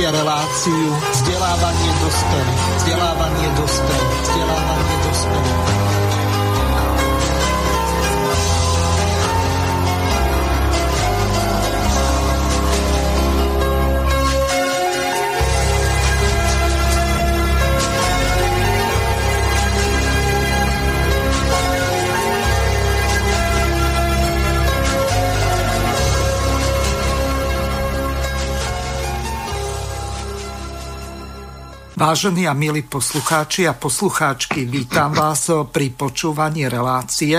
[0.00, 2.64] Počúvate reláciu vzdelávanie dospelých.
[2.80, 4.09] Vzdelávanie dospelých.
[32.10, 37.38] Vážení a milí poslucháči a poslucháčky, vítam vás pri počúvaní relácie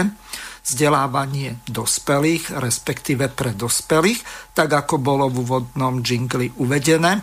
[0.63, 4.23] vzdelávanie dospelých, respektíve pre dospelých,
[4.55, 7.19] tak ako bolo v úvodnom džingli uvedené.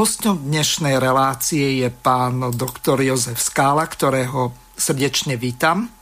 [0.00, 5.92] Hostom dnešnej relácie je pán doktor Jozef Skála, ktorého srdečne vítam.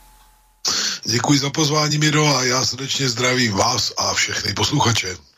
[1.03, 5.32] Děkuji za pozvání, Miro, a já srdečně zdravím vás a všechny posluchače.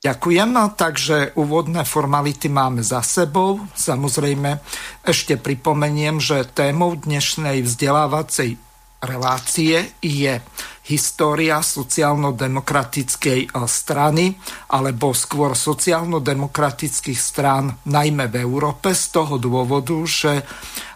[0.00, 3.60] Ďakujem, takže úvodné formality máme za sebou.
[3.76, 4.56] Samozrejme,
[5.04, 8.56] ešte pripomeniem, že témou dnešnej vzdelávacej
[9.04, 10.40] relácie je
[10.88, 14.40] história sociálno-demokratickej eh, strany,
[14.72, 20.40] alebo skôr sociálno-demokratických strán, najmä v Európe, z toho dôvodu, že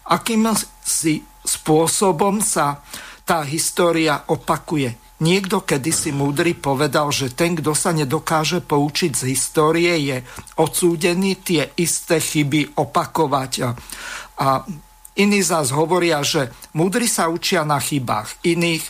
[0.08, 0.48] akým
[0.80, 2.80] si spôsobom sa
[3.28, 9.96] tá história opakuje Niekto kedysi múdry povedal, že ten, kto sa nedokáže poučiť z histórie,
[10.04, 10.20] je
[10.60, 13.52] odsúdený tie isté chyby opakovať.
[14.36, 14.68] A
[15.16, 18.84] iní zás hovoria, že múdri sa učia na chybách iných,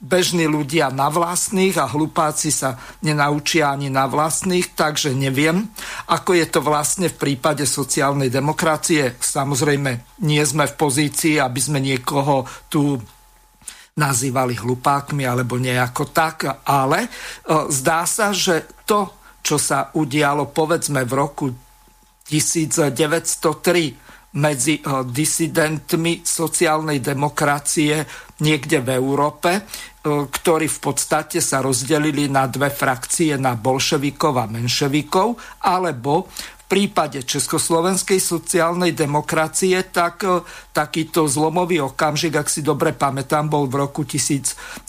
[0.00, 5.68] bežní ľudia na vlastných a hlupáci sa nenaučia ani na vlastných, takže neviem,
[6.08, 9.18] ako je to vlastne v prípade sociálnej demokracie.
[9.20, 12.96] Samozrejme, nie sme v pozícii, aby sme niekoho tu
[14.00, 17.08] nazývali hlupákmi alebo nejako tak, ale e,
[17.68, 21.52] zdá sa, že to, čo sa udialo povedzme v roku
[22.24, 24.08] 1903
[24.40, 28.00] medzi e, disidentmi sociálnej demokracie
[28.40, 29.60] niekde v Európe, e,
[30.30, 36.30] ktorí v podstate sa rozdelili na dve frakcie, na bolševikov a menševikov, alebo
[36.70, 40.38] prípade Československej sociálnej demokracie, tak e,
[40.70, 44.86] takýto zlomový okamžik, ak si dobre pamätám, bol v roku 1921,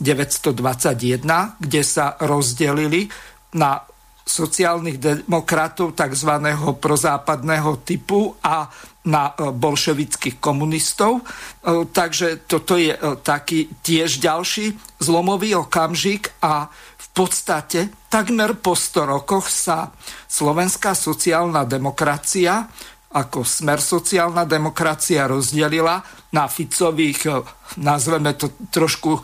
[1.57, 3.09] kde sa rozdelili
[3.57, 3.81] na
[4.21, 6.31] sociálnych demokratov tzv.
[6.77, 8.69] prozápadného typu a
[9.09, 11.25] na e, bolševických komunistov.
[11.25, 12.93] E, takže toto je
[13.25, 16.69] taký tiež ďalší zlomový okamžik a
[17.11, 19.91] podstate takmer po 100 rokoch sa
[20.27, 22.67] slovenská sociálna demokracia
[23.11, 25.99] ako smer sociálna demokracia rozdelila
[26.31, 27.43] na Ficových, eh,
[27.83, 29.19] nazveme to trošku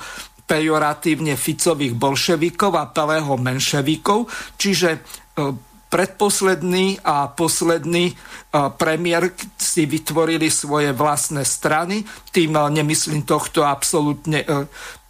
[0.47, 4.27] pejoratívne Ficových bolševikov a Pelého menševikov,
[4.59, 4.99] čiže eh,
[5.87, 8.11] predposledný a posledný
[8.51, 12.03] premiér si vytvorili svoje vlastné strany.
[12.27, 14.43] Tým nemyslím tohto absolútne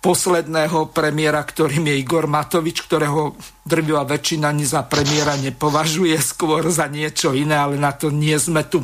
[0.08, 3.36] posledného premiéra, ktorým je Igor Matovič, ktorého
[3.68, 8.64] drvivá väčšina ani za premiéra nepovažuje, skôr za niečo iné, ale na to nie sme
[8.64, 8.80] tu.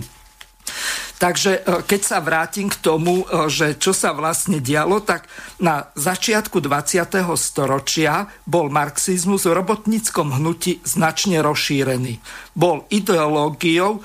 [1.24, 5.32] Takže e, keď sa vrátim k tomu, e, že čo sa vlastne dialo, tak
[5.64, 7.24] na začiatku 20.
[7.40, 12.20] storočia bol marxizmus v robotníckom hnutí značne rozšírený.
[12.52, 14.04] Bol ideológiou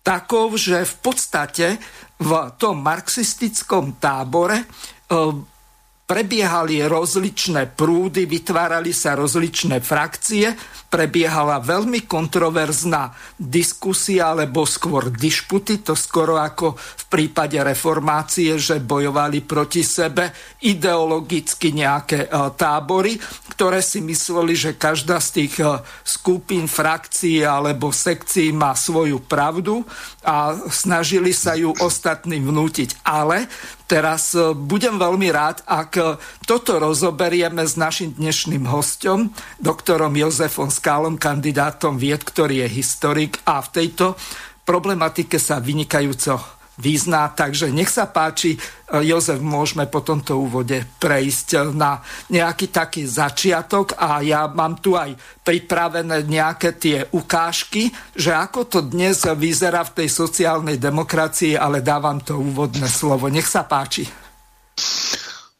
[0.00, 1.66] takou, že v podstate
[2.16, 4.66] v tom marxistickom tábore e,
[6.08, 10.56] prebiehali rozličné prúdy, vytvárali sa rozličné frakcie,
[10.88, 19.44] prebiehala veľmi kontroverzná diskusia, alebo skôr dišputy, to skoro ako v prípade reformácie, že bojovali
[19.44, 20.32] proti sebe
[20.64, 23.20] ideologicky nejaké e, tábory,
[23.52, 25.76] ktoré si mysleli, že každá z tých e,
[26.08, 29.84] skupín, frakcií alebo sekcií má svoju pravdu
[30.24, 33.04] a snažili sa ju ostatným vnútiť.
[33.04, 33.44] Ale
[33.88, 40.68] Teraz e, budem veľmi rád, ak e, toto rozoberieme s našim dnešným hostom, doktorom Jozefom
[40.68, 44.12] Skálom, kandidátom vied, ktorý je historik a v tejto
[44.68, 47.28] problematike sa vynikajúco význá.
[47.34, 48.58] Takže nech sa páči, e,
[49.04, 55.12] Jozef, môžeme po tomto úvode prejsť na nejaký taký začiatok a ja mám tu aj
[55.42, 62.22] pripravené nejaké tie ukážky, že ako to dnes vyzerá v tej sociálnej demokracii, ale dávam
[62.22, 63.26] to úvodné slovo.
[63.26, 64.06] Nech sa páči.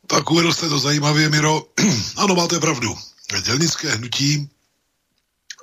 [0.09, 1.63] Tak uvedl jste to zajímavě, Miro.
[2.17, 2.97] ano, máte pravdu.
[3.43, 4.49] Dělnické hnutí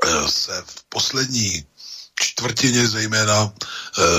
[0.06, 1.66] e, se v poslední
[2.20, 3.54] čtvrtině zejména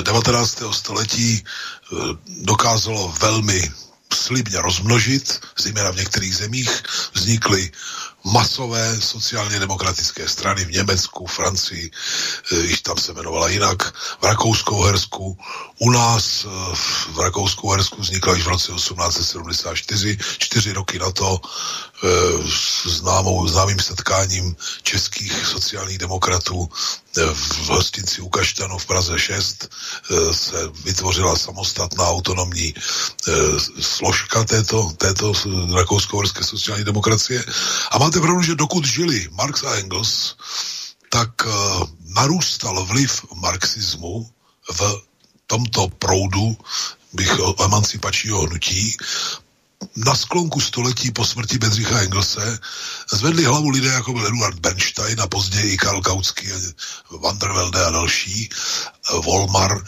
[0.02, 0.62] 19.
[0.62, 1.96] Eh, století eh,
[2.26, 3.72] dokázalo velmi
[4.14, 6.82] slibně rozmnožit, zejména v některých zemích
[7.14, 7.72] vznikly
[8.26, 11.90] masové sociálně demokratické strany v Německu, Francii,
[12.52, 15.38] eh, již tam se jmenovala jinak, v Rakouskou Hersku.
[15.78, 16.74] U nás eh,
[17.14, 22.08] v Rakouskou Hersku vznikla již v roce 1874, čtyři roky na to eh,
[22.84, 26.68] známou, známým setkáním českých sociálních demokratů
[27.34, 29.68] v hostinci u Kaštanu v Praze 6
[30.32, 32.74] se vytvořila samostatná autonomní
[33.80, 35.32] složka této, této
[35.74, 37.44] rakousko-horské sociální demokracie.
[37.90, 40.36] A máte pravdu, že dokud žili Marx a Engels,
[41.10, 41.30] tak
[42.06, 44.30] narůstal vliv marxismu
[44.72, 45.02] v
[45.46, 46.56] tomto proudu
[47.12, 47.30] bych
[47.64, 48.96] emancipačního hnutí
[49.96, 52.58] na sklonku století po smrti Bedřicha Engelse
[53.12, 56.48] zvedli hlavu lidé, jako byl Eduard Bernstein a později i Karl Kautsky,
[57.10, 58.48] Van der Velde a další,
[59.24, 59.84] Volmar.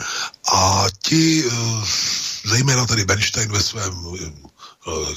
[0.53, 1.53] A ti, eh,
[2.45, 5.17] zejména tedy Bernstein ve svém eh,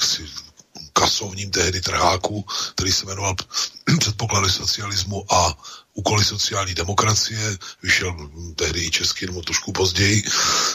[0.93, 2.45] kasovním tehdy trháku,
[2.75, 3.35] který se jmenoval
[3.99, 5.57] Předpoklady socialismu a
[5.93, 10.23] úkoly sociální demokracie, vyšel tehdy i český, nebo trošku později,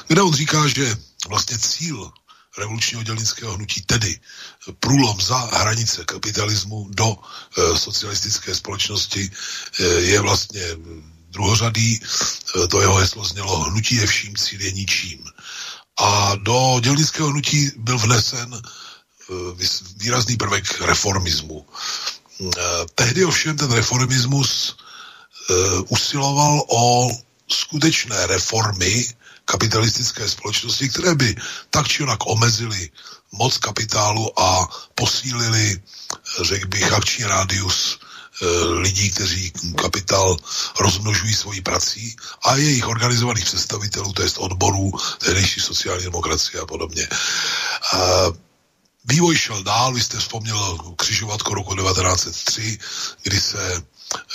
[0.08, 0.96] kde on říká, že
[1.28, 2.12] vlastně cíl
[2.58, 4.20] revolučního dělnického hnutí, tedy
[4.80, 9.30] průlom za hranice kapitalismu do e, socialistické společnosti
[9.80, 10.62] e, je vlastně
[11.30, 12.00] druhořadý.
[12.64, 15.24] E, to jeho heslo znělo hnutí je vším, cíl je ničím.
[16.00, 18.62] A do dělnického hnutí byl vnesen
[19.96, 21.64] výrazný prvek reformismu.
[21.64, 22.46] E,
[22.94, 24.76] tehdy ovšem ten reformismus
[25.50, 27.10] uh, usiloval o
[27.48, 29.06] skutečné reformy
[29.44, 31.36] kapitalistické společnosti, které by
[31.70, 32.90] tak či onak omezily
[33.32, 35.80] moc kapitálu a posílili,
[36.42, 40.36] řekl bych, akční rádius eh, lidí, kteří kapitál
[40.80, 47.08] rozmnožují svojí prací a jejich organizovaných představitelů, to je odborů, tehdejší sociální demokracie a podobně.
[49.06, 52.78] Vývoj šel dál, vy jste vzpomněl křižovatko roku 1903,
[53.22, 53.82] kdy se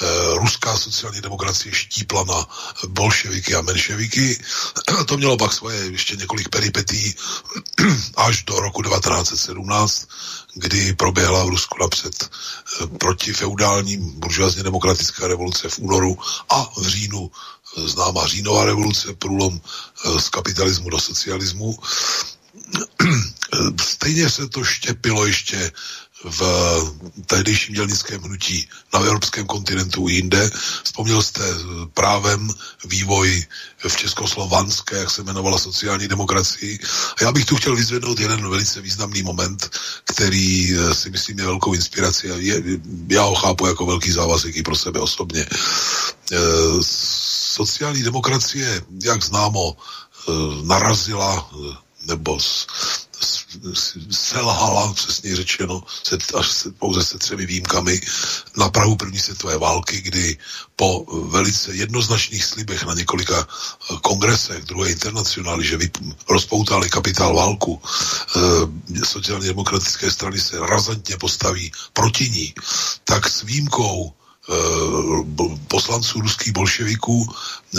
[0.02, 2.48] Eh, ruská sociální demokracie štípla na
[2.88, 4.40] bolševiky a menševiky.
[5.06, 7.16] To mělo pak svoje ještě několik peripetí
[8.16, 10.08] až do roku 1917,
[10.54, 16.18] kdy proběhla v Rusku napřed eh, proti feudálním buržoazně demokratická revoluce v únoru
[16.50, 19.62] a v říjnu eh, známá říjnová revoluce, průlom
[20.20, 21.78] z kapitalismu do socialismu.
[23.82, 25.72] Stejně se to štěpilo ještě
[26.24, 26.42] v
[27.26, 30.52] tehdejším dělnickém hnutí na evropském kontinentu jinde.
[30.84, 31.42] Vzpomněl jste
[31.94, 32.50] právem
[32.86, 33.46] vývoj
[33.88, 36.80] v Českoslovanské, jak se jmenovala sociální demokracii.
[37.20, 39.70] A já bych tu chtěl vyzvednout jeden velice významný moment,
[40.04, 42.64] který eh, si myslím je velkou inspirací a je,
[43.08, 45.42] já ho chápu jako velký závazek i pro sebe osobně.
[45.42, 46.38] E,
[47.52, 49.78] sociální demokracie, jak známo,
[50.64, 51.50] narazila
[52.06, 52.40] nebo
[54.12, 58.02] selhala, přesně řečeno, se, až se, pouze se třemi výjimkami.
[58.58, 60.38] Na Prahu první světové války, kdy
[60.76, 67.82] po velice jednoznačných slibech na několika eh, kongresech druhé internacionály, že vyp- rozpoutali kapitál válku,
[67.82, 72.54] e, sociálně demokratické strany se razantně postaví proti ní,
[73.04, 74.21] tak s výjimkou Eh,
[75.68, 77.28] poslanců ruských bolševiků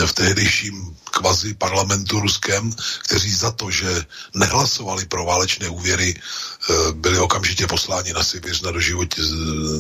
[0.07, 7.19] v tehdejším kvazi parlamentu ruském, kteří za to, že nehlasovali pro válečné úvěry, eh, byli
[7.19, 9.15] okamžitě posláni na Sibiř na, doživot,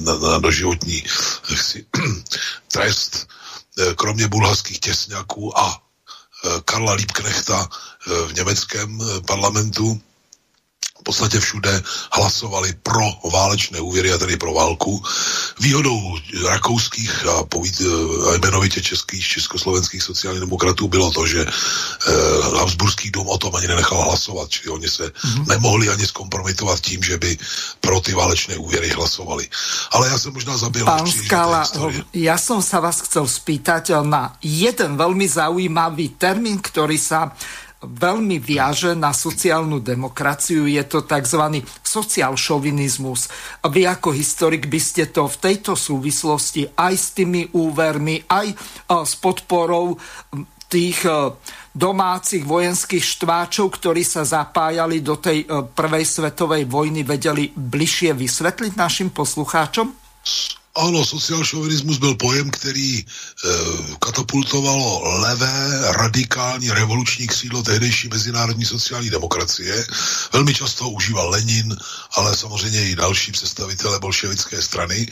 [0.04, 1.04] na, na doživotní
[1.54, 1.86] chci,
[2.72, 3.28] trest,
[3.78, 5.82] eh, kromě bulharských těsňáků a
[6.64, 7.68] Karla Liebknechta
[8.26, 10.00] v německém parlamentu,
[11.02, 11.82] v podstatě všude
[12.12, 15.02] hlasovali pro válečné úvěry a tedy pro válku.
[15.60, 15.98] Výhodou
[16.46, 17.82] rakouských a, povíd,
[18.30, 22.12] a jmenovitě českých, československých sociálních demokratů bylo to, že eh,
[22.58, 25.46] Habsburský dům o tom ani nenechal hlasovat, čili oni se mm-hmm.
[25.46, 27.38] nemohli ani zkompromitovat tím, že by
[27.80, 29.48] pro ty válečné úvěry hlasovali.
[29.90, 30.84] Ale já jsem možná zabil.
[30.84, 31.66] Pán Skala,
[32.14, 37.16] já jsem se vás chcel spýtať na jeden velmi zaujímavý termín, který se
[37.82, 40.70] veľmi viaže na sociálnu demokraciu.
[40.70, 41.66] Je to tzv.
[41.82, 43.28] social šovinizmus.
[43.66, 48.56] Vy ako historik by ste to v tejto súvislosti aj s tými úvermi, aj e,
[49.02, 49.98] s podporou
[50.70, 51.34] tých e,
[51.74, 58.72] domácich vojenských štváčov, ktorí sa zapájali do tej e, prvej svetovej vojny, vedeli bližšie vysvetliť
[58.78, 59.90] našim poslucháčom?
[60.74, 63.04] Ano, sociálšovinismus byl pojem, který e,
[63.98, 69.86] katapultovalo levé, radikální, revoluční křídlo tehdejší mezinárodní sociální demokracie.
[70.32, 71.76] Velmi často užíval Lenin,
[72.16, 75.08] ale samozřejmě i další představitelé bolševické strany.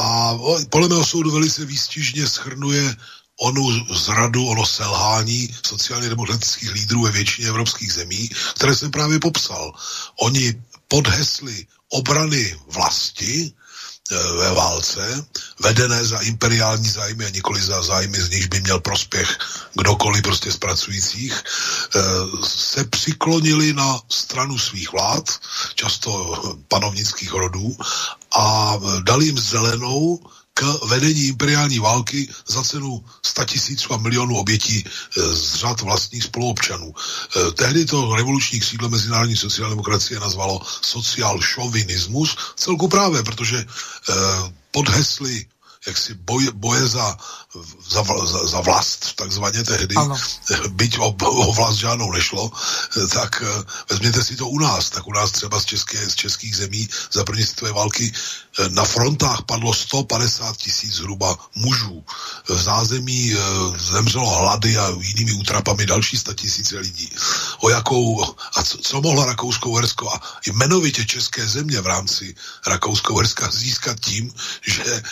[0.00, 0.38] A
[0.70, 2.96] podle mého soudu velice výstižně schrnuje
[3.40, 9.72] onu zradu, ono selhání sociálně demokratických lídrů ve většině evropských zemí, které jsem právě popsal.
[10.20, 13.52] Oni pod hesly obrany vlasti
[14.16, 15.24] ve válce,
[15.60, 19.38] vedené za imperiální zájmy a nikoli za zájmy, z nichž by měl prospěch
[19.74, 21.44] kdokoliv prostě z pracujících,
[21.96, 22.00] eh,
[22.46, 25.30] se přiklonili na stranu svých vlád,
[25.74, 27.76] často panovnických rodů,
[28.38, 30.18] a dali jim zelenou
[30.86, 33.04] vedení imperiální války za cenu
[33.44, 36.94] tisíců a milionů obětí eh, z řad vlastních spoluobčanů.
[36.94, 44.14] Eh, tehdy to revoluční křídlo mezinárodní sociální demokracie nazvalo social šovinismus, celku právě, protože eh,
[44.70, 45.46] pod hesly
[45.86, 47.16] jaksi boje, boje za,
[47.88, 50.16] za, za, za vlast, takzvaně tehdy, ano.
[50.68, 52.50] byť o, o vlast žádnou nešlo,
[53.14, 56.56] tak eh, vezměte si to u nás, tak u nás třeba z, české, z českých
[56.56, 62.04] zemí za první světové války eh, na frontách padlo 150 tisíc zhruba mužů.
[62.48, 63.38] V zázemí eh,
[63.78, 67.10] zemřelo hlady a jinými útrapami další 100 tisíce lidí.
[67.60, 68.24] O jakou,
[68.56, 72.34] a co, co mohla Rakousko-Uhersko a jmenovitě české země v rámci
[72.66, 75.02] Rakousko-Uherska získat tím, že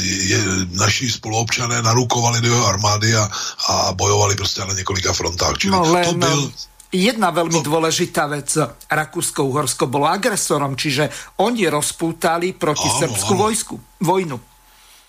[0.00, 3.30] je, naši spoluobčané narukovali do jeho armády a,
[3.68, 5.58] a bojovali prostě na několika frontách.
[5.58, 6.52] Čili no, len, to byl...
[6.88, 7.68] Jedna veľmi to...
[7.68, 8.48] dôležitá vec,
[8.88, 11.12] Rakúsko-Uhorsko bolo agresorom, čiže
[11.44, 13.40] oni rozpútali proti áno, srbsku áno.
[13.44, 14.36] vojsku, vojnu.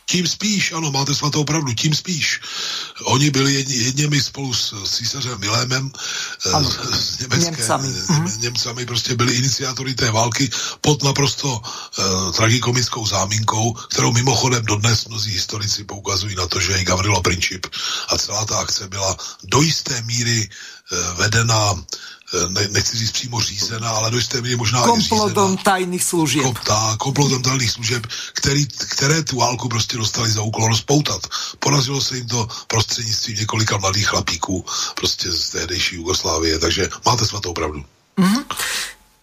[0.09, 2.41] Tím spíš, ano, máte svatou pravdu, tím spíš.
[3.03, 5.91] Oni byli jedni, jedněmi spolu s císařem Milémem,
[6.45, 7.87] eh, ano, s německé, Němcami.
[8.09, 8.41] Mhm.
[8.41, 10.49] Němcami prostě byli iniciátory té války
[10.81, 16.83] pod naprosto uh, tragikomickou záminkou, kterou mimochodem dodnes mnozí historici poukazují na to, že i
[16.83, 17.65] Gavrilo Princip
[18.07, 22.18] a celá ta akce byla do jisté míry uh, vedena Eh,
[22.49, 26.43] ne, nechci říct přímo řízená, ale do jisté míry možná Komplotem tajných služeb.
[26.43, 31.27] Kom, tá, komplotem tajných služeb, který, které tu válku prostě dostali za úkol rozpoutat.
[31.59, 37.53] Porazilo se jim to prostřednictvím několika mladých chlapíků prostě z tehdejší Jugoslávie, takže máte svatou
[37.53, 37.85] pravdu.
[38.17, 38.43] Mm-hmm.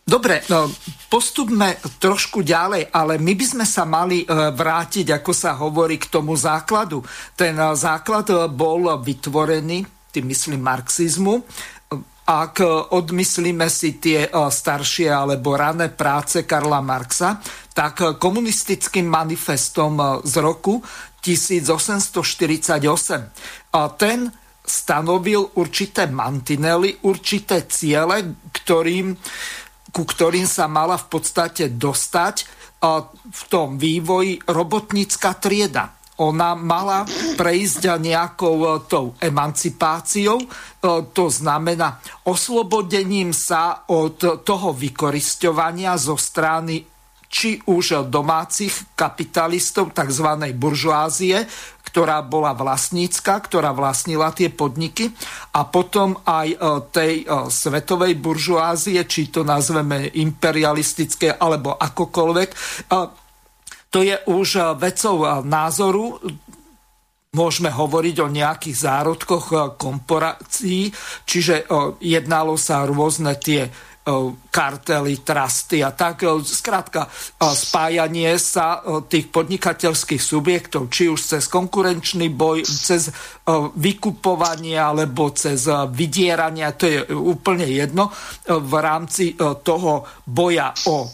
[0.06, 0.70] Dobre, no,
[1.10, 6.06] postupme trošku ďalej, ale my by sme sa mali e, vrátiť, ako sa hovorí, k
[6.06, 7.02] tomu základu.
[7.34, 9.82] Ten e, základ bol vytvorený,
[10.14, 11.42] tým myslím marxizmu,
[12.26, 12.59] ak
[12.90, 17.38] odmyslíme si tie e, staršie alebo rané práce Karla Marxa,
[17.71, 20.83] tak komunistickým manifestom z roku
[21.23, 22.83] 1848
[24.00, 24.33] ten
[24.66, 29.14] stanovil určité mantinely, určité ciele, ktorým,
[29.92, 32.37] ku ktorým sa mala v podstate dostať
[33.26, 37.04] v tom vývoji robotnícka trieda ona mala
[37.37, 40.46] prejsť nejakou e, tou emancipáciou, e,
[41.12, 46.88] to znamená oslobodením sa od toho vykoristovania zo strany
[47.26, 50.46] či už domácich kapitalistov, tzv.
[50.54, 51.42] buržoázie,
[51.82, 55.11] ktorá bola vlastnícka, ktorá vlastnila tie podniky
[55.52, 56.56] a potom aj e,
[56.94, 57.12] tej
[57.52, 62.49] svetovej buržoázie, či to nazveme imperialistické alebo akokoľvek,
[63.90, 66.21] to je už eh, vecou eh, názoru.
[67.37, 70.93] Môžeme hovoriť o nejakých zárodkoch eh, korporácií,
[71.25, 71.69] čiže
[72.00, 73.69] jednalo sa rôzne tie
[74.55, 76.23] kartely, trusty a tak.
[76.47, 77.11] Zkrátka
[77.43, 78.78] spájanie sa
[79.11, 83.11] tých podnikateľských subjektov, či už cez konkurenčný boj, cez
[83.75, 88.14] vykupovanie alebo cez vydieranie, to je úplne jedno,
[88.47, 89.35] v rámci
[89.66, 91.11] toho boja o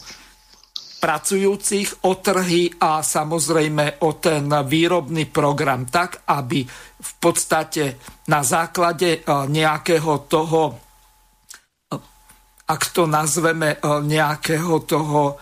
[1.03, 6.63] pracujúcich, o trhy a samozrejme o ten výrobný program tak, aby
[7.03, 7.99] v podstate
[8.31, 10.73] na základe e, nejakého toho, e,
[12.71, 15.35] ak to nazveme e, nejakého toho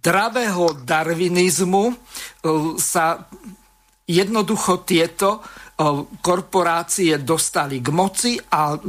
[0.00, 1.92] dravého darvinizmu,
[2.80, 3.20] sa
[4.08, 5.44] jednoducho tieto
[6.24, 8.80] korporácie dostali k moci a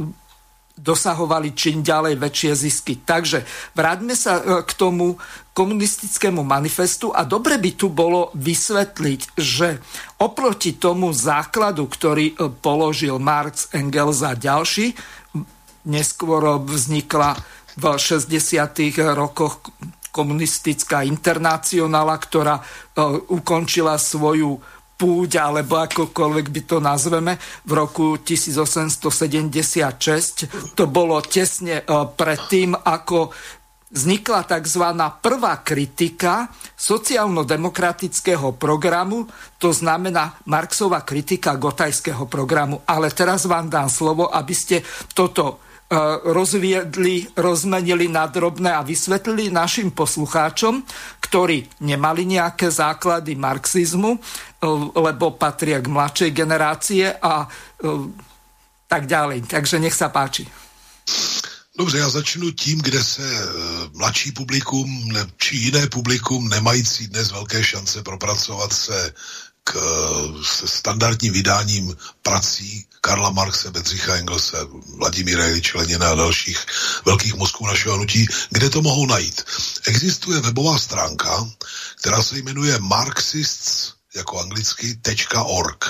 [0.80, 2.96] dosahovali čím ďalej väčšie zisky.
[3.04, 3.44] Takže
[3.76, 5.20] vráťme sa e, k tomu
[5.52, 9.76] komunistickému manifestu a dobre by tu bolo vysvetliť, že
[10.16, 14.96] oproti tomu základu, ktorý e, položil Marx, Engels a ďalší,
[15.84, 17.36] neskôr vznikla
[17.76, 18.36] v 60.
[19.12, 19.60] rokoch
[20.10, 22.62] komunistická internacionála, ktorá e,
[23.30, 30.76] ukončila svoju púť, alebo akokoľvek by to nazveme, v roku 1876.
[30.76, 33.32] To bolo tesne e, pred tým, ako
[33.90, 34.84] vznikla tzv.
[35.24, 39.24] prvá kritika sociálno-demokratického programu,
[39.56, 42.84] to znamená Marxová kritika gotajského programu.
[42.84, 44.84] Ale teraz vám dám slovo, aby ste
[45.16, 45.64] toto
[46.22, 50.86] rozviedli, rozmenili na drobné a vysvetlili našim poslucháčom,
[51.18, 54.14] ktorí nemali nejaké základy marxizmu,
[54.94, 57.50] lebo patria k mladšej generácie a
[58.86, 59.50] tak ďalej.
[59.50, 60.46] Takže nech sa páči.
[61.78, 63.48] Dobře, já začnu tím, kde se
[63.94, 64.86] mladší publikum
[65.36, 69.14] či jiné publikum nemající dnes velké šance propracovat se
[69.64, 69.76] k
[70.64, 74.56] standardním vydáním prací Karla Marxe, Bedřicha Engelse,
[74.96, 76.66] Vladimíra Iliče Lenina a dalších
[77.04, 79.44] velkých mozků našeho hnutí, kde to mohou najít.
[79.86, 81.50] Existuje webová stránka,
[82.00, 85.00] která se jmenuje marxists jako anglicky
[85.44, 85.84] .org.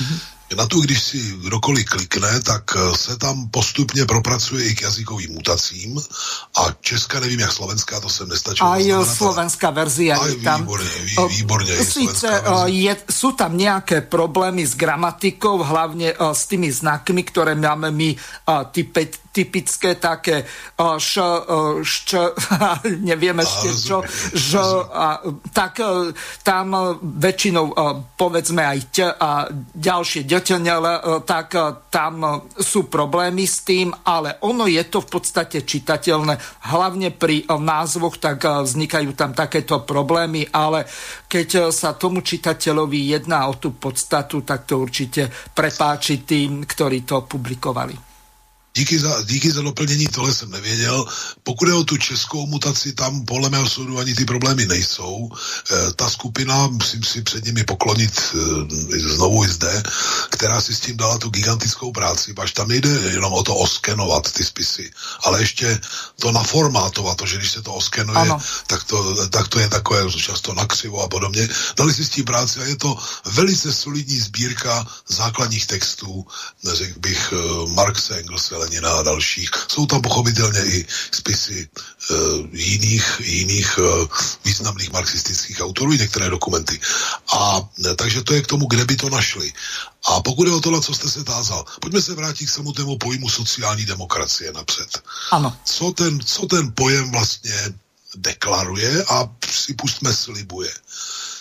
[0.00, 0.35] Mm-hmm.
[0.54, 5.32] Na tu, když si kdokoliv klikne, tak eh, se tam postupně propracuje i k jazykovým
[5.32, 6.02] mutacím
[6.56, 8.66] a Česka nevím, jak slovenská, to jsem nestačil.
[8.66, 10.60] A jo, slovenská verzia je tam.
[10.60, 11.84] Výborně, vý, výborně.
[11.84, 18.16] Sice je, jsou tam nějaké problémy s gramatikou, hlavně s tými znakmi, které máme my
[18.70, 20.48] type, typické také
[20.80, 21.12] š,
[21.84, 22.10] šč,
[23.08, 24.00] neviem ešte čo,
[24.32, 24.52] ž,
[24.88, 25.20] a,
[25.52, 27.76] tak e, tam väčšinou
[28.16, 31.52] povedzme aj ť a ďalšie ďoťňele, tak
[31.92, 38.16] tam sú problémy s tým, ale ono je to v podstate čitateľné, hlavne pri názvoch,
[38.16, 40.88] tak vznikajú tam takéto problémy, ale
[41.26, 47.26] keď sa tomu čitateľovi jedná o tú podstatu, tak to určite prepáči tým, ktorí to
[47.26, 48.05] publikovali.
[48.76, 51.06] Díky za, díky za doplnění, tohle jsem nevěděl.
[51.42, 55.30] Pokud je o tu českou mutaci, tam podle mého soudu ani ty problémy nejsou.
[55.32, 58.38] E, ta skupina, musím si před nimi poklonit e,
[58.98, 59.82] znovu i zde,
[60.30, 64.32] která si s tím dala tu gigantickou práci, až tam nejde jenom o to oskenovat
[64.32, 64.90] ty spisy,
[65.24, 65.80] ale ještě
[66.20, 68.28] to naformátovat, to, že když se to oskenuje,
[68.66, 71.48] tak to, tak to je takové často nakřivo a podobně.
[71.76, 76.26] Dali si s tím práci a je to velice solidní sbírka základních textů,
[76.64, 79.50] řekl bych, e, Marxe, Engelse, Lenina a dalších.
[79.68, 81.68] Jsou tam pochopitelně i spisy
[82.10, 82.16] uh,
[82.52, 84.06] jiných, jiných uh,
[84.44, 86.80] významných marxistických autorů, i některé dokumenty.
[87.32, 89.52] A uh, takže to je k tomu, kde by to našli.
[90.08, 93.28] A pokud je o to, co jste se tázal, pojďme se vrátit k samotnému pojmu
[93.28, 95.02] sociální demokracie napřed.
[95.30, 95.56] Ano.
[95.64, 97.74] Co ten, co ten pojem vlastně
[98.14, 100.70] deklaruje a připustme slibuje.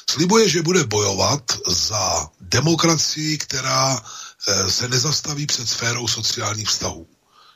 [0.09, 4.01] Slibuje, že bude bojovat za demokracii, která
[4.69, 7.07] se nezastaví před sférou sociálních vztahů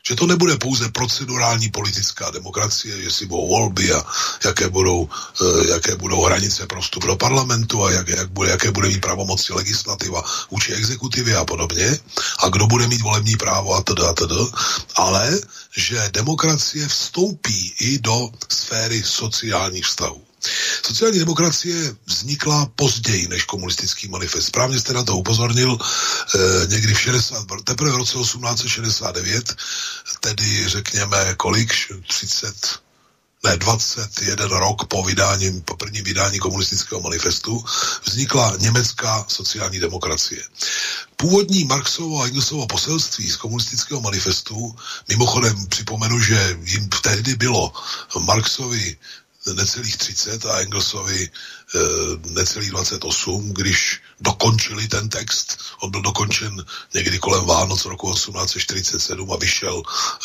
[0.07, 4.03] že to nebude pouze procedurální politická demokracie, jestli budou volby a
[4.45, 5.09] jaké budou,
[5.41, 9.01] uh, jaké budou hranice pro vstup do parlamentu a jak, jak bude, jaké bude mít
[9.01, 11.99] pravomoci legislativa vůči exekutivě a podobně
[12.39, 14.35] a kdo bude mít volební právo a teda a teda,
[14.95, 15.39] ale
[15.77, 20.28] že demokracie vstoupí i do sféry sociálních vztahů.
[20.85, 24.47] Sociální demokracie vznikla později než komunistický manifest.
[24.47, 29.55] Správně jste na to upozornil eh, někdy v 60, teprve v roce 1869,
[30.19, 31.73] tedy řekněme kolik,
[32.07, 32.79] 30,
[33.43, 37.63] ne 21 rok po vydání, po prvním vydání komunistického manifestu,
[38.05, 40.43] vznikla německá sociální demokracie.
[41.15, 44.75] Původní Marxovo a Engelsovo poselství z komunistického manifestu,
[45.07, 47.73] mimochodem připomenu, že jim tehdy bylo
[48.19, 48.97] Marxovi
[49.53, 51.29] necelých 30 a Engelsovi e,
[52.29, 55.57] necelých 28, když dokončili ten text.
[55.79, 59.83] On byl dokončen někdy kolem Vánoc roku 1847 a vyšel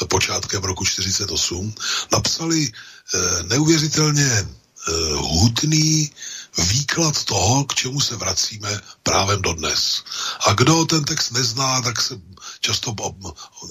[0.08, 1.74] počátkem roku 48.
[2.12, 2.72] Napsali
[3.14, 4.46] e, neuvěřitelně e,
[5.14, 6.10] hutný
[6.58, 10.02] výklad toho, k čemu se vracíme právem dodnes.
[10.46, 12.20] A kdo ten text nezná, tak se
[12.60, 12.94] často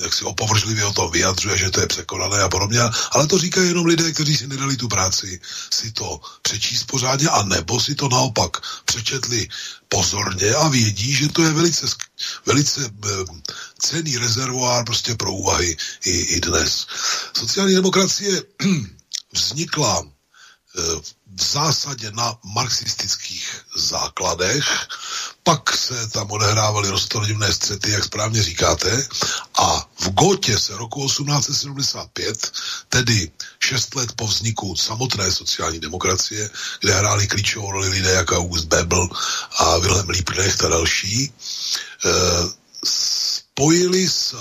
[0.03, 2.79] jak si opovržlivě o tom vyjadřuje, že to je překonané a podobně,
[3.11, 5.41] ale to říkají jenom lidé, kteří si nedali tu práci
[5.73, 9.47] si to přečíst pořádně a nebo si to naopak přečetli
[9.87, 11.85] pozorně a vědí, že to je velice,
[12.45, 13.09] velice eh,
[13.79, 16.87] cený rezervoár prostě pro úvahy i, i dnes.
[17.37, 18.41] Sociální demokracie
[19.33, 20.81] vznikla eh,
[21.35, 24.65] v zásadě na marxistických základech,
[25.43, 29.07] pak se tam odehrávaly roztorodivné střety, jak správně říkáte,
[29.59, 32.51] a v Gotě se roku 1875,
[32.89, 38.65] tedy šest let po vzniku samotné sociální demokracie, kde hráli klíčovou roli lidé jako August
[38.65, 39.09] Bebel
[39.57, 41.33] a Wilhelm Liebknecht a další,
[42.05, 42.09] eh,
[42.85, 44.35] spojili s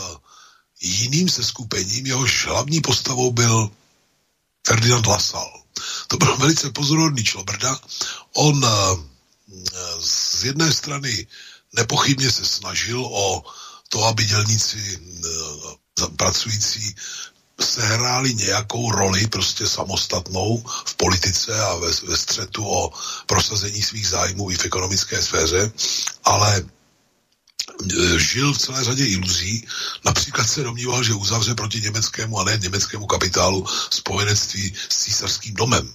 [0.80, 3.70] jiným seskupením, jehož hlavní postavou byl
[4.66, 5.61] Ferdinand Lassalle
[6.12, 7.78] to byl velice pozorodný člobrda.
[8.36, 8.68] On eh,
[10.00, 11.26] z jedné strany
[11.72, 13.42] nepochybně se snažil o
[13.88, 16.94] to, aby dělníci eh, pracující
[17.60, 22.92] sehráli nějakou roli prostě samostatnou v politice a ve, ve střetu o
[23.26, 25.72] prosazení svých zájmů i v ekonomické sféře,
[26.24, 26.64] ale
[28.16, 29.66] žil v celé řadě iluzí.
[30.04, 35.94] Například se domníval, že uzavře proti německému a ne německému kapitálu spojenectví s císařským domem.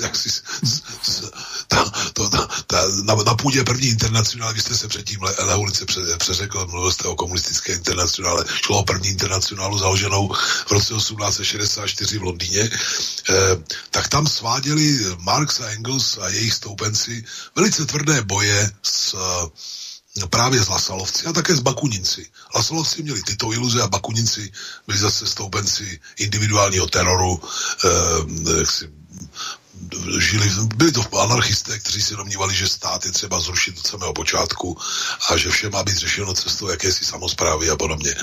[0.00, 0.30] Jak si,
[1.68, 5.86] ta, to, ta, ta, na, na půdě první internacionály, vy jste se předtím Le, Lehulice
[5.86, 10.32] pře, přeřekl, mluvil jste o komunistické internacionále, šlo o první internacionálu založenou
[10.66, 12.70] v roce 1864 v Londýně,
[13.30, 13.34] eh,
[13.90, 17.24] tak tam sváděli Marx a Engels a jejich stoupenci
[17.56, 19.14] velice tvrdé boje s
[20.26, 22.26] právě z Lasalovci a také z Bakuninci.
[22.54, 24.52] Lasalovci měli tyto iluze a Bakuninci
[24.86, 27.42] byli zase stoupenci individuálního teroru,
[27.84, 28.88] eh, jaksi
[30.18, 34.76] žili, byli to anarchisté, kteří si domnívali, že stát je třeba zrušit od samého počátku
[35.30, 38.14] a že vše má být řešeno cestou jakési samozprávy a podobně.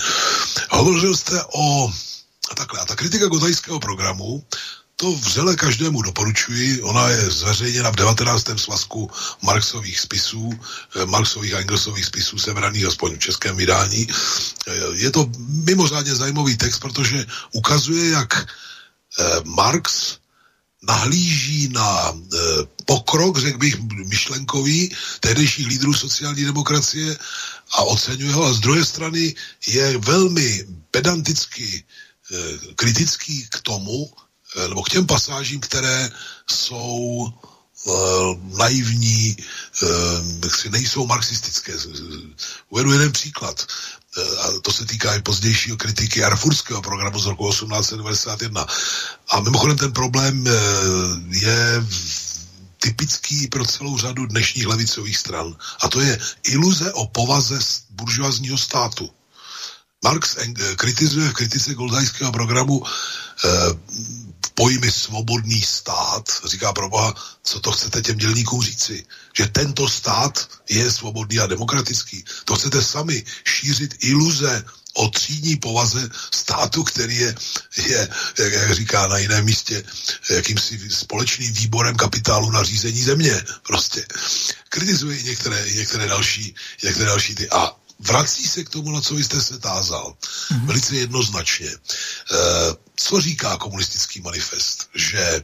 [0.70, 1.92] Hovořil jste o
[2.52, 2.80] a takhle.
[2.80, 4.44] A ta kritika gotajského programu,
[4.96, 6.82] to vřele každému doporučuji.
[6.82, 8.60] Ona je zveřejněna v 19.
[8.60, 10.60] svazku Marxových spisů,
[10.96, 14.08] eh, Marxových a Engelsových spisů sebraných aspoň v českém vydání.
[14.08, 15.30] Eh, je to
[15.68, 18.34] mimořádně zajímavý text, protože ukazuje, jak
[19.20, 20.18] eh, Marx
[20.84, 22.14] nahlíží na
[22.86, 27.18] pokrok, řekl bych, myšlenkový tehdejších lídrů sociální demokracie
[27.74, 28.46] a oceňuje ho.
[28.46, 29.36] A z druhé strany
[29.68, 31.84] je velmi pedanticky
[32.76, 34.14] kritický k tomu,
[34.68, 36.10] nebo k těm pasážím, které
[36.50, 37.92] jsou e,
[38.58, 39.36] naivní,
[40.66, 41.74] e, nejsou marxistické.
[42.70, 43.68] Uvedu jeden příklad.
[44.18, 48.66] Eh, a to se týká i pozdějšího kritiky Arfurského programu z roku 1891.
[49.30, 50.52] A mimochodem ten problém eh,
[51.30, 51.86] je
[52.80, 55.56] typický pro celou řadu dnešních levicových stran.
[55.82, 59.10] A to je iluze o povaze buržoazního státu.
[60.04, 62.84] Marx eh, kritizuje v kritice Goldajského programu
[64.56, 67.14] pojmy svobodný stát, říká pro boha,
[67.44, 69.06] co to chcete těm dělníkům říci,
[69.38, 72.26] že tento stát je svobodný a demokratický.
[72.46, 77.36] To chcete sami šířit iluze o třídní povaze státu, který je,
[77.78, 79.84] je jak, jak říká na jiném místě,
[80.30, 83.42] jakýmsi společným výborem kapitálu na řízení země.
[83.68, 84.06] Prostě.
[84.70, 87.50] Kritizuje i některé, některé, další, některé další ty.
[87.50, 90.16] A vrací se k tomu, na co jste se tázal.
[90.22, 90.66] Mm-hmm.
[90.66, 91.70] Velice jednoznačně.
[91.70, 91.78] E,
[92.96, 94.90] co říká komunistický manifest?
[94.96, 95.44] Že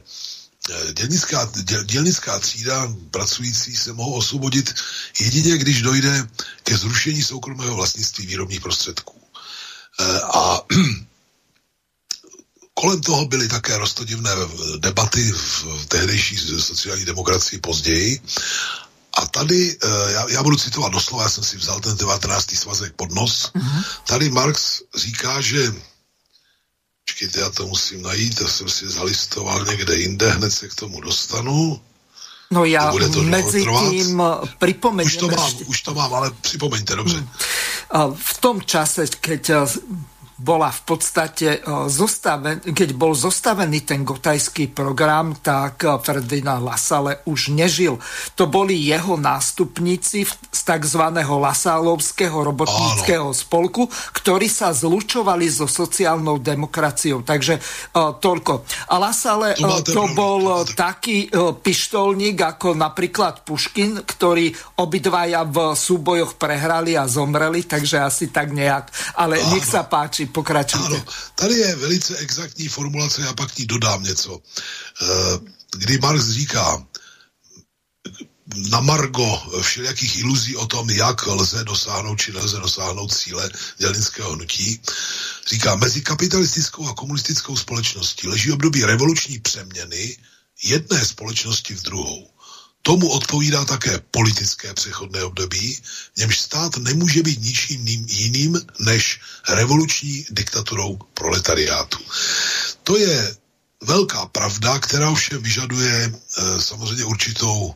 [0.70, 4.74] eh, dělnická, děl, dělnická třída pracující se mohou osvobodit
[5.20, 6.26] jedině, když dojde
[6.62, 9.22] ke zrušení soukromého vlastnictví výrobních prostředků.
[10.00, 10.60] E, a
[12.74, 14.30] kolem toho byly také rostodivné
[14.78, 18.20] debaty v tehdejší sociální demokracii později
[19.14, 22.56] a tady, eh, já, já budu citovat doslova, já jsem si vzal ten 19.
[22.56, 23.52] svazek pod nos.
[23.54, 23.84] Uh-huh.
[24.06, 25.72] Tady Marx říká, že
[27.04, 31.00] Počkejte, já to musím najít, já jsem si zalistoval někde jinde, hned se k tomu
[31.00, 31.80] dostanu.
[32.50, 34.22] No já to mezi tím
[34.58, 35.04] připomeňme.
[35.04, 37.16] Už to mám, už to mám, ale připomeňte, dobře.
[37.16, 38.14] Hmm.
[38.14, 39.50] V tom čase, keď
[40.42, 48.02] bola v podstate zostaven, keď bol zostavený ten gotajský program, tak Ferdinand Lasale už nežil.
[48.34, 51.02] To boli jeho nástupníci z tzv.
[51.22, 53.38] Lasálovského robotníckého Áno.
[53.38, 53.86] spolku,
[54.18, 57.22] ktorí sa zlučovali so sociálnou demokraciou.
[57.22, 57.62] Takže
[57.94, 58.66] toľko.
[58.90, 61.30] A Lasale to, to bol taký
[61.62, 64.50] pištolník ako napríklad Puškin, ktorý
[64.82, 68.90] obidvaja v súbojoch prehrali a zomreli, takže asi tak nejak.
[69.22, 69.54] Ale Áno.
[69.54, 70.86] nech sa páči, pokračujte.
[70.86, 74.40] Ano, tady je velice exaktní formulace, já pak ní dodám něco.
[75.02, 75.06] Eh,
[75.76, 76.86] kdy Marx říká,
[78.56, 84.80] na margo všelijakých iluzí o tom, jak lze dosáhnout či nelze dosáhnout cíle dělnického hnutí,
[85.48, 90.16] říká, mezi kapitalistickou a komunistickou společností leží období revoluční přeměny
[90.62, 92.31] jedné společnosti v druhou.
[92.82, 95.82] Tomu odpovídá také politické přechodné období,
[96.14, 101.98] v němž stát nemůže být ničím jiným než revoluční diktaturou proletariátu.
[102.82, 103.36] To je
[103.80, 107.74] velká pravda, která ovšem vyžaduje e, samozřejmě určitou,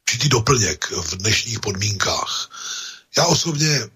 [0.00, 2.50] určitý doplněk v dnešních podmínkách.
[3.18, 3.88] Já osobně e,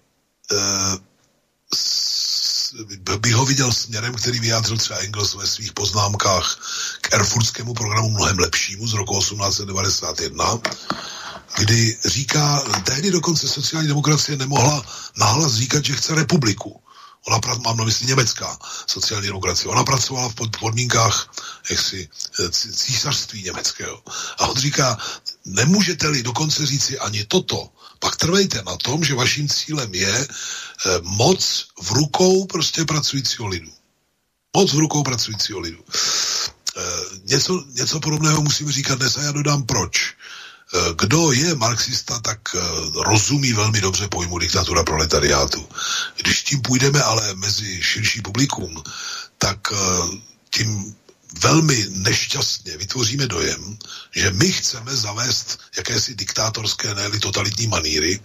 [3.17, 6.59] bych ho viděl směrem, který vyjádřil třeba Engels ve svých poznámkách
[7.01, 10.59] k Erfurtskému programu mnohem lepšímu z roku 1891,
[11.57, 14.85] kdy říká, tehdy dokonce sociální demokracie nemohla
[15.17, 16.81] nahlas říkat, že chce republiku.
[17.27, 18.57] Ona, mám na mysli německá
[18.87, 21.33] sociální demokracie, ona pracovala v podmínkách
[21.69, 24.01] jaksi eh, císařství německého.
[24.39, 24.97] A on říká,
[25.45, 27.69] nemůžete-li dokonce říci ani toto,
[28.01, 33.71] pak trvejte na tom, že vaším cílem je eh, moc v rukou prostě pracujícího lidu.
[34.57, 35.83] Moc v rukou pracujícího lidu.
[36.77, 36.81] Eh,
[37.23, 40.15] něco, něco podobného musíme říkat dnes a já dodám proč.
[40.95, 42.55] kdo je marxista, tak
[42.95, 45.67] rozumí velmi dobře pojmu diktatura proletariátu.
[46.15, 48.83] Když tím půjdeme ale mezi širší publikum,
[49.37, 49.67] tak
[50.49, 50.95] tím
[51.39, 53.77] velmi nešťastně vytvoříme dojem,
[54.15, 58.19] že my chceme zavést jakési diktátorské, ne totalitní maníry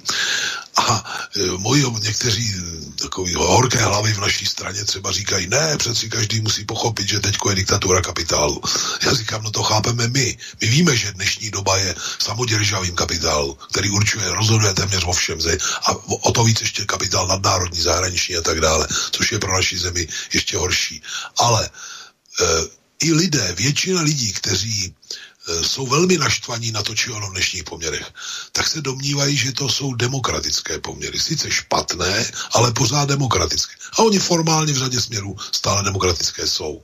[0.77, 1.05] a
[1.37, 2.55] e, moji někteří
[3.03, 7.51] takový horké hlavy v naší straně třeba říkají, ne, přeci každý musí pochopit, že teďko
[7.51, 8.63] je diktatura kapitálu.
[9.03, 10.39] Já říkám, no to chápeme my.
[10.61, 15.39] My víme, že dnešní doba je samoděržavým kapitálu, který určuje, rozhoduje téměř o všem.
[15.87, 19.79] A o to víc ještě kapitál nadnárodní, zahraniční a tak dále, což je pro naši
[19.79, 21.03] zemi ještě horší.
[21.37, 21.71] Ale
[22.41, 22.45] e,
[23.01, 24.95] i lidé, většina lidí, kteří
[25.49, 28.13] e, jsou velmi naštvaní na to, či ono v dnešních poměrech,
[28.53, 31.21] tak se domnívají, že to jsou demokratické poměry.
[31.21, 33.75] Sice špatné, ale pořád demokratické.
[33.93, 36.83] A oni formálně v řadě směrů stále demokratické jsou.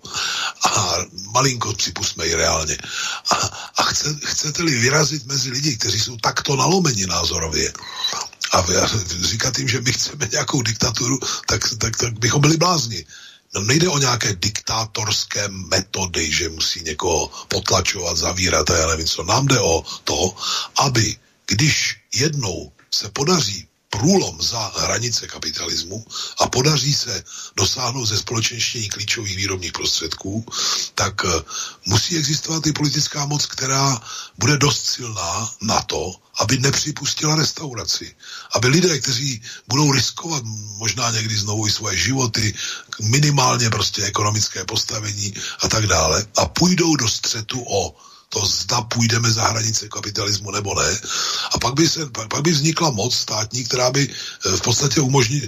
[0.64, 0.96] A
[1.30, 2.76] malinko připustme i reálně.
[3.30, 3.34] A,
[3.76, 7.72] a chce, chcete-li vyrazit mezi lidi, kteří jsou takto nalomeni názorově,
[8.52, 8.64] a
[9.20, 13.06] říkat jim, že my chceme nějakou diktaturu, tak, tak, tak bychom byli blázni.
[13.54, 19.22] No nejde o nějaké diktátorské metody, že musí někoho potlačovat, zavírat a já nevím co.
[19.22, 20.36] Nám jde o to,
[20.76, 26.04] aby když jednou se podaří průlom za hranice kapitalismu
[26.40, 27.24] a podaří se
[27.56, 30.46] dosáhnout ze společenštění klíčových výrobních prostředků,
[30.94, 31.28] tak eh,
[31.86, 34.00] musí existovat i politická moc, která
[34.38, 38.14] bude dost silná na to, aby nepřipustila restauraci.
[38.52, 40.42] Aby lidé, kteří budou riskovat
[40.76, 42.54] možná někdy znovu i svoje životy,
[43.02, 47.96] minimálně prostě ekonomické postavení a tak dále, a půjdou do střetu o
[48.32, 51.00] to zda půjdeme za hranice kapitalismu nebo ne.
[51.52, 55.00] A pak by, se, pak, pak by vznikla moc státní, která by eh, v podstatě
[55.00, 55.42] umožní,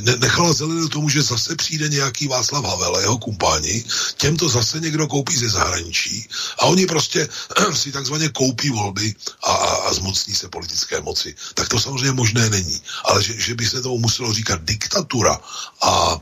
[0.00, 3.84] ne, nechala zelenou tomu, že zase přijde nějaký Václav Havel a jeho kumpáni,
[4.16, 7.28] těm to zase někdo koupí ze zahraničí a oni prostě
[7.74, 11.34] si takzvaně koupí volby a, a, a zmocní se politické moci.
[11.54, 12.80] Tak to samozřejmě možné není.
[13.04, 15.38] Ale že, že by se tomu muselo říkat diktatura
[15.82, 16.18] a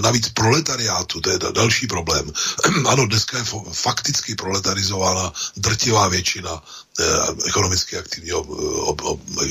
[0.00, 2.32] navíc proletariátu, to je další problém.
[2.88, 6.62] ano, dneska je fakticky proletarizována drtivá většina
[7.00, 7.04] eh,
[7.46, 8.30] ekonomicky, aktivní,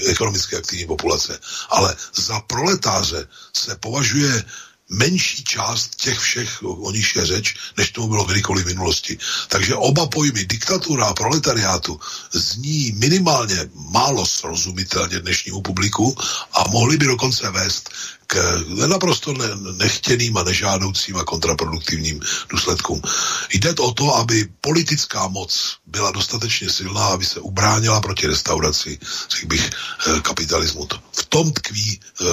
[0.08, 1.40] ekonomicky aktivní populace.
[1.70, 4.46] Ale za proletáře se považuje
[4.90, 9.18] menší část těch všech, o nich je řeč, než tomu bylo kdykoliv v minulosti.
[9.48, 12.00] Takže oba pojmy diktatura a proletariátu
[12.32, 16.16] zní minimálně málo srozumitelně dnešnímu publiku
[16.54, 17.90] a mohli by dokonce vést
[18.28, 19.46] k naprosto ne,
[19.78, 23.02] nechtěným a nežádoucím a kontraproduktivním důsledkům.
[23.54, 29.48] Jde o to, aby politická moc byla dostatečně silná, aby se ubránila proti restauraci, řekl
[29.48, 30.88] bych, eh, kapitalismu.
[31.12, 32.26] V tom tkví eh,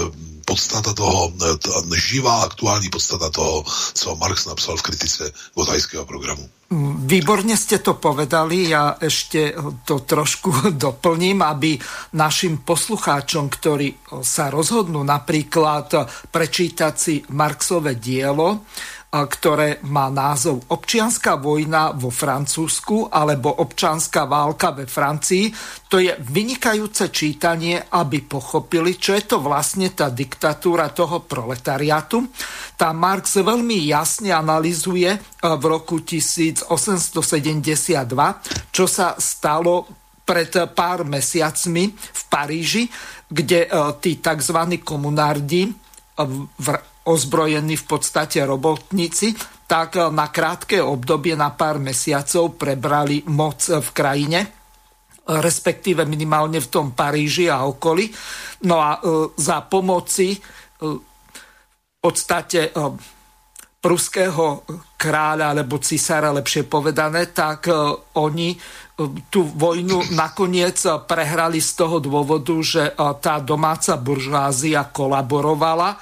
[0.44, 6.50] podstata toho, eh, živá aktuální podstata toho, co Marx napsal v kritice gotajského programu.
[6.72, 9.52] Výborne ste to povedali, ja ešte
[9.84, 10.50] to trošku
[10.86, 11.76] doplním, aby
[12.16, 18.64] našim poslucháčom, ktorí sa rozhodnú napríklad prečítať si Marxové dielo,
[19.14, 25.54] ktoré má názov Občianská vojna vo Francúzsku alebo Občianská válka ve Francii.
[25.86, 32.26] To je vynikajúce čítanie, aby pochopili, čo je to vlastne tá diktatúra toho proletariátu.
[32.74, 36.66] Tá Marx veľmi jasne analizuje v roku 1872,
[38.74, 39.86] čo sa stalo
[40.26, 42.90] pred pár mesiacmi v Paríži,
[43.30, 43.70] kde
[44.02, 44.58] tí tzv.
[44.82, 45.70] komunárdi
[46.58, 46.66] v
[47.04, 49.36] ozbrojení v podstate robotníci,
[49.68, 54.40] tak na krátke obdobie, na pár mesiacov prebrali moc v krajine,
[55.24, 58.12] respektíve minimálne v tom Paríži a okolí.
[58.68, 60.38] No a e, za pomoci e,
[60.84, 62.70] v podstate e,
[63.80, 64.64] pruského
[64.96, 67.68] kráľa alebo cisára, lepšie povedané, tak
[68.16, 68.56] oni
[69.28, 76.00] tú vojnu nakoniec prehrali z toho dôvodu, že tá domáca buržázia kolaborovala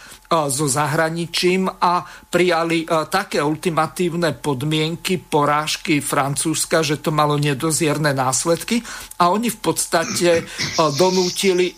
[0.48, 2.00] so zahraničím a
[2.32, 8.80] prijali také ultimatívne podmienky porážky Francúzska, že to malo nedozierne následky.
[9.20, 10.48] A oni v podstate
[10.96, 11.76] donútili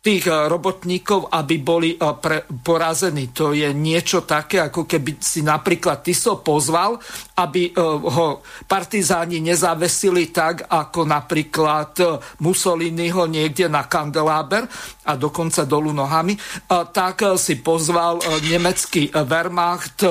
[0.00, 3.28] tých eh, robotníkov, aby boli eh, pre, porazení.
[3.36, 6.96] To je niečo také, ako keby si napríklad Tiso pozval,
[7.36, 11.92] aby eh, ho partizáni nezavesili tak, ako napríklad
[12.40, 14.64] Mussolini ho niekde na kandeláber
[15.04, 20.06] a dokonca dolu nohami, tak si pozval nemecký Wehrmacht,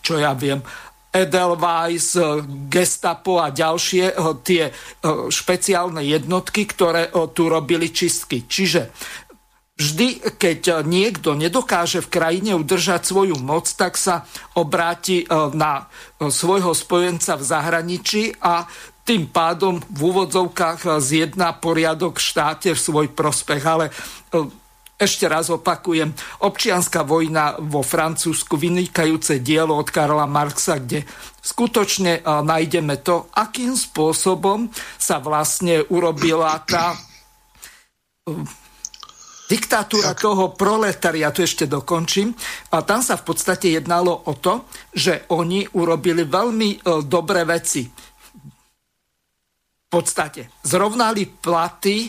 [0.00, 0.64] čo ja viem,
[1.10, 2.14] Edelweiss,
[2.70, 4.14] Gestapo a ďalšie
[4.46, 4.70] tie
[5.28, 8.46] špeciálne jednotky, ktoré tu robili čistky.
[8.46, 8.94] Čiže
[9.80, 15.24] Vždy, keď niekto nedokáže v krajine udržať svoju moc, tak sa obráti
[15.56, 15.88] na
[16.20, 18.68] svojho spojenca v zahraničí a
[19.08, 23.62] tým pádom v úvodzovkách zjedná poriadok v štáte v svoj prospech.
[23.64, 23.88] Ale
[25.00, 26.12] ešte raz opakujem,
[26.44, 31.08] občianská vojna vo Francúzsku, vynikajúce dielo od Karla Marxa, kde
[31.40, 34.68] skutočne nájdeme to, akým spôsobom
[35.00, 36.92] sa vlastne urobila tá
[39.50, 40.22] diktatúra Jak?
[40.22, 42.30] toho proletariatu, ešte dokončím.
[42.70, 47.90] A tam sa v podstate jednalo o to, že oni urobili veľmi e, dobré veci.
[49.90, 52.08] V podstate zrovnali platy e,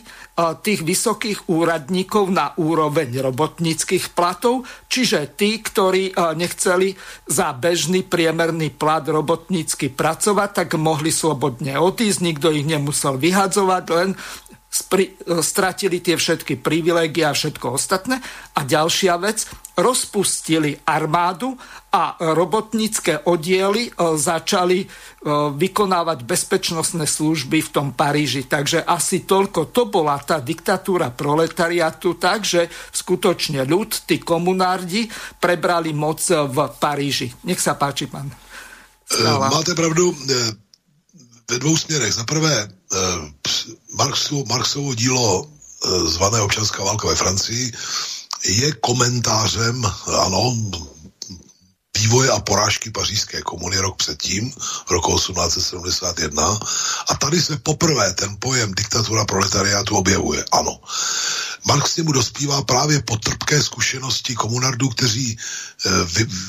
[0.62, 6.94] tých vysokých úradníkov na úroveň robotníckých platov, čiže tí, ktorí e, nechceli
[7.26, 14.14] za bežný priemerný plat robotnícky pracovať, tak mohli slobodne odísť, nikto ich nemusel vyhadzovať, len
[14.72, 18.24] spri, e, stratili tie všetky privilégie a všetko ostatné.
[18.56, 19.44] A ďalšia vec,
[19.76, 21.60] rozpustili armádu
[21.92, 24.88] a robotnícke oddiely e, začali e,
[25.52, 28.48] vykonávať bezpečnostné služby v tom Paríži.
[28.48, 29.76] Takže asi toľko.
[29.76, 37.28] To bola tá diktatúra proletariatu, takže skutočne ľud, tí komunárdi, prebrali moc v Paríži.
[37.44, 38.32] Nech sa páči, pán.
[39.52, 40.16] Máte pravdu
[41.52, 42.14] ve dvou směrech.
[42.14, 42.98] Za prvé, eh,
[43.94, 47.72] Marxovo, Marxovo dílo eh, zvané občanská válka ve Francii
[48.46, 50.56] je komentářem, ano,
[51.98, 54.54] vývoje a porážky pařížské komuny rok předtím,
[54.90, 56.60] roku 1871.
[57.08, 60.46] A tady se poprvé ten pojem diktatura proletariátu objevuje.
[60.52, 60.80] Ano.
[61.68, 65.90] Marx mu dospívá právě po trpké zkušenosti komunardů, kteří eh,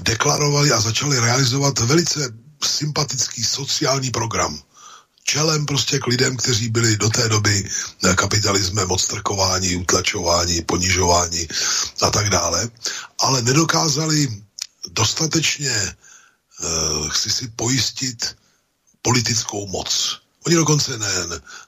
[0.02, 2.32] deklarovali a začali realizovat velice
[2.64, 4.62] sympatický sociální program
[5.24, 7.70] čelem prostě k lidem, kteří byli do té doby
[8.14, 11.48] kapitalismem odstrkování, utlačování, ponižování
[12.02, 12.68] a tak dále,
[13.18, 14.42] ale nedokázali
[14.90, 15.96] dostatečně
[16.60, 18.36] uh, si si pojistit
[19.02, 20.21] politickou moc.
[20.46, 21.12] Oni dokonce ne,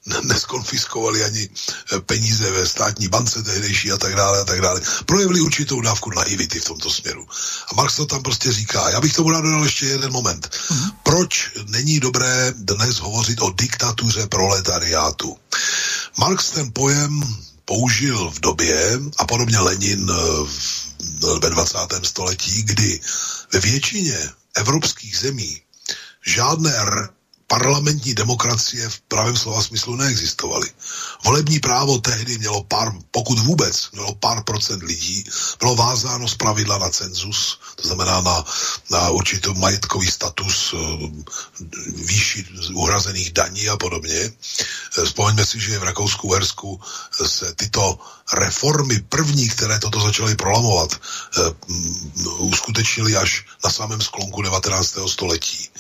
[0.07, 4.81] ne, neskonfiskovali ani eh, peníze ve státní bance tehdejší a tak dále a tak dále.
[5.07, 7.27] Projevili určitou dávku naivity v tomto směru.
[7.71, 8.91] A Marx to tam prostě říká.
[8.91, 10.51] Já bych tomu rád dodal ještě jeden moment.
[10.71, 10.91] Uh-huh.
[11.03, 15.37] Proč není dobré dnes hovořit o diktatuře proletariátu?
[16.19, 17.23] Marx ten pojem
[17.65, 21.79] použil v době, a podobně Lenin eh, ve 20.
[22.03, 23.01] století, kdy
[23.53, 25.61] ve většině evropských zemí
[26.27, 26.77] žádné
[27.47, 30.69] parlamentní demokracie v pravém slova smyslu neexistovaly.
[31.25, 35.25] Volební právo tehdy mělo pár, pokud vůbec, mělo pár procent lidí,
[35.59, 38.45] bylo vázáno z pravidla na cenzus, to znamená na,
[38.91, 40.79] na určitý majetkový status eh,
[41.87, 44.21] výši uhrazených daní a podobně.
[44.99, 46.81] Eh, vzpomeňme si, že v Rakousku, Uhersku
[47.27, 47.99] se tyto
[48.33, 51.41] reformy první, které toto začaly prolamovat, eh,
[52.39, 55.09] uskutečnili až na samém sklonku 19.
[55.09, 55.71] století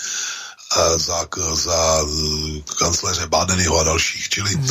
[0.96, 4.28] za, za eh, kancléře Bádenyho a dalších.
[4.28, 4.68] Čili, mm.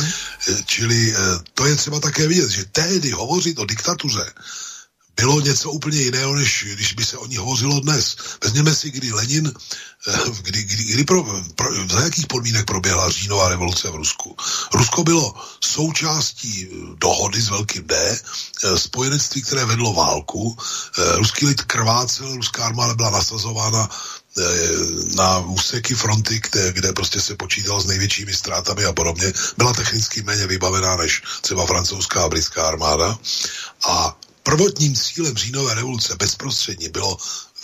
[0.66, 4.32] čili eh, to je třeba také vidět, že tehdy hovořit o diktatuře
[5.16, 8.16] bylo něco úplně jiného, než když by se o ní hovořilo dnes.
[8.44, 9.52] Vezměme si, kdy Lenin,
[10.40, 11.24] kdy, kdy, kdy pro,
[11.54, 14.36] pro, za jakých podmínek proběhla říjnová revoluce v Rusku.
[14.74, 18.18] Rusko bylo součástí dohody s velkým D,
[18.76, 20.56] spojenectví, které vedlo válku.
[21.14, 23.88] Ruský lid krvácel, ruská armáda byla nasazována
[24.34, 29.72] Eh, na úseky fronty, kde, kde prostě se počítalo s největšími ztrátami a podobně, byla
[29.72, 33.18] technicky méně vybavená než třeba francouzská a britská armáda.
[33.86, 37.16] A prvotním cílem říjnové revoluce bezprostředně bylo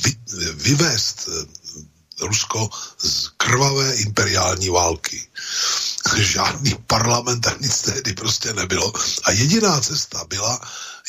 [0.04, 0.16] vy,
[0.52, 5.28] vyvést eh, Rusko z krvavé imperiální války.
[6.16, 8.92] Žádný parlament a nic tehdy prostě nebylo.
[9.24, 10.60] A jediná cesta byla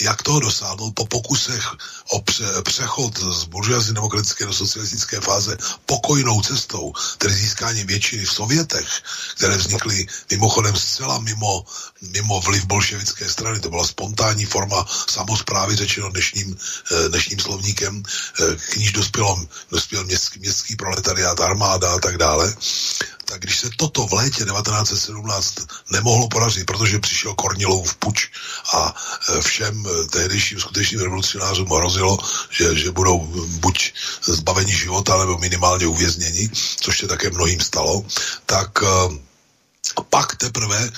[0.01, 1.71] jak toho dosáhnout po pokusech
[2.11, 8.33] o pře- přechod z buržoazní demokratické do socialistické fáze pokojnou cestou, tedy získáním většiny v
[8.33, 8.87] Sovětech,
[9.35, 11.65] které vznikly mimochodem zcela mimo,
[12.01, 13.59] mimo vliv bolševické strany.
[13.59, 16.57] To byla spontánní forma samozprávy, řečeno dnešním,
[16.91, 22.55] eh, dnešním slovníkem, eh, k níž dospěl, dospěl městský, městský proletariát, armáda a tak dále
[23.31, 25.55] tak když se toto v létě 1917
[25.91, 28.29] nemohlo podařit, protože přišel Kornilov puč
[28.73, 32.17] a e, všem tehdejším skutečným revolucionářům hrozilo,
[32.49, 33.19] že, že budou
[33.59, 36.49] buď zbaveni života, nebo minimálně uvězněni,
[36.81, 38.05] což se také mnohým stalo,
[38.45, 38.69] tak
[39.99, 40.91] e, pak teprve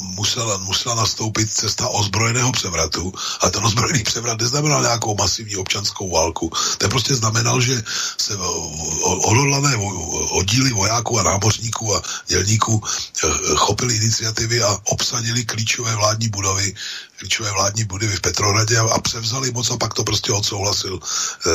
[0.00, 6.52] musela, musela nastoupit cesta ozbrojeného převratu a ten ozbrojený převrat neznamenal nějakou masivní občanskou válku.
[6.78, 7.82] To prostě znamenal, že
[8.18, 8.36] se
[9.02, 9.76] odhodlané
[10.30, 16.74] oddíly vojáků a námořníků a dělníků eh, chopili iniciativy a obsadili klíčové vládní budovy
[17.20, 21.00] klíčové vládní budovy v Petrohradě a, a převzali moc a pak to prostě odsouhlasil
[21.46, 21.50] eh,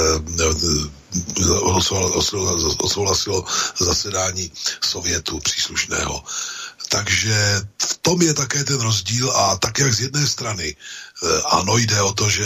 [1.61, 3.45] odsouhlasilo, odsouhlasilo
[3.79, 6.23] zasedání Sovětu příslušného.
[6.89, 11.77] Takže v tom je také ten rozdíl a tak jak z jedné strany eh, ano
[11.77, 12.45] jde o to, že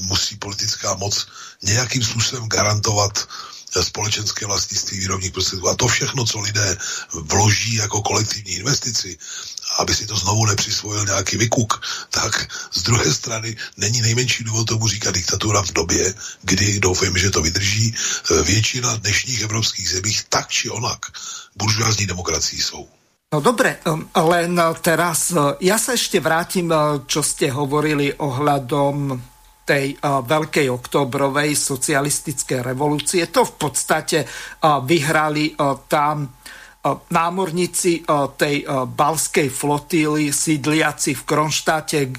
[0.00, 1.26] musí politická moc
[1.62, 3.28] nějakým způsobem garantovat
[3.76, 6.76] eh, společenské vlastnictví výrobních prostředků a to všechno, co lidé
[7.12, 9.18] vloží jako kolektivní investici,
[9.78, 14.88] aby si to znovu nepřisvojil nějaký vykuk, tak z druhé strany není nejmenší důvod tomu
[14.88, 20.48] říkat diktatura v době, kdy doufejme, že to vydrží eh, většina dnešních evropských zemích tak
[20.48, 21.06] či onak
[21.56, 22.88] buržoázní demokracií jsou.
[23.32, 28.12] No dobre, um, len uh, teraz uh, ja sa ešte vrátim, uh, čo ste hovorili
[28.12, 33.30] ohľadom tej veľkej oktobrovej socialistickej revolúcie.
[33.30, 34.26] To v podstate
[34.58, 35.54] vyhrali
[35.86, 36.34] tam
[37.14, 38.02] námorníci
[38.34, 42.10] tej balskej flotíly sídliaci v Kronštáte.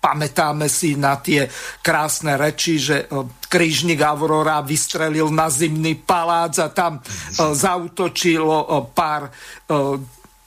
[0.00, 1.44] Pamätáme si na tie
[1.84, 3.04] krásne reči, že
[3.44, 7.04] krížnik Aurora vystrelil na zimný palác a tam
[7.36, 9.28] zautočilo pár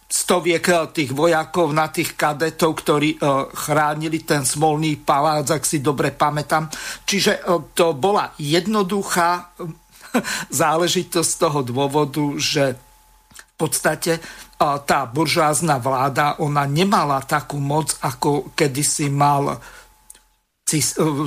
[0.10, 3.20] stoviek eh, tých vojakov na tých kadetov, ktorí eh,
[3.54, 6.66] chránili ten smolný palác, ak si dobre pamätám.
[7.06, 7.42] Čiže eh,
[7.78, 9.54] to bola jednoduchá
[10.66, 12.74] záležitosť z toho dôvodu, že
[13.30, 14.24] v podstate
[14.60, 19.60] tá buržázna vláda, ona nemala takú moc, ako kedysi mal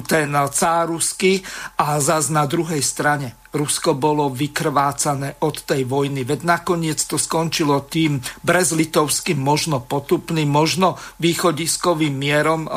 [0.09, 1.45] ten cár ruský
[1.77, 6.25] a zas na druhej strane Rusko bolo vykrvácané od tej vojny.
[6.25, 12.71] Veď nakoniec to skončilo tým brezlitovským, možno potupným, možno východiskovým mierom, e,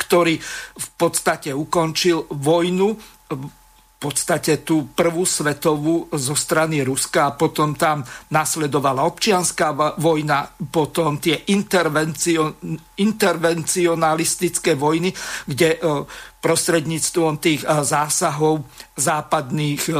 [0.00, 0.40] ktorý
[0.74, 2.96] v podstate ukončil vojnu
[4.04, 11.48] podstate tú prvú svetovú zo strany Ruska a potom tam nasledovala občianská vojna, potom tie
[11.48, 12.60] intervencio,
[13.00, 15.08] intervencionalistické vojny,
[15.48, 15.78] kde e,
[16.44, 18.68] prostredníctvom tých e, zásahov
[19.00, 19.92] západných e,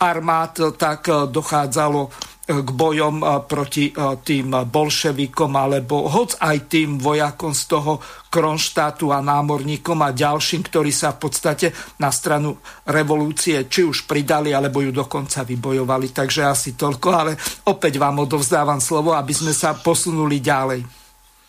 [0.00, 3.94] armád tak dochádzalo k bojom proti
[4.26, 10.90] tým bolševikom alebo hoc aj tým vojakom z toho Kronštátu a námorníkom a ďalším, ktorí
[10.90, 11.70] sa v podstate
[12.02, 16.10] na stranu revolúcie či už pridali, alebo ju dokonca vybojovali.
[16.10, 17.38] Takže asi toľko, ale
[17.70, 21.01] opäť vám odovzdávam slovo, aby sme sa posunuli ďalej.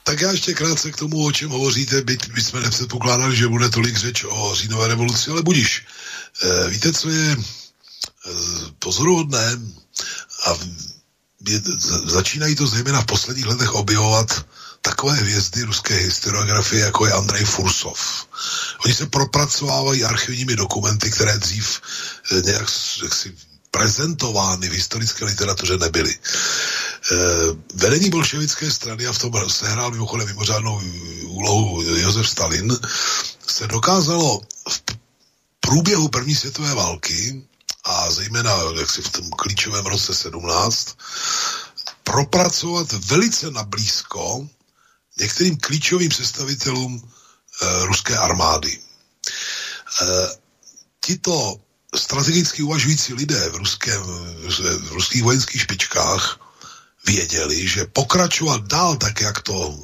[0.03, 3.69] Tak já ještě krátce k tomu, o čem hovoříte, byť my jsme nepředpokládali, že bude
[3.69, 5.85] tolik řeč o říjnové revoluci, ale budiš.
[6.43, 7.37] E, víte, co je e,
[8.79, 9.59] pozoruhodné?
[10.47, 10.57] A
[11.47, 11.61] je,
[12.05, 14.45] začínají to zejména v posledních letech objevovat
[14.81, 18.27] takové hvězdy ruské historiografie, jako je Andrej Fursov.
[18.85, 21.81] Oni se propracovávají archivními dokumenty, které dřív
[22.31, 22.67] e, nějak
[23.03, 23.35] jaksi
[23.71, 26.15] prezentovány v historické literatuře nebyly.
[27.11, 27.15] E,
[27.73, 30.81] vedení bolševické strany, a v tom sehrál mimochodem mimořádnou
[31.23, 32.77] úlohu Josef Stalin,
[33.47, 34.83] se dokázalo v
[35.59, 37.43] průběhu první světové války
[37.83, 40.97] a zejména jaksi v tom klíčovém roce 17
[42.03, 44.47] propracovat velice nablízko
[45.19, 47.11] některým klíčovým představitelům
[47.61, 48.79] e, ruské armády.
[48.79, 50.05] E,
[51.05, 51.55] tito
[51.95, 56.39] strategicky uvažující lidé v, ruském, v ruských vojenských špičkách
[57.05, 59.79] věděli, že pokračovat dál tak, jak to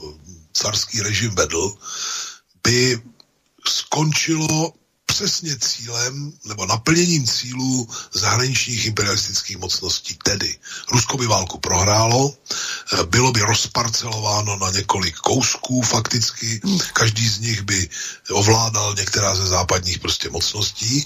[0.53, 1.73] carský režim vedl,
[2.63, 3.01] by
[3.67, 4.73] skončilo
[5.05, 10.17] přesně cílem nebo naplněním cílů zahraničních imperialistických mocností.
[10.23, 10.57] Tedy
[10.91, 16.61] Rusko by válku prohrálo, eh, bylo by rozparcelováno na několik kousků fakticky,
[16.93, 17.89] každý z nich by
[18.31, 21.05] ovládal některá ze západních prostě mocností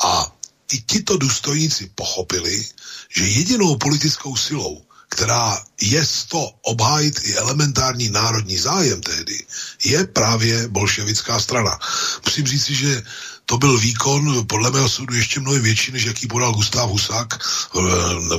[0.00, 0.32] a
[0.72, 2.68] i tito důstojníci pochopili,
[3.16, 4.82] že jedinou politickou silou,
[5.14, 9.38] která je to obhájit i elementární národní zájem tehdy,
[9.84, 11.78] je právě bolševická strana.
[12.24, 13.02] Musím říct si, že
[13.46, 17.44] to byl výkon podle mého soudu ještě mnohem větší, než jaký podal Gustav Husák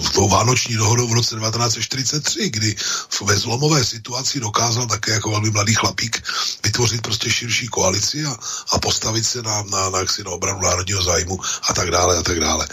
[0.01, 2.75] v tou vánoční dohodou v roce 1943, kdy
[3.21, 6.23] ve zlomové situaci dokázal také jako velmi mladý chlapík
[6.63, 8.37] vytvořit prostě širší koalici a,
[8.71, 11.39] a postavit se na, na, na, na obranu národního zájmu
[11.69, 12.67] a tak dále a tak dále.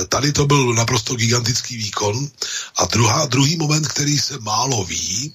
[0.00, 2.28] E, tady to byl naprosto gigantický výkon
[2.76, 5.34] a druhá, druhý moment, který se málo ví,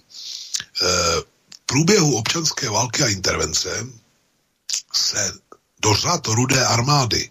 [0.81, 0.85] e,
[1.21, 1.25] v
[1.65, 3.87] průběhu občanské války a intervence
[4.93, 5.33] se
[5.79, 7.29] do řad rudé armády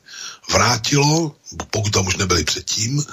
[0.50, 1.36] vrátilo,
[1.70, 3.04] pokud tam už nebyli předtím,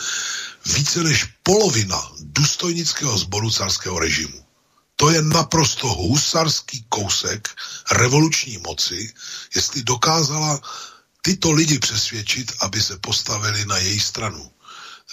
[0.66, 4.46] více než polovina důstojnického sboru carského režimu.
[4.96, 7.50] to je naprosto husarský kousek
[7.92, 9.14] revoluční moci,
[9.56, 10.62] jestli dokázala
[11.22, 14.52] tyto lidi přesvědčit, aby se postavili na její stranu.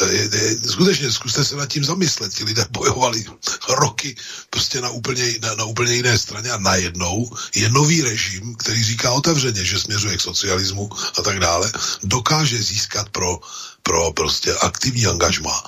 [0.01, 2.34] E, skutečně zkuste se nad tím zamyslet.
[2.34, 3.24] Ti lidé bojovali
[3.68, 4.16] roky
[4.51, 9.12] prostě na úplně, na, na úplně jiné straně a najednou je nový režim, který říká
[9.12, 11.72] otevřeně, že směřuje k socialismu a tak dále,
[12.03, 13.40] dokáže získat pro,
[13.82, 15.62] pro prostě aktivní angažma.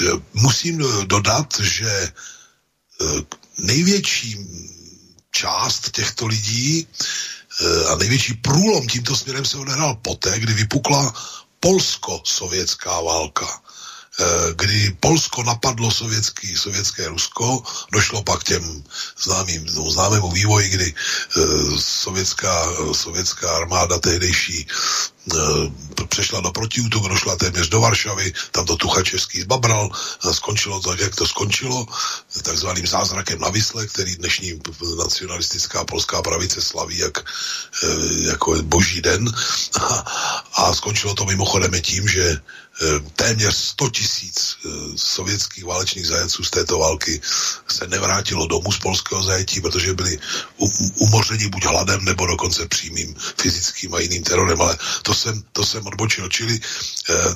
[0.00, 0.04] E,
[0.34, 2.12] musím dodat, že e,
[3.58, 4.38] největší
[5.32, 6.86] část těchto lidí
[7.88, 11.14] a největší průlom tímto směrem se odehrál poté, kdy vypukla
[11.60, 13.59] polsko-sovětská válka.
[14.20, 17.62] Eh, kdy Polsko napadlo sovětský, sovětské Rusko,
[17.92, 18.84] došlo pak těm
[19.22, 20.94] známým, no, známému vývoji, kdy
[21.36, 24.66] uh, sovětská, sovětská armáda tehdejší
[25.32, 29.90] uh, přešla do protiútoku, došla téměř do Varšavy, tam to Tuchačevský zbabral,
[30.32, 31.86] skončilo to, jak to skončilo,
[32.42, 34.60] takzvaným zázrakem na Vysle, který dnešní
[34.98, 37.24] nacionalistická polská pravice slaví jak,
[38.28, 39.32] jako boží den.
[39.80, 39.84] A,
[40.54, 42.69] a skončilo to mimochodem tím, že Eh,
[43.16, 47.20] téměř 100 tisíc eh, sovětských válečných zajeců z této války
[47.68, 50.18] se nevrátilo domů z polského zajetí, protože byli
[50.96, 54.60] umořeni buď hladem, nebo dokonce přímým fyzickým a jiným terorem.
[54.60, 56.28] Ale to jsem, to jsem odbočil.
[56.28, 56.60] Čili
[57.10, 57.34] eh,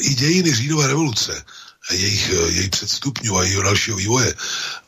[0.00, 1.44] i dějiny říjnové revoluce
[1.90, 4.34] jejich, jejich předstupňů a jejich dalšího vývoje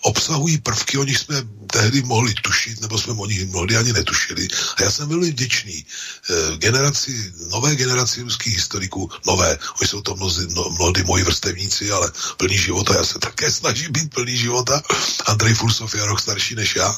[0.03, 4.49] obsahují prvky, o nich jsme tehdy mohli tušit, nebo jsme o nich mnohdy ani netušili.
[4.77, 10.15] A já jsem velmi vděčný eh, generaci, nové generaci ruských historiků, nové, oni jsou to
[10.15, 14.83] mnozí, no, mnohdy moji vrstevníci, ale plný života, já se také snažím být plný života.
[15.27, 16.97] Andrej Fursov je rok starší než já.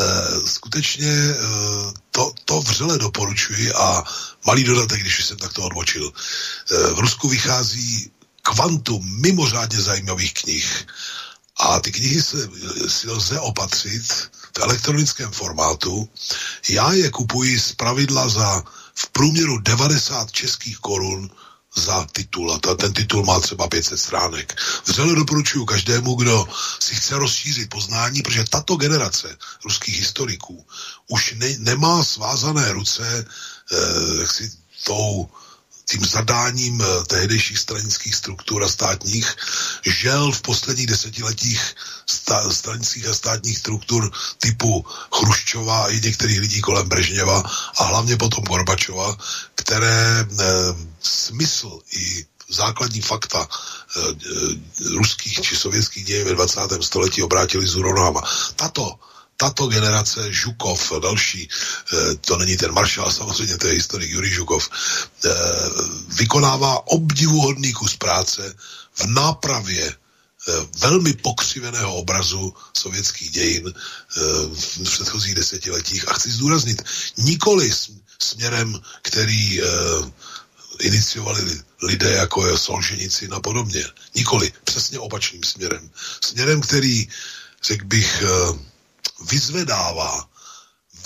[0.00, 0.04] Eh,
[0.44, 1.36] skutečně eh,
[2.10, 4.04] to, to vřele doporučuji a
[4.46, 6.12] malý dodatek, když jsem takto odbočil.
[6.94, 8.10] V Rusku vychází
[8.48, 10.86] kvantum mimořádně zajímavých knih.
[11.60, 12.48] A ty knihy se,
[12.88, 14.12] si lze opatřit
[14.56, 16.08] v elektronickém formátu.
[16.68, 18.62] Já je kupuji z pravidla za
[18.94, 21.30] v průměru 90 českých korun
[21.76, 22.52] za titul.
[22.52, 24.60] A ta, ten titul má třeba 500 stránek.
[24.86, 26.48] Vřele doporučuji každému, kdo
[26.80, 30.66] si chce rozšířit poznání, protože tato generace ruských historiků
[31.08, 33.04] už ne, nemá svázané ruce
[33.72, 34.52] eh, jaksi
[34.84, 35.28] tou
[35.88, 39.36] tím zadáním eh, tehdejších stranických struktur a státních,
[39.82, 41.74] žel v posledních desetiletích
[42.06, 47.42] sta, stranických a státních struktur typu Chruščova a i některých lidí kolem Brežněva
[47.78, 49.16] a hlavně potom Gorbačova,
[49.54, 50.26] které e,
[51.00, 54.00] smysl i základní fakta e,
[54.96, 56.60] ruských či sovětských dějin ve 20.
[56.80, 58.22] století obrátili z nohama.
[58.56, 58.98] Tato
[59.38, 64.68] tato generace Žukov, další, eh, to není ten maršál, samozřejmě to je historik Jurij Žukov,
[64.68, 65.30] eh,
[66.18, 68.54] vykonává obdivuhodný kus práce
[68.94, 69.94] v nápravě
[70.48, 73.74] eh, velmi pokřiveného obrazu sovětských dějin
[74.54, 76.08] v předchozích desetiletích.
[76.08, 76.82] A chci zdůraznit,
[77.16, 77.70] nikoli
[78.18, 79.60] směrem, který
[80.80, 83.84] iniciovali lidé jako je Solženici a podobně.
[84.14, 85.90] Nikoli, přesně opačným směrem.
[86.24, 87.08] Směrem, který,
[87.62, 88.22] řekl bych,
[89.20, 90.28] vyzvedává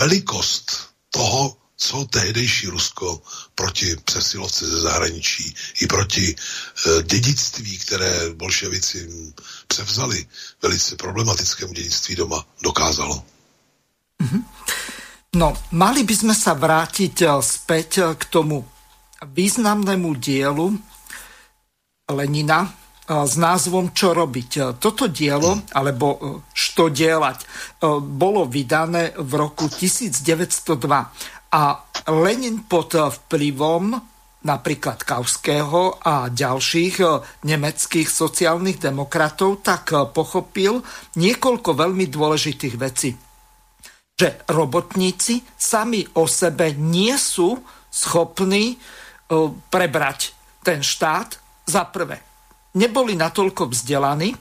[0.01, 3.23] velikost toho, co tehdejší Rusko
[3.55, 9.33] proti přesilovce ze zahraničí i proti e, dědictví, které bolševici
[9.69, 10.27] převzali,
[10.63, 13.25] velice problematickému dědictví doma, dokázalo.
[14.23, 14.45] Mm-hmm.
[15.33, 18.61] No, mali by sme sa vrátiť eh, späť eh, k tomu
[19.25, 20.77] významnému dielu
[22.13, 22.69] Lenina,
[23.03, 24.79] s názvom Čo robiť.
[24.79, 27.39] Toto dielo, alebo Što dělať,
[27.99, 30.79] bolo vydané v roku 1902
[31.53, 31.63] a
[32.09, 33.99] Lenin pod vplyvom
[34.43, 36.95] napríklad Kauského a ďalších
[37.47, 40.83] nemeckých sociálnych demokratov tak pochopil
[41.19, 43.15] niekoľko veľmi dôležitých vecí.
[44.15, 47.59] Že robotníci sami o sebe nie sú
[47.91, 48.79] schopní
[49.71, 50.33] prebrať
[50.63, 52.32] ten štát za prvé
[52.77, 54.33] neboli natoľko vzdelaní,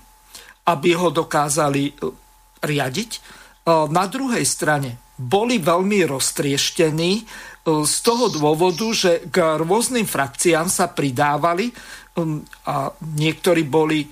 [0.67, 1.93] aby ho dokázali e,
[2.63, 3.11] riadiť.
[3.17, 3.19] E,
[3.89, 7.23] na druhej strane boli veľmi roztrieštení e,
[7.83, 11.73] z toho dôvodu, že k rôznym frakciám sa pridávali
[12.67, 14.03] a niektorí boli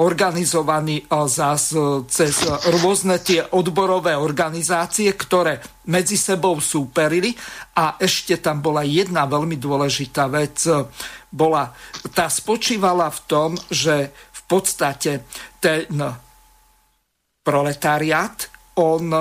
[0.00, 1.76] organizovaní zás
[2.08, 2.34] cez
[2.80, 5.60] rôzne tie odborové organizácie, ktoré
[5.92, 7.36] medzi sebou súperili
[7.76, 10.64] a ešte tam bola jedna veľmi dôležitá vec
[11.30, 11.70] bola,
[12.10, 15.22] tá spočívala v tom, že v podstate
[15.62, 15.86] ten
[17.40, 18.50] proletariat,
[18.82, 19.14] on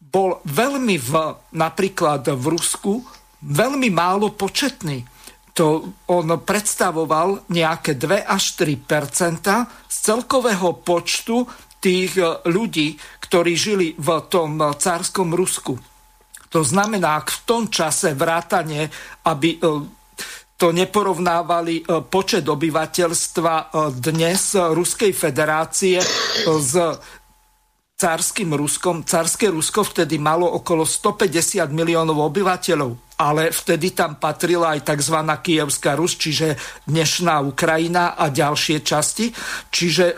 [0.00, 1.12] bol veľmi v,
[1.54, 3.04] napríklad v Rusku,
[3.44, 5.04] veľmi málo početný.
[5.60, 9.44] To on predstavoval nejaké 2 až 3%
[9.84, 11.44] z celkového počtu
[11.84, 12.16] tých
[12.48, 15.76] ľudí, ktorí žili v tom cárskom Rusku.
[16.48, 18.88] To znamená, ak v tom čase vrátane,
[19.28, 19.60] aby
[20.56, 26.00] to neporovnávali počet obyvateľstva dnes Ruskej federácie
[26.48, 26.72] s
[28.00, 29.04] cárským Ruskom.
[29.04, 35.20] Cárske Rusko vtedy malo okolo 150 miliónov obyvateľov, ale vtedy tam patrila aj tzv.
[35.20, 36.56] Kievská Rus, čiže
[36.88, 39.28] dnešná Ukrajina a ďalšie časti.
[39.68, 40.16] Čiže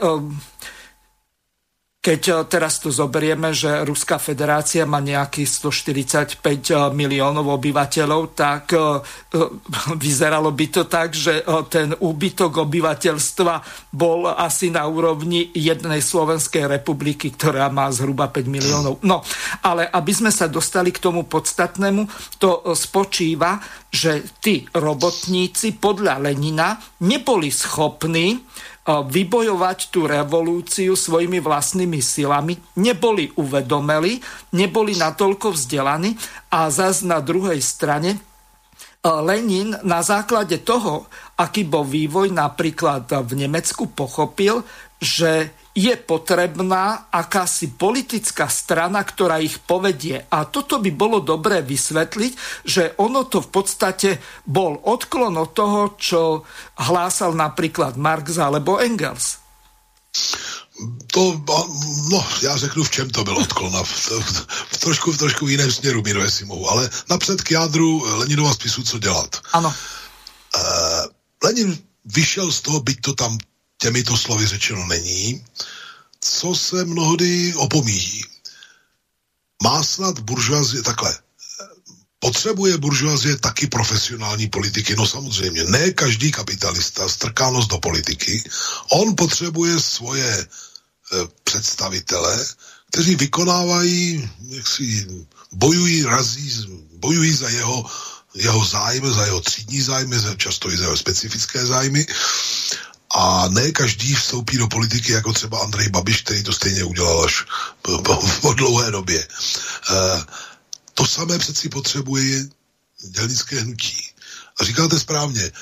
[2.02, 8.74] keď eh, teraz tu zoberieme, že Ruská federácia má nejakých 145 eh, miliónov obyvateľov, tak
[8.74, 8.98] eh,
[10.04, 13.54] vyzeralo by to tak, že ten úbytok obyvateľstva
[13.94, 18.98] bol asi na úrovni jednej Slovenskej republiky, ktorá má zhruba 5 miliónov.
[19.06, 19.22] No,
[19.62, 26.80] ale aby sme sa dostali k tomu podstatnému, to spočíva, že tí robotníci podľa Lenina
[27.04, 28.40] neboli schopní
[28.86, 34.18] vybojovať tú revolúciu svojimi vlastnými silami, neboli uvedomeli,
[34.58, 36.18] neboli natoľko vzdelaní
[36.50, 38.18] a zas na druhej strane
[39.02, 44.62] Lenin na základe toho, aký bol vývoj napríklad v Nemecku, pochopil,
[45.02, 50.20] že je potrebná akási politická strana, ktorá ich povedie.
[50.28, 52.32] A toto by bolo dobré vysvetliť,
[52.68, 54.10] že ono to v podstate
[54.44, 56.20] bol odklon od toho, čo
[56.76, 59.40] hlásal napríklad Marx alebo Engels.
[61.12, 61.40] To,
[62.10, 63.72] no, já řeknu, v čem to byl odklon.
[63.84, 66.70] V, v, v, trošku, v trošku jiném směru, Miro, jestli mohu.
[66.70, 69.36] Ale napřed k jádru Leninova spisu, co dělat.
[69.52, 69.74] Ano.
[70.56, 70.62] Uh,
[71.44, 73.38] Lenin vyšel z toho, byť to tam
[73.82, 75.44] těmito slovy řečeno není,
[76.20, 78.24] co se mnohdy opomíjí.
[79.62, 81.18] Má snad buržoazie takhle.
[82.18, 84.94] Potřebuje buržoazie taky profesionální politiky?
[84.96, 88.44] No samozřejmě, ne každý kapitalista strká nos do politiky.
[88.92, 90.46] On potřebuje svoje e,
[91.44, 92.46] představitele,
[92.90, 95.06] kteří vykonávají, jak si
[95.52, 96.66] bojují, razí,
[97.02, 97.90] bojují za jeho,
[98.34, 102.06] jeho zájmy, za jeho třídní zájmy, často i za jeho specifické zájmy
[103.14, 107.44] a ne každý vstoupí do politiky jako třeba Andrej Babiš, který to stejně udělal až
[108.40, 109.20] po, dlouhé době.
[109.20, 109.26] E,
[110.94, 112.44] to samé přeci potřebuje
[113.08, 114.08] dělnické hnutí.
[114.60, 115.52] A říkáte správně,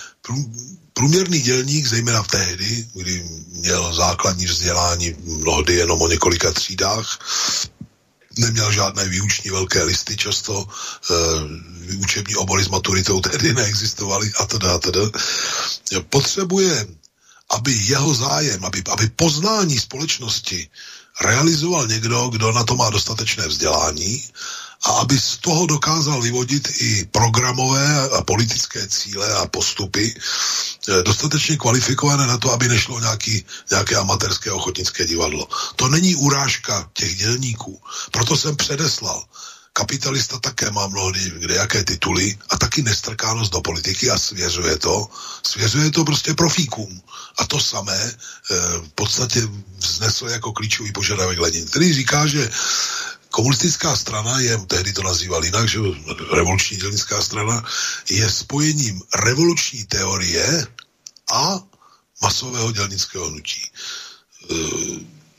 [0.93, 7.19] průměrný dělník, zejména v tehdy, kdy měl základní vzdělání mnohdy jenom o několika třídách,
[8.39, 14.75] neměl žádné výuční velké listy, často e, učební obory s maturitou tehdy neexistovaly a teda,
[14.75, 15.01] a teda.
[16.11, 16.87] Potřebuje
[17.51, 20.69] aby jeho zájem, aby, aby poznání společnosti
[21.21, 24.25] realizoval někdo, kdo na to má dostatečné vzdělání
[24.85, 31.57] a aby z toho dokázal vyvodit i programové a politické cíle a postupy eh, dostatečně
[31.57, 35.49] kvalifikované na to, aby nešlo nějaký, nějaké amatérské ochotnické divadlo.
[35.77, 37.83] To není urážka těch dělníků.
[38.11, 39.25] Proto jsem předeslal,
[39.73, 45.09] kapitalista také má mnohdy kde jaké tituly a taky nestrkánost do politiky a svěřuje to.
[45.47, 47.03] Svěřuje to prostě profíkům.
[47.39, 48.15] A to samé e,
[48.79, 49.49] v podstatě
[49.79, 52.51] vznesl jako klíčový požadavek Lenin, který říká, že
[53.31, 55.79] komunistická strana je, tehdy to nazýval jinak, že
[56.33, 57.65] revoluční dělnická strana,
[58.11, 60.67] je spojením revoluční teorie
[61.33, 61.63] a
[62.23, 63.63] masového dělnického hnutí.
[64.51, 64.55] E,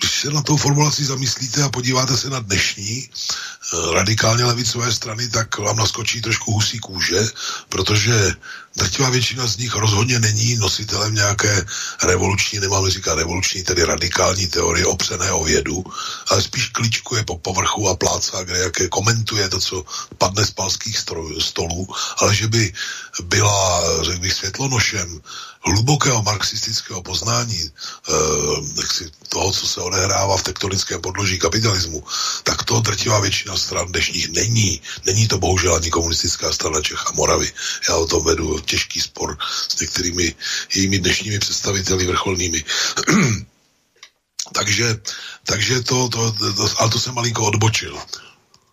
[0.01, 3.09] když se na tou formulací zamyslíte a podíváte se na dnešní
[3.93, 7.29] radikálně levicové strany, tak vám naskočí trošku husí kůže,
[7.69, 8.35] protože
[8.75, 11.65] drtivá většina z nich rozhodně není nositelem nějaké
[12.03, 15.83] revoluční, nemáme říkat revoluční, tedy radikální teorie opřené o vědu,
[16.27, 19.85] ale spíš kličkuje po povrchu a plácá, kde jaké komentuje to, co
[20.17, 20.97] padne z palských
[21.39, 22.73] stolů, ale že by
[23.23, 25.21] byla, řekl bych, světlonošem
[25.63, 32.03] hlubokého marxistického poznání eh, toho, co se odehrává v tektonickém podloží kapitalismu,
[32.43, 34.81] tak to drtivá většina stran dnešních není.
[35.05, 37.51] Není to bohužel ani komunistická strana Čech a Moravy.
[37.89, 39.37] Já o tom vedu těžký spor
[39.69, 40.35] s některými
[40.75, 42.63] jejími dnešními představiteli vrcholnými.
[44.53, 44.99] takže,
[45.43, 47.99] takže to, to, to, ale to jsem malinko odbočil.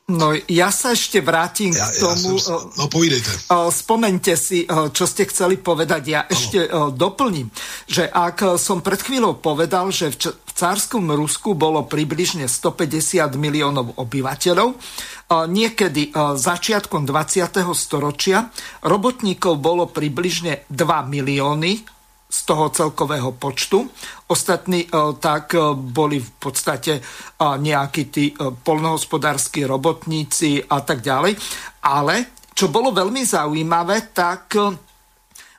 [0.08, 2.40] No ja sa ešte vrátim ja, k tomu.
[2.40, 3.28] Ja som, no povídejte.
[3.68, 6.02] Spomente si, čo ste chceli povedať.
[6.08, 6.32] Ja ano.
[6.32, 6.58] ešte
[6.96, 7.52] doplním,
[7.84, 14.80] že ak som pred chvíľou povedal, že v cárskom Rusku bolo približne 150 miliónov obyvateľov,
[15.28, 17.68] niekedy začiatkom 20.
[17.76, 18.48] storočia
[18.88, 21.97] robotníkov bolo približne 2 milióny
[22.28, 23.88] z toho celkového počtu.
[24.28, 27.02] Ostatní e, tak e, boli v podstate e,
[27.40, 31.40] nejakí tí polnohospodárskí robotníci a tak ďalej.
[31.88, 34.60] Ale čo bolo veľmi zaujímavé, tak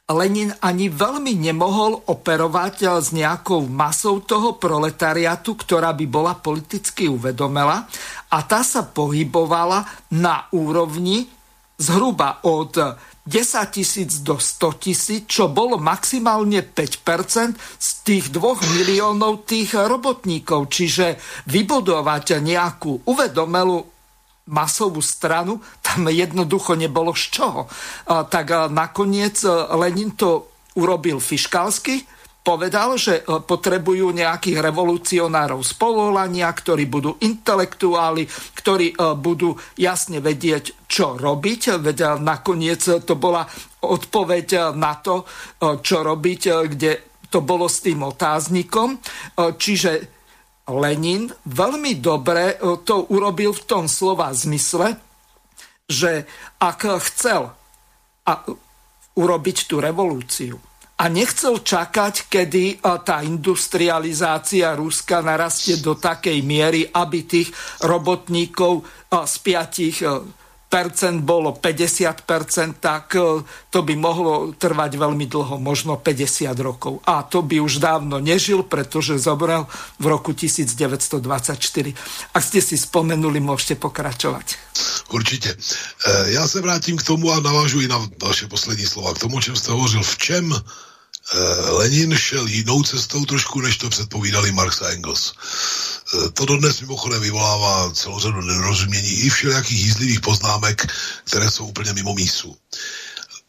[0.09, 7.86] Lenin ani veľmi nemohol operovať s nejakou masou toho proletariatu, ktorá by bola politicky uvedomela
[8.34, 9.86] a tá sa pohybovala
[10.17, 11.30] na úrovni
[11.80, 12.76] zhruba od
[13.30, 18.42] 10 tisíc do 100 tisíc, čo bolo maximálne 5% z tých 2
[18.74, 20.74] miliónov tých robotníkov.
[20.74, 23.86] Čiže vybudovať nejakú uvedomelú
[24.50, 27.62] masovú stranu, tam jednoducho nebolo z čoho.
[28.10, 32.02] Tak nakoniec e, Lenin to urobil fiškalsky,
[32.50, 38.26] povedal, že e, potrebujú nejakých revolucionárov z povolania, ktorí budú intelektuáli,
[38.58, 41.78] ktorí e, budú jasne vedieť, čo robiť.
[41.78, 43.45] Veď nakoniec to bola
[43.86, 45.24] odpoveď na to,
[45.62, 46.91] čo robiť, kde
[47.30, 48.97] to bolo s tým otáznikom.
[49.38, 49.91] Čiže
[50.74, 54.97] Lenin veľmi dobre to urobil v tom slova zmysle,
[55.86, 56.26] že
[56.58, 57.54] ak chcel
[58.26, 58.34] a
[59.14, 60.58] urobiť tú revolúciu
[61.00, 62.76] a nechcel čakať, kedy e,
[63.08, 68.84] tá industrializácia Ruska narastie do takej miery, aby tých robotníkov e,
[69.24, 69.97] z piatich
[70.70, 73.18] percent bolo 50%, tak
[73.74, 77.02] to by mohlo trvať veľmi dlho, možno 50 rokov.
[77.10, 79.66] A to by už dávno nežil, pretože zomrel
[79.97, 81.58] v roku 1924.
[82.38, 84.62] Ak ste si spomenuli, môžete pokračovať.
[85.10, 85.58] Určitě.
[86.26, 89.14] Já se vrátím k tomu a navážu i na vaše poslední slova.
[89.14, 90.04] K tomu, o čem jste hovořil.
[90.04, 90.89] V čem Eh,
[91.70, 95.34] Lenin šel jinou cestou trošku, než to předpovídali Marx a Engels.
[95.34, 100.93] Eh, to dodnes mimochodem vyvolává celou řadu nerozumění i všelijakých jízlivých poznámek,
[101.24, 102.57] které jsou úplně mimo mísu.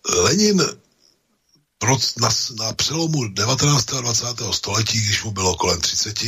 [0.09, 0.63] Lenin
[2.21, 3.93] na, na přelomu 19.
[3.93, 4.27] a 20.
[4.53, 6.19] století, když mu bylo kolem 30,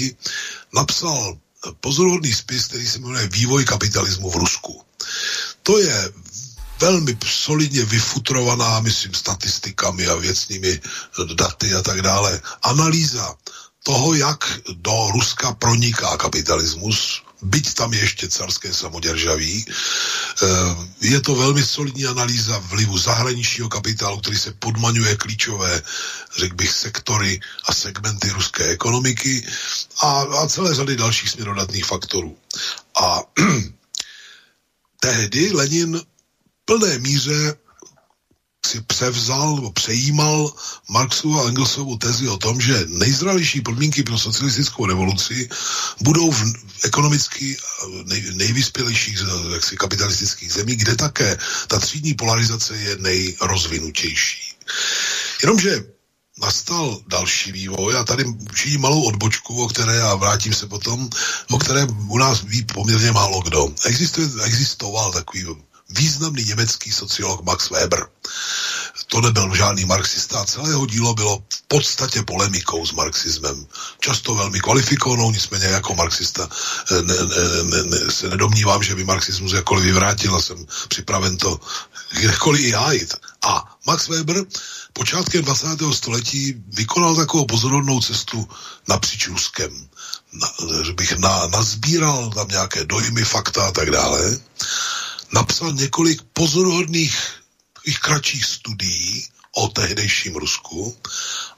[0.74, 1.38] napsal
[1.80, 4.82] pozoruhodný spis, který se jmenuje Vývoj kapitalismu v Rusku.
[5.62, 6.12] To je
[6.82, 10.80] velmi solidně vyfutrovaná, myslím, statistikami a věcnými
[11.34, 12.40] daty a tak dále.
[12.62, 13.34] Analýza
[13.82, 19.66] toho, jak do Ruska proniká kapitalismus, byť tam ještě carské samoděržaví.
[19.66, 20.46] Eh,
[21.00, 25.82] je to velmi solidní analýza vlivu zahraničního kapitálu, který se podmaňuje klíčové,
[26.38, 29.46] řekl bych, sektory a segmenty ruské ekonomiky
[30.02, 32.38] a, a celé řady dalších směrodatných faktorů.
[32.94, 33.22] A
[35.00, 36.02] tehdy Lenin
[36.64, 37.54] plné míře
[38.66, 40.52] si převzal nebo přejímal
[40.88, 45.48] Marxovu a Engelsovu tezi o tom, že nejzralější podmínky pro socialistickou revoluci
[46.00, 46.44] budou v
[46.84, 47.56] ekonomicky
[48.04, 49.18] nej, nejvyspělejších
[49.52, 51.38] jaksi, kapitalistických zemí, kde také
[51.68, 54.54] ta třídní polarizace je nejrozvinutější.
[55.42, 55.84] Jenomže
[56.38, 61.10] nastal další vývoj a tady učiním malou odbočku, o které já vrátím se potom,
[61.50, 63.74] o které u nás ví poměrně málo kdo.
[63.84, 65.44] Existuje, existoval takový
[65.92, 68.06] významný německý sociolog Max Weber.
[69.06, 73.66] To nebyl žádný marxista, celé jeho dílo bylo v podstatě polemikou s marxismem.
[74.00, 76.48] Často velmi kvalifikovanou, nicméně jako marxista
[76.90, 77.14] eh, ne,
[77.64, 81.60] ne, ne, se nedomnívám, že by marxismus jakkoliv vyvrátil a jsem připraven to
[82.12, 83.14] kdekoliv i hájit.
[83.42, 84.44] A Max Weber
[84.92, 85.66] počátkem 20.
[85.92, 88.48] století vykonal takovou pozorodnou cestu
[88.88, 89.88] napříč Ruskem.
[90.32, 90.48] Na,
[90.84, 94.38] že bych na, nazbíral tam nějaké dojmy, fakta a tak dále
[95.32, 97.42] napsal několik pozoruhodných
[97.82, 99.26] takových kratších studií
[99.56, 100.96] o tehdejším Rusku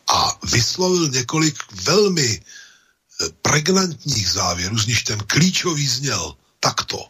[0.08, 7.08] a vyslovil několik velmi eh, pregnantních závěrů, z nich ten klíčový zněl takto.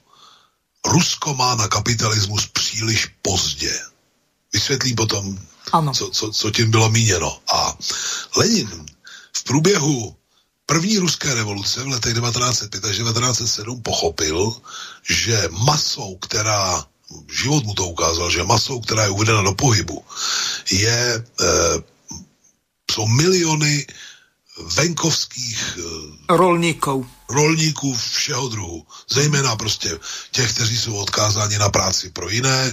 [0.86, 3.80] Rusko má na kapitalismus příliš pozdě.
[4.52, 5.38] Vysvětlím potom,
[5.94, 7.40] Co, co, co tím bylo míněno.
[7.54, 7.78] A
[8.36, 8.86] Lenin
[9.36, 10.16] v průběhu
[10.66, 14.52] první ruské revoluce v letech 1905 až 1907 pochopil,
[15.02, 16.84] že masou, která
[17.32, 20.04] život mu to ukázal, že masou, která je uvedena do pohybu,
[20.70, 21.44] je, e,
[22.90, 23.86] jsou miliony
[24.76, 27.06] venkovských eh, rolníků.
[27.28, 28.86] Rolníků všeho druhu.
[29.10, 29.98] Zejména prostě
[30.30, 32.72] těch, kteří jsou odkázáni na práci pro jiné.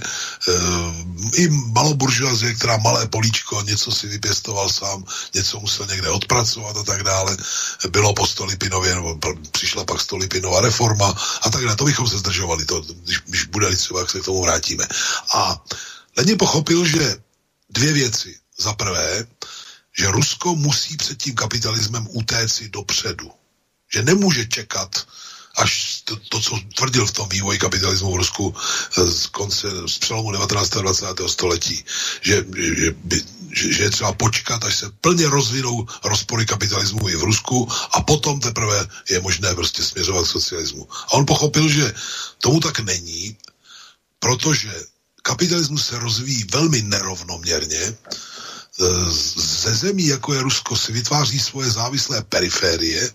[1.34, 7.02] I maloburžoazie, která malé políčko, něco si vypěstoval sám, něco musel někde odpracovat a tak
[7.02, 7.36] dále.
[7.88, 9.18] Bylo po Stolipinově, nebo
[9.50, 11.76] přišla pak Stolipinová reforma a tak dále.
[11.76, 14.86] To bychom se zdržovali, to, když, když bude třeba, jak se k tomu vrátíme.
[15.34, 15.64] A
[16.16, 17.16] Lenin pochopil, že
[17.70, 18.36] dvě věci.
[18.58, 19.26] Za prvé,
[19.98, 23.41] že Rusko musí před tím kapitalismem utéci dopředu.
[23.94, 25.06] Že nemůže čekat,
[25.56, 29.98] až to, to, co tvrdil v tom vývoji kapitalismu v Rusku eh, z konce, z
[29.98, 30.76] přelomu 19.
[30.76, 31.06] a 20.
[31.26, 31.84] století,
[32.20, 32.94] že, že,
[33.52, 38.00] že, že je třeba počkat, až se plně rozvinou rozpory kapitalismu i v Rusku a
[38.00, 40.88] potom teprve je možné prostě směřovat k socialismu.
[40.90, 41.94] A on pochopil, že
[42.38, 43.36] tomu tak není,
[44.18, 44.72] protože
[45.22, 47.96] kapitalismus se rozvíjí velmi nerovnoměrně,
[49.36, 53.10] ze zemí, jako je Rusko, si vytváří svoje závislé periférie,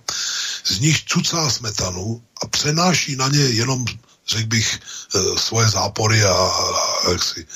[0.63, 3.85] z nich cucá smetanu a přenáší na ně jenom
[4.27, 4.79] řekl bych,
[5.15, 7.47] eh, svoje zápory a, a jak si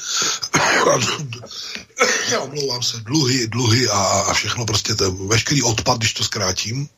[2.31, 6.89] já omlouvám se, dluhy, dluhy a, a všechno prostě ten veškerý odpad, když to zkrátím,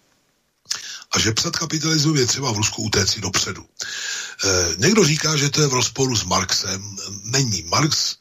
[1.11, 3.66] a že před kapitalismem je třeba v Rusku utéci dopředu.
[3.66, 6.97] E, někdo říká, že to je v rozporu s Marxem.
[7.24, 7.64] Není.
[7.64, 8.16] Marx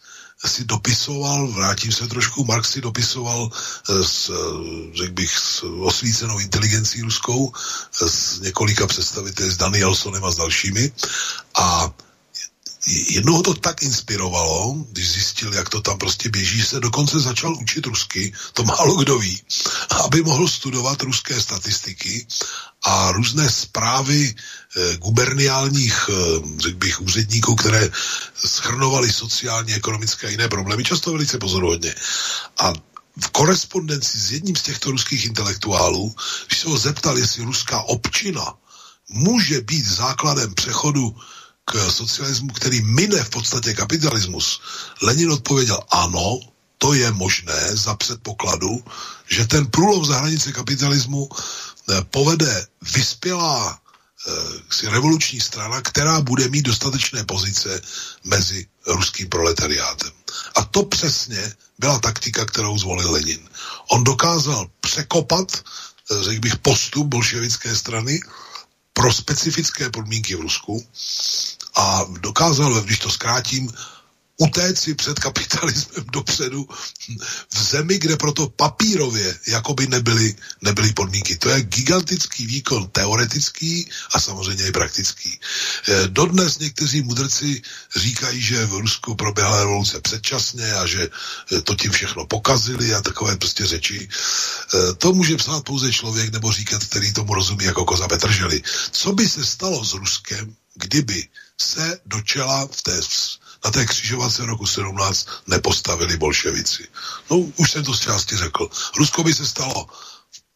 [0.48, 6.38] si dopisoval, vrátím se trošku, Marx si dopisoval eh, s, eh, řekl bych, s osvícenou
[6.38, 10.92] inteligencí ruskou, eh, s několika představiteli, s Danielsonem a s dalšími.
[11.54, 11.90] A
[12.86, 17.86] jednoho to tak inspirovalo, když zjistil, jak to tam prostě běží, se dokonce začal učit
[17.86, 19.42] rusky, to málo kdo ví,
[20.04, 22.26] aby mohl studovat ruské statistiky
[22.82, 26.12] a různé zprávy e, guberniálních, e,
[26.58, 27.90] řekl bych, úředníků, které
[28.34, 31.94] schrnovaly sociálně, ekonomické a jiné problémy, často velice pozoruhodně.
[32.58, 32.72] A
[33.20, 36.14] v korespondenci s jedním z těchto ruských intelektuálů,
[36.46, 38.54] když se ho zeptal, jestli ruská občina
[39.08, 41.16] může být základem přechodu
[41.64, 44.60] k socialismu, který mine v podstatě kapitalismus,
[45.02, 46.40] Lenin odpověděl ano,
[46.78, 48.84] to je možné za předpokladu,
[49.28, 54.30] že ten průlom za hranice kapitalismu eh, povede vyspělá eh,
[54.70, 57.80] si revoluční strana, která bude mít dostatečné pozice
[58.24, 60.10] mezi ruským proletariátem.
[60.54, 63.48] A to přesně byla taktika, kterou zvolil Lenin.
[63.92, 68.20] On dokázal překopat, eh, řekl bych, postup bolševické strany
[68.92, 70.86] pro specifické podmínky v Rusku
[71.76, 73.72] a dokázal, když to zkrátím,
[74.42, 76.68] utéci před kapitalismem dopředu
[77.54, 81.36] v zemi, kde proto papírově jakoby nebyly, nebyly podmínky.
[81.36, 85.40] To je gigantický výkon teoretický a samozřejmě i praktický.
[85.88, 87.62] Eh, dodnes někteří mudrci
[87.96, 93.00] říkají, že v Rusku proběhla revoluce předčasně a že eh, to tím všechno pokazili a
[93.00, 94.08] takové prostě řeči.
[94.08, 98.62] Eh, to může psát pouze člověk nebo říkat, který tomu rozumí jako koza Petrželi.
[98.90, 101.28] Co by se stalo s Ruskem, kdyby
[101.60, 103.02] se do čela v té
[103.64, 106.88] na té křižovatce roku 17 nepostavili bolševici.
[107.30, 108.68] No, už jsem to z části řekl.
[108.96, 109.86] Rusko by se stalo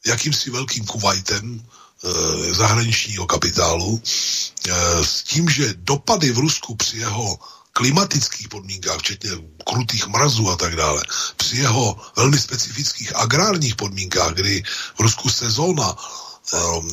[0.07, 7.38] jakýmsi velkým Kuwaitem e, zahraničního kapitálu e, s tím, že dopady v Rusku při jeho
[7.72, 9.30] klimatických podmínkách, včetně
[9.64, 11.02] krutých mrazů a tak dále,
[11.36, 14.62] při jeho velmi specifických agrárních podmínkách, kdy
[14.94, 15.96] v Rusku sezóna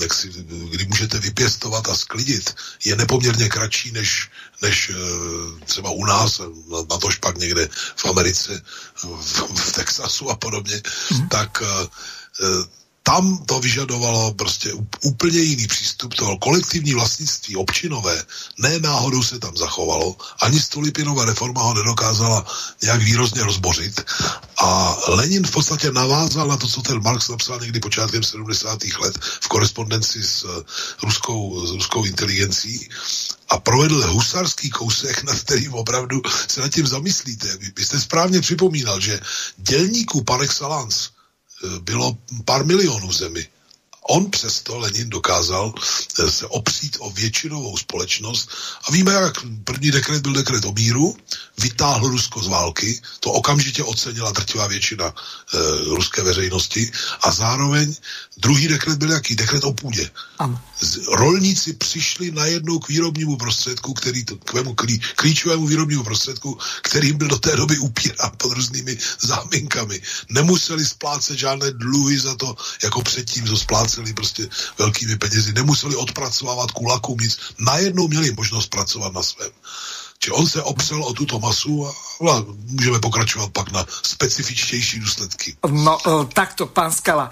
[0.02, 0.30] jak si,
[0.70, 4.30] kdy můžete vypěstovat a sklidit, je nepoměrně kratší než,
[4.62, 8.62] než eh, třeba u nás, na, na tož pak někde v Americe,
[9.04, 9.10] v,
[9.56, 10.82] v Texasu a podobně,
[11.12, 11.30] mm.
[11.30, 11.88] tak uh,
[13.04, 14.74] tam to vyžadovalo prostě
[15.04, 18.24] úplně jiný přístup toho kolektivní vlastnictví občinové.
[18.58, 22.46] Ne náhodou se tam zachovalo, ani Stolipinová reforma ho nedokázala
[22.82, 24.02] nějak výrozně rozbořit.
[24.58, 28.80] A Lenin v podstatě navázal na to, co ten Marx napsal někdy počátkem 70.
[29.00, 30.64] let v korespondenci s eh,
[31.04, 32.90] ruskou, s ruskou inteligencí
[33.50, 37.58] a provedl husarský kousek, nad kterým opravdu se nad tím zamyslíte.
[37.78, 39.20] Vy jste správně připomínal, že
[39.58, 41.13] dělníků par excellence
[41.82, 43.48] bylo pár milionů zemi.
[44.10, 45.74] On přesto, Lenin, dokázal
[46.20, 48.50] eh, se opřít o většinovou společnost
[48.88, 49.34] a víme, jak
[49.64, 51.18] první dekret byl dekret o míru,
[51.58, 55.14] vytáhl Rusko z války, to okamžitě ocenila drtivá většina e,
[55.96, 56.92] ruské veřejnosti
[57.22, 57.96] a zároveň
[58.38, 59.36] druhý dekret byl jaký?
[59.36, 60.12] Dekret o půdě.
[60.40, 60.62] Ano.
[61.12, 67.18] Rolníci přišli najednou k výrobnímu prostředku, který to, k mému klí, klíčovému výrobnímu prostředku, kterým
[67.18, 70.02] byl do té doby upírán pod různými záminkami.
[70.30, 75.54] Nemuseli splácet žádné dluhy za to, jako předtím, co spláceli prostě velkými penězi.
[75.54, 77.40] Nemuseli odpracovávat kulaku nic.
[77.60, 79.52] Najednou měli možnost pracovat na svém.
[80.20, 81.92] Či on se opřel o tuto masu a,
[82.32, 85.56] a můžeme pokračovat pak na specifičtější důsledky.
[85.68, 87.30] No e, takto, pán Skala.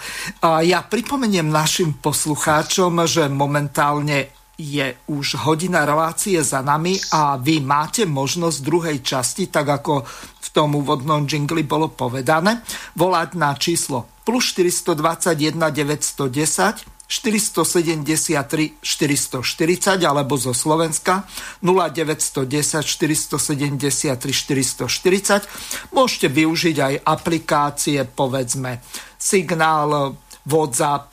[0.59, 4.27] Já připomeniem našim poslucháčom, že momentálně
[4.61, 10.03] je už hodina relácie za nami a vy máte možnosť v druhej časti, tak ako
[10.37, 12.61] v tom úvodnom jingli bolo povedané,
[12.99, 21.27] volať na číslo plus 421 910 473 440 alebo zo Slovenska
[21.59, 25.91] 0910 473 440.
[25.91, 28.79] Môžete využiť aj aplikácie, povedzme
[29.19, 30.15] Signál,
[30.47, 31.11] WhatsApp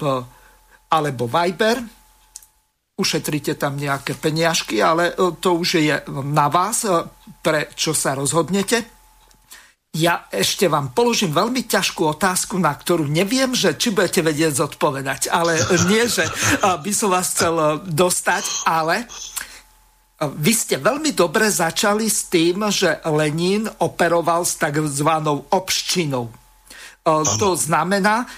[0.94, 1.82] alebo Viber.
[2.98, 6.86] Ušetríte tam nejaké peniažky, ale to už je na vás,
[7.42, 8.97] pre čo sa rozhodnete.
[9.97, 15.32] Ja ešte vám položím veľmi ťažkú otázku, na ktorú neviem, že či budete vedieť zodpovedať,
[15.32, 15.57] ale
[15.91, 16.28] nie, že
[16.61, 19.05] by som vás chcel e, dostať, ale e,
[20.28, 26.28] vy ste veľmi dobre začali s tým, že Lenin operoval s takzvanou obščinou.
[27.41, 28.28] To znamená,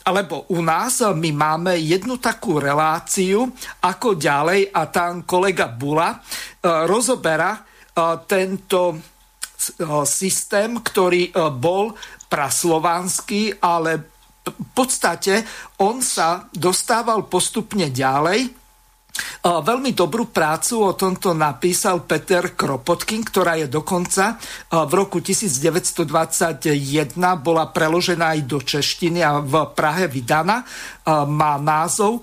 [0.00, 3.52] alebo u nás my máme jednu takú reláciu,
[3.84, 6.16] ako ďalej a tam kolega Bula
[6.88, 7.60] rozoberá
[8.24, 8.96] tento
[10.06, 11.98] systém, ktorý bol
[12.30, 13.98] praslovanský, ale
[14.46, 15.44] v podstate
[15.82, 18.56] on sa dostával postupne ďalej
[19.42, 24.38] Veľmi dobrú prácu o tomto napísal Peter Kropotkin, ktorá je dokonca
[24.70, 26.06] v roku 1921
[27.42, 30.62] bola preložená aj do češtiny a v Prahe vydaná.
[31.26, 32.22] Má názov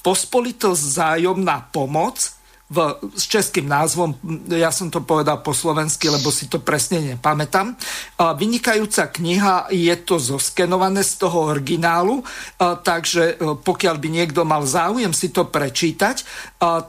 [0.00, 2.37] Pospolitosť zájomná pomoc
[2.68, 4.12] v, s českým názvom,
[4.52, 7.72] ja som to povedal po slovensky, lebo si to presne nepamätám.
[8.20, 12.20] Vynikajúca kniha, je to zoskenované z toho originálu,
[12.60, 16.28] takže e, pokiaľ by niekto mal záujem si to prečítať,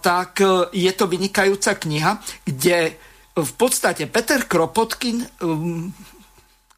[0.03, 2.99] tak e, je to vynikajúca kniha, kde
[3.39, 5.23] v podstate Peter Kropotkin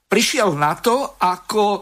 [0.06, 1.82] prišiel na to, ako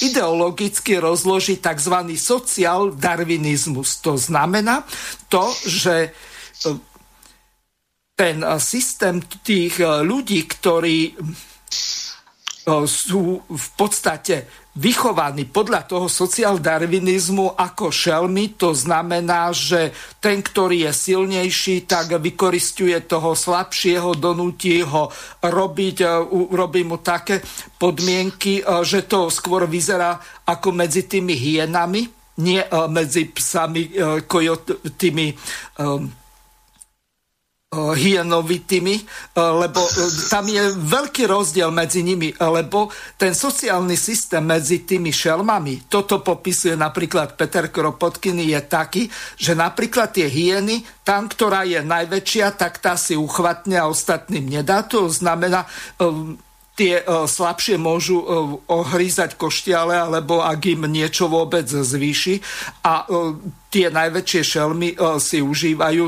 [0.00, 1.96] ideologicky rozložiť tzv.
[2.16, 4.00] social darwinizmus.
[4.00, 4.88] To znamená
[5.28, 6.10] to, že e,
[8.16, 11.16] ten e, systém tých e, ľudí, ktorí
[12.66, 18.56] sú v podstate vychovaní podľa toho sociáldarvinizmu ako šelmy.
[18.56, 25.12] To znamená, že ten, ktorý je silnejší, tak vykoristuje toho slabšieho, donúti ho
[25.44, 26.06] robiť, e,
[26.56, 27.44] robí mu také
[27.76, 30.16] podmienky, e, že to skôr vyzerá
[30.48, 32.08] ako medzi tými hienami,
[32.40, 33.92] nie e, medzi psami,
[34.24, 35.26] kojotými
[35.82, 36.21] Eh,
[37.72, 39.04] hienovitými, eh,
[39.40, 45.88] lebo eh, tam je veľký rozdiel medzi nimi, lebo ten sociálny systém medzi tými šelmami,
[45.88, 49.08] toto popisuje napríklad Peter Kropotkin, je taký,
[49.40, 54.84] že napríklad tie hieny, tam, ktorá je najväčšia, tak tá si uchvatne a ostatným nedá.
[54.92, 55.66] To znamená,
[56.76, 58.22] tie slabšie môžu
[58.70, 62.38] ohrízať koštiale, alebo ak im niečo vôbec zvýši.
[62.86, 63.06] A
[63.72, 66.04] tie najväčšie šelmy uh, si užívajú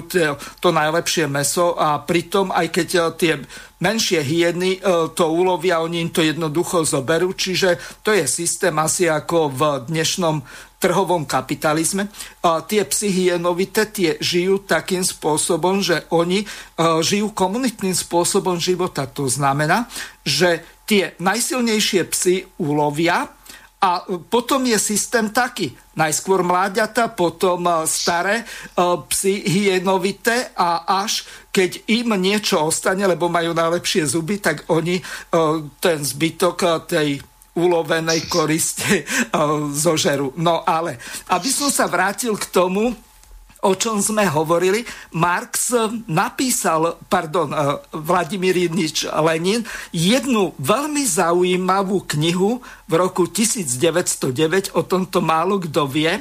[0.60, 3.40] to, najlepšie meso a pritom, aj keď uh, tie
[3.80, 7.32] menšie hyeny uh, to ulovia, oni im to jednoducho zoberú.
[7.32, 10.44] Čiže to je systém asi ako v dnešnom
[10.84, 12.12] trhovom kapitalizme.
[12.44, 16.44] Tie psy hyenovité, tie žijú takým spôsobom, že oni
[17.00, 19.08] žijú komunitným spôsobom života.
[19.16, 19.88] To znamená,
[20.28, 23.32] že tie najsilnejšie psy ulovia
[23.85, 24.01] a
[24.32, 25.76] potom je systém taký.
[25.93, 28.49] Najskôr mláďata, potom staré
[29.12, 35.05] psy hyenovité a až keď im niečo ostane, lebo majú najlepšie zuby, tak oni
[35.85, 37.20] ten zbytok tej
[37.55, 39.07] ulovenej koriste eh,
[39.70, 40.35] zožeru.
[40.39, 40.99] No ale,
[41.30, 42.93] aby som sa vrátil k tomu,
[43.64, 44.84] o čom sme hovorili,
[45.16, 45.72] Marx
[46.06, 47.56] napísal, pardon, eh,
[47.96, 56.12] Vladimír Ilič Lenin, jednu veľmi zaujímavú knihu v roku 1909, o tomto málo kto vie,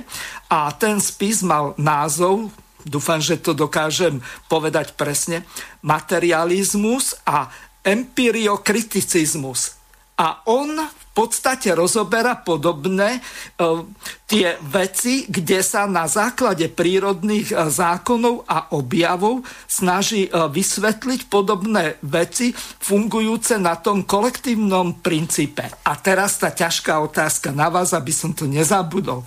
[0.48, 2.48] a ten spis mal názov,
[2.88, 5.44] dúfam, že to dokážem povedať presne,
[5.84, 7.52] materializmus a
[7.84, 9.76] empiriokriticizmus.
[10.16, 10.80] A on
[11.14, 13.22] podstate rozoberá podobné e,
[14.26, 22.02] tie veci, kde sa na základe prírodných e, zákonov a objavov snaží e, vysvetliť podobné
[22.02, 25.70] veci fungujúce na tom kolektívnom princípe.
[25.86, 29.22] A teraz tá ťažká otázka na vás, aby som to nezabudol.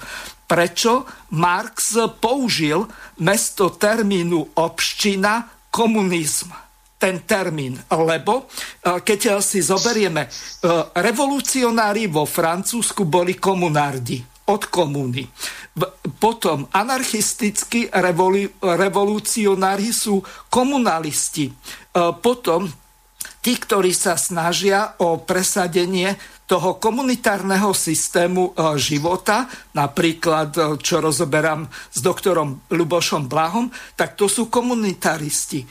[0.47, 2.87] Prečo Marx použil
[3.23, 6.66] mesto termínu obština komunizm?
[7.07, 8.51] Ten termín, lebo
[8.83, 10.31] e, keď si zoberieme, e,
[10.99, 14.19] revolucionári vo Francúzsku boli komunárdi
[14.51, 15.27] od komúny.
[16.23, 17.91] Potom anarchistickí
[18.63, 21.51] revolucionári sú komunalisti.
[22.23, 22.71] Potom
[23.43, 26.15] tí, ktorí sa snažia o presadenie
[26.47, 33.67] toho komunitárneho systému života, napríklad, čo rozoberám s doktorom Lubošom Blahom,
[33.99, 35.67] tak to sú komunitaristi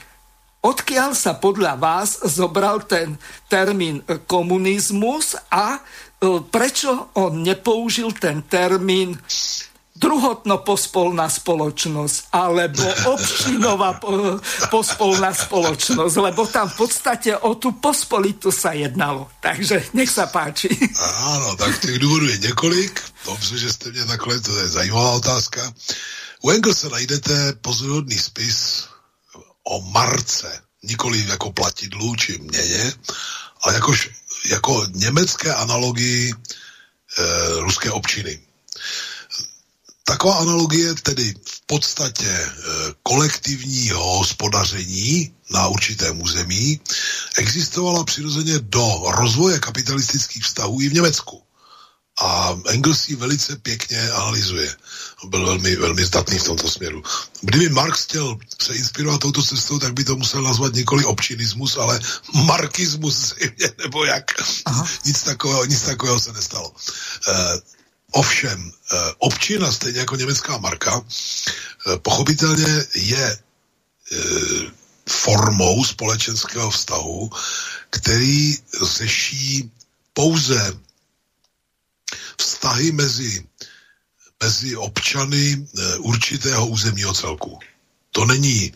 [0.66, 3.14] Odkiaľ sa podľa vás zobral ten
[3.46, 5.80] termín komunizmus a e,
[6.42, 9.14] prečo on nepoužil ten termín
[9.94, 12.82] druhotno pospolná spoločnosť alebo
[13.14, 14.02] občinová
[14.66, 19.30] pospolná spoločnosť, lebo tam v podstate o tu pospolitu sa jednalo.
[19.38, 20.66] Takže nech sa páči.
[21.30, 23.02] Áno, tak těch důvodů je několik.
[23.24, 25.62] Dobře, že jste mě takhle, to je zajímavá otázka.
[26.42, 28.90] U Engelse najdete pozorodný spis
[29.66, 32.92] o marce, nikoli jako platidlu či měně,
[33.62, 34.10] ale jakož,
[34.50, 36.34] jako německé analogii e,
[37.60, 38.40] ruské občiny.
[40.04, 42.50] Taková analogie tedy v podstatě e,
[43.02, 46.80] kolektivního hospodaření na určitém území
[47.38, 51.45] existovala přirozeně do rozvoje kapitalistických vztahů i v Německu.
[52.20, 54.76] A Engels ji velice pěkně analyzuje.
[55.24, 57.02] Byl velmi, velmi zdatný v tomto směru.
[57.40, 62.00] Kdyby Marx chtěl se inspirovat touto cestou, tak by to musel nazvat nikoli občinismus, ale
[62.32, 64.24] markismus zřejmě, nebo jak.
[64.64, 64.86] Aha.
[65.04, 66.68] Nic takového, nic takového se nestalo.
[66.68, 67.34] Uh,
[68.10, 71.04] ovšem, uh, občina, stejně jako německá marka, uh,
[72.02, 73.38] pochopitelně je
[74.12, 74.18] uh,
[75.08, 77.30] formou společenského vztahu,
[77.90, 79.70] který řeší
[80.12, 80.85] pouze
[82.38, 83.46] vztahy mezi,
[84.42, 87.58] mezi občany eh, určitého územního celku.
[88.12, 88.72] To není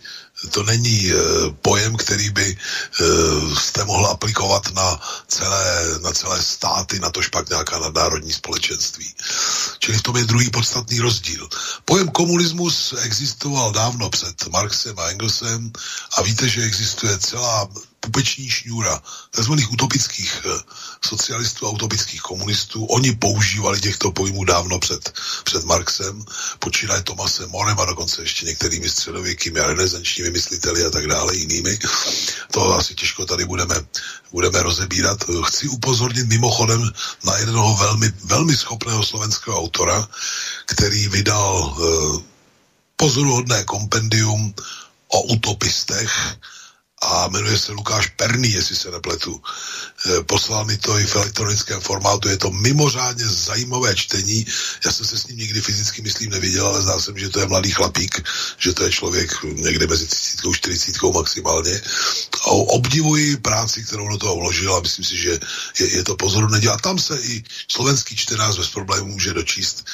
[0.50, 1.20] to není uh,
[1.62, 2.56] pojem, který by
[3.00, 9.14] uh, jste mohl aplikovat na celé, na celé státy, na tož pak nějaká nadnárodní společenství.
[9.78, 11.48] Čili v tom je druhý podstatný rozdíl.
[11.84, 15.72] Pojem komunismus existoval dávno před Marxem a Engelsem
[16.18, 17.68] a víte, že existuje celá
[18.00, 19.52] pupeční šňůra tzv.
[19.70, 20.58] utopických eh,
[21.04, 22.84] socialistů a utopických komunistů.
[22.84, 25.12] Oni používali těchto pojmů dávno před,
[25.44, 26.24] před Marxem,
[26.58, 31.78] počínaje Tomasem Morem a dokonce ještě některými středověkými a renesančními mysliteli a tak dále jinými.
[32.50, 33.74] To asi těžko tady budeme,
[34.32, 35.24] budeme rozebírat.
[35.44, 36.90] Chci upozornit mimochodem
[37.24, 40.08] na jednoho velmi, velmi schopného slovenského autora,
[40.66, 42.22] který vydal eh,
[42.96, 44.54] pozoruhodné kompendium
[45.08, 46.36] o utopistech,
[47.00, 49.42] a jmenuje se Lukáš Perný, jestli se nepletu.
[50.06, 54.46] E, poslal mi to i v elektronickém formátu, je to mimořádně zajímavé čtení.
[54.84, 57.46] Já jsem se s ním nikdy fyzicky, myslím, neviděl, ale zdá se že to je
[57.46, 58.22] mladý chlapík,
[58.58, 61.82] že to je člověk někde mezi 30 a 40 maximálně.
[62.42, 65.40] A obdivuji práci, kterou do toho vložil a myslím si, že
[65.80, 66.68] je, je to pozoruhodné.
[66.68, 69.84] A tam se i slovenský čtenář bez problémů může dočíst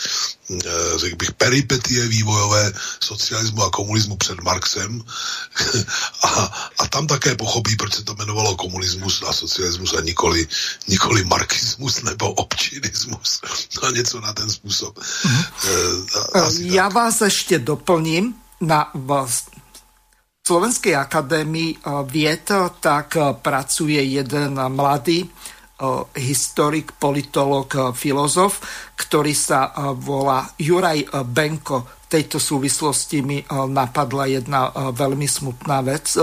[0.96, 5.02] řekl bych, peripetie vývojové socialismu a komunismu před Marxem
[6.22, 6.28] a,
[6.78, 10.46] a tam také pochopí, proč se to jmenovalo komunismus a socialismus a nikoli,
[10.88, 13.40] nikoli marxismus nebo občinismus.
[13.82, 14.98] No něco na ten způsob.
[14.98, 16.72] Mm-hmm.
[16.72, 16.94] Já tak.
[16.94, 19.44] vás ještě doplním na vás.
[20.46, 25.30] Slovenskej akadémii vied tak pracuje jeden mladý
[26.16, 28.64] historik, politolog, filozof,
[28.96, 31.84] ktorý sa volá Juraj Benko.
[32.06, 36.16] V tejto súvislosti mi napadla jedna veľmi smutná vec.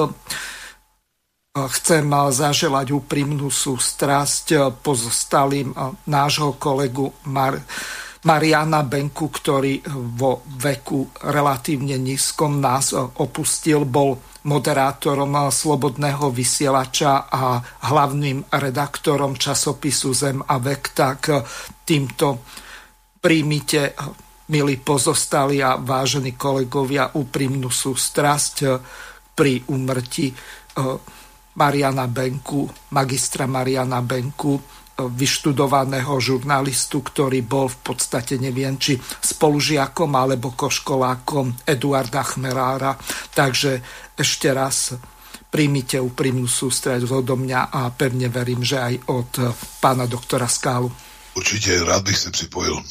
[1.53, 5.69] Chcem zaželať úprimnú sústrasť pozostalým
[6.09, 7.61] nášho kolegu Mar-
[8.23, 9.83] Mariana Benku, ktorý
[10.15, 14.15] vo veku relatívne nízkom nás opustil, bol
[14.47, 21.19] moderátorom Slobodného vysielača a hlavným redaktorom časopisu Zem a vek, tak
[21.83, 22.47] týmto
[23.19, 23.95] príjmite,
[24.51, 28.55] milí pozostali a vážení kolegovia, úprimnú sústrasť
[29.35, 30.35] pri umrti eh,
[31.53, 40.53] Mariana Benku, magistra Mariana Benku, vyštudovaného žurnalistu, ktorý bol v podstate, neviem, či spolužiakom alebo
[40.53, 42.93] koškolákom Eduarda Chmerára.
[43.33, 43.81] Takže
[44.13, 44.93] ešte raz
[45.49, 49.31] príjmite úprimnú sústreď odo mňa a pevne verím, že aj od
[49.81, 50.91] pána doktora Skálu.
[51.33, 52.83] Určitě, rád bych se připojil.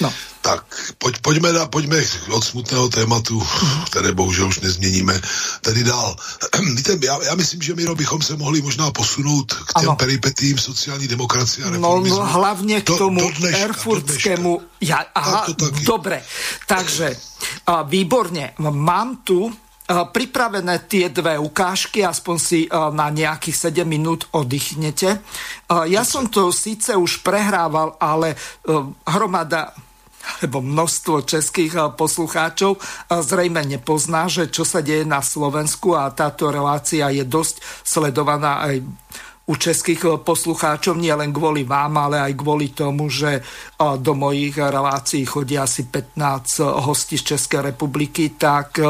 [0.00, 0.12] No.
[0.40, 3.46] Tak pojď, pojďme, na, pojďme od smutného tématu,
[3.90, 5.20] které bohužel už nezměníme,
[5.60, 6.16] tedy dál.
[6.76, 9.96] Víte, já, já myslím, že my bychom se mohli možná posunout k těm ano.
[9.96, 12.18] peripetím sociální demokracie a no, reformismu.
[12.18, 14.58] No, hlavně k tomu do, do dneška, erfurtskému...
[14.58, 15.46] Do ja, aha,
[15.86, 16.22] dobre.
[16.66, 17.16] Takže,
[17.66, 18.52] a, výborně.
[18.58, 19.52] Mám tu
[19.84, 25.20] pripravené tie dve ukážky, aspoň si na nejakých 7 minút oddychnete.
[25.68, 28.32] Ja som to síce už prehrával, ale
[29.04, 29.76] hromada
[30.40, 32.82] alebo množstvo českých eh, poslucháčov eh,
[33.20, 38.84] zrejme nepozná, že čo sa deje na Slovensku a táto relácia je dosť sledovaná aj
[39.44, 43.44] u českých eh, poslucháčov, nie len kvôli vám, ale aj kvôli tomu, že
[43.76, 48.80] do mojich relácií chodí asi 15 hostí z Českej republiky, tak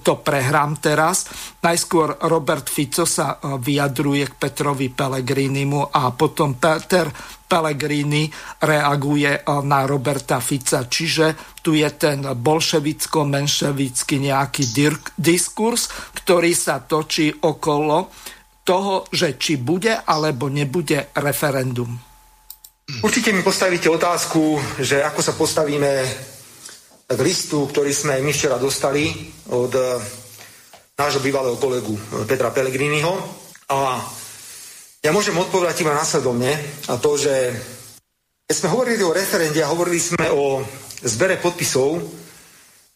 [0.00, 1.28] to prehrám teraz.
[1.60, 7.12] Najskôr Robert Fico sa vyjadruje k Petrovi Pelegrinimu a potom Peter
[7.54, 8.26] Pellegrini
[8.66, 10.90] reaguje eh, na Roberta Fica.
[10.90, 14.64] Čiže tu je ten bolševicko-menševický nejaký
[15.14, 15.86] diskurs,
[16.18, 18.10] ktorý sa točí okolo
[18.64, 21.94] toho, že či bude alebo nebude referendum.
[23.00, 26.04] Určite mi postavíte otázku, že ako sa postavíme
[27.08, 29.12] k listu, ktorý sme my včera dostali
[29.52, 30.00] od eh,
[30.96, 33.12] nášho bývalého kolegu eh, Petra Pellegriniho.
[33.68, 34.00] A
[35.04, 36.56] ja môžem odpovedať iba následovne
[36.88, 37.32] a to, že
[38.44, 40.60] keď sme hovorili o referende a hovorili sme o
[41.04, 41.96] zbere podpisov,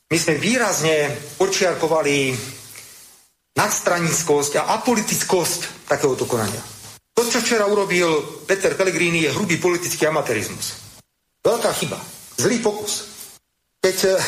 [0.09, 2.33] my sme výrazne počiarkovali
[3.57, 6.61] nadstranickosť a apolitickosť takéhoto konania.
[7.13, 10.79] To, čo včera urobil Peter Pellegrini, je hrubý politický amatérizmus.
[11.43, 11.99] Veľká chyba.
[12.39, 13.18] Zlý pokus.
[13.79, 14.19] Keď eh,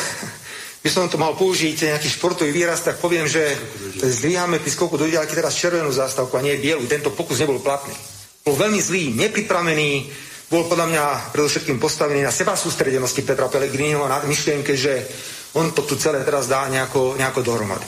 [0.81, 3.53] by som to mal použiť nejaký športový výraz, tak poviem, že
[3.99, 6.81] zlyháme pri skoku do diálky teraz červenú zástavku a nie bielu.
[6.87, 7.93] Tento pokus nebol platný.
[8.41, 10.09] Bol veľmi zlý, nepripravený,
[10.49, 11.03] bol podľa mňa
[11.35, 15.05] predovšetkým postavený na seba sústredenosti Petra Pellegriniho na myšlienke, že
[15.53, 17.87] on to tu celé teraz dá nejako, nejako dohromady.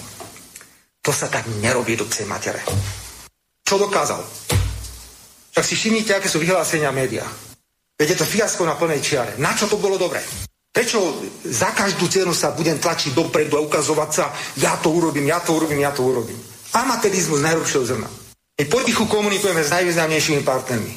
[1.04, 2.64] To sa tak nerobí do pcej matere.
[3.66, 4.22] Čo dokázal?
[5.52, 7.26] Tak si všimnite, aké sú vyhlásenia média.
[7.98, 9.34] Veď je to fiasko na plnej čiare.
[9.42, 10.24] Na čo to bolo dobré?
[10.74, 15.38] Prečo za každú cenu sa budem tlačiť dopredu a ukazovať sa, ja to urobím, ja
[15.38, 16.36] to urobím, ja to urobím.
[16.74, 18.10] Amatérizmus najhrubšieho zrna.
[18.58, 20.94] My potichu komunikujeme s najvýznamnejšími partnermi.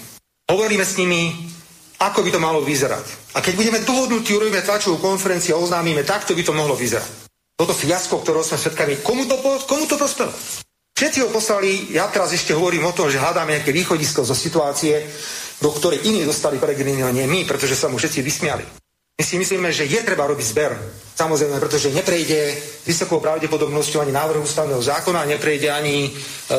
[0.48, 1.52] Hovoríme s nimi,
[2.00, 3.36] ako by to malo vyzerať.
[3.36, 7.28] A keď budeme dohodnutí, urobíme tlačovú konferenciu a oznámime, takto by to mohlo vyzerať.
[7.56, 9.36] Toto fiasko, ktorého sme svetkami, komu to,
[9.68, 10.32] komu to prospelo?
[10.96, 15.04] Všetci ho poslali, ja teraz ešte hovorím o tom, že hľadáme nejaké východisko zo situácie,
[15.60, 18.85] do ktorej iní dostali Peregrinio, nie my, pretože sa mu všetci vysmiali.
[19.16, 20.76] My si myslíme, že je treba robiť zber.
[21.16, 22.52] Samozrejme, pretože neprejde
[22.84, 26.10] vysokou pravdepodobnosťou ani návrh ústavného zákona, neprejde ani e,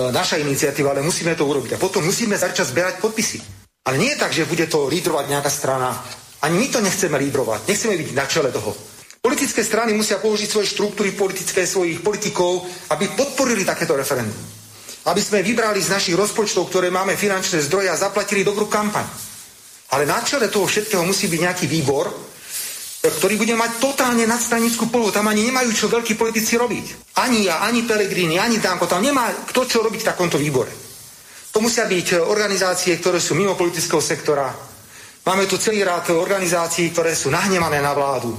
[0.10, 1.78] naša iniciatíva, ale musíme to urobiť.
[1.78, 3.38] A potom musíme začať zberať podpisy.
[3.86, 5.94] Ale nie je tak, že bude to lídrovať nejaká strana.
[6.42, 7.70] Ani my to nechceme lídrovať.
[7.70, 8.74] Nechceme byť na čele toho.
[9.22, 14.34] Politické strany musia použiť svoje štruktúry politické, svojich politikov, aby podporili takéto referendum.
[15.06, 19.06] Aby sme vybrali z našich rozpočtov, ktoré máme finančné zdroje a zaplatili dobrú kampaň.
[19.94, 22.10] Ale na čele toho všetkého musí byť nejaký výbor,
[23.14, 25.14] ktorý bude mať totálne nadstranickú polohu.
[25.14, 27.16] Tam ani nemajú čo veľkí politici robiť.
[27.22, 28.90] Ani ja, ani Pelegrini, ani Danko.
[28.90, 30.72] Tam nemá kto čo robiť v takomto výbore.
[31.54, 34.50] To musia byť organizácie, ktoré sú mimo politického sektora.
[35.26, 38.32] Máme tu celý rád organizácií, ktoré sú nahnevané na vládu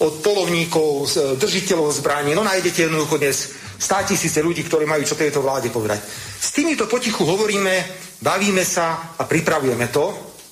[0.00, 2.32] od polovníkov, držiteľov zbraní.
[2.32, 6.00] No nájdete jednoducho dnes stá tisíce ľudí, ktorí majú čo tejto vláde povedať.
[6.40, 7.84] S týmito potichu hovoríme,
[8.20, 10.04] bavíme sa a pripravujeme to,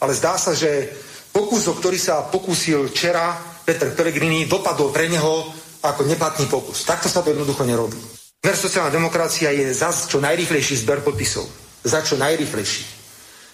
[0.04, 0.88] ale zdá sa, že
[1.32, 5.44] pokus, o ktorý sa pokúsil včera Peter Pellegrini, dopadol pre neho
[5.84, 6.88] ako neplatný pokus.
[6.88, 8.00] Takto sa to jednoducho nerobí.
[8.40, 11.44] Smer sociálna demokracia je za čo najrychlejší zber podpisov.
[11.84, 12.96] Za čo najrychlejší.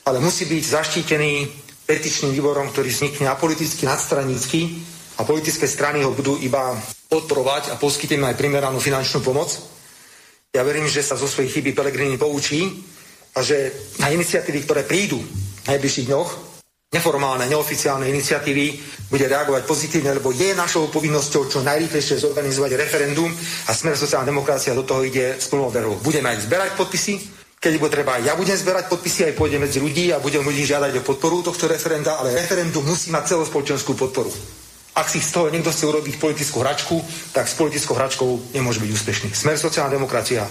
[0.06, 1.50] Ale musí byť zaštítený
[1.82, 4.60] petičným výborom, ktorý vznikne apoliticky, nadstranícky,
[5.18, 6.74] a politické strany ho budú iba
[7.06, 9.50] podporovať a poskytneme aj primeranú finančnú pomoc.
[10.54, 12.66] Ja verím, že sa zo svojich chyby Pelegrini poučí
[13.34, 16.53] a že na iniciatívy, ktoré prídu v najbližších dňoch,
[16.94, 18.78] neformálne, neoficiálne iniciatívy,
[19.10, 23.28] bude reagovať pozitívne, lebo je našou povinnosťou čo najrýchlejšie zorganizovať referendum
[23.66, 25.98] a Smer sociálna demokracia do toho ide s plnou verou.
[25.98, 27.14] Budeme aj zberať podpisy,
[27.58, 31.00] keď bude treba, ja budem zberať podpisy, aj pôjdem medzi ľudí a budem ľudí žiadať
[31.00, 34.28] o podporu tohto referenda, ale referendum musí mať celospoločenskú podporu.
[34.94, 37.00] Ak si z toho niekto chce urobiť politickú hračku,
[37.34, 39.28] tak s politickou hračkou nemôže byť úspešný.
[39.34, 40.46] Smer sociálna demokracia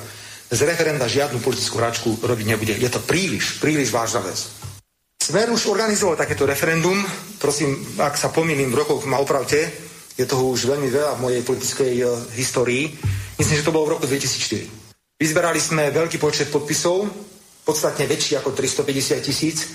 [0.51, 2.73] z referenda žiadnu politickú hračku robiť nebude.
[2.75, 4.62] Je to príliš, príliš vážna vec.
[5.23, 6.99] Smer už organizoval takéto referendum.
[7.39, 9.71] Prosím, ak sa pomýlim v rokoch, ma opravte.
[10.19, 12.91] Je toho už veľmi veľa v mojej politickej uh, histórii.
[13.39, 14.67] Myslím, že to bolo v roku 2004.
[15.15, 17.07] Vyzberali sme veľký počet podpisov,
[17.63, 19.71] podstatne väčší ako 350 tisíc,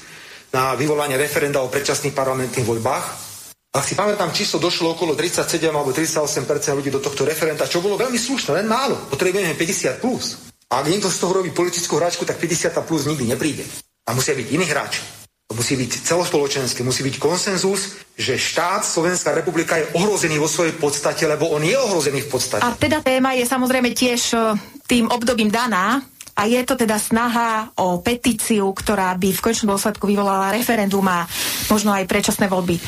[0.52, 3.04] na vyvolanie referenda o predčasných parlamentných voľbách.
[3.72, 7.96] Ak si pamätám, číslo došlo okolo 37 alebo 38% ľudí do tohto referenta, čo bolo
[7.96, 9.00] veľmi slušné, len málo.
[9.08, 10.44] Potrebujeme 50 plus.
[10.68, 13.64] A ak niekto z toho robí politickú hráčku, tak 50 plus nikdy nepríde.
[14.04, 15.27] A musia byť iní hráči.
[15.48, 20.76] To musí byť celospoločenské, musí byť konsenzus, že štát Slovenská republika je ohrozený vo svojej
[20.76, 22.60] podstate, lebo on je ohrozený v podstate.
[22.60, 24.36] A teda téma je samozrejme tiež
[24.84, 26.04] tým obdobím daná,
[26.38, 31.26] a je to teda snaha o petíciu, ktorá by v končnom dôsledku vyvolala referendum a
[31.66, 32.78] možno aj predčasné voľby.
[32.78, 32.82] E,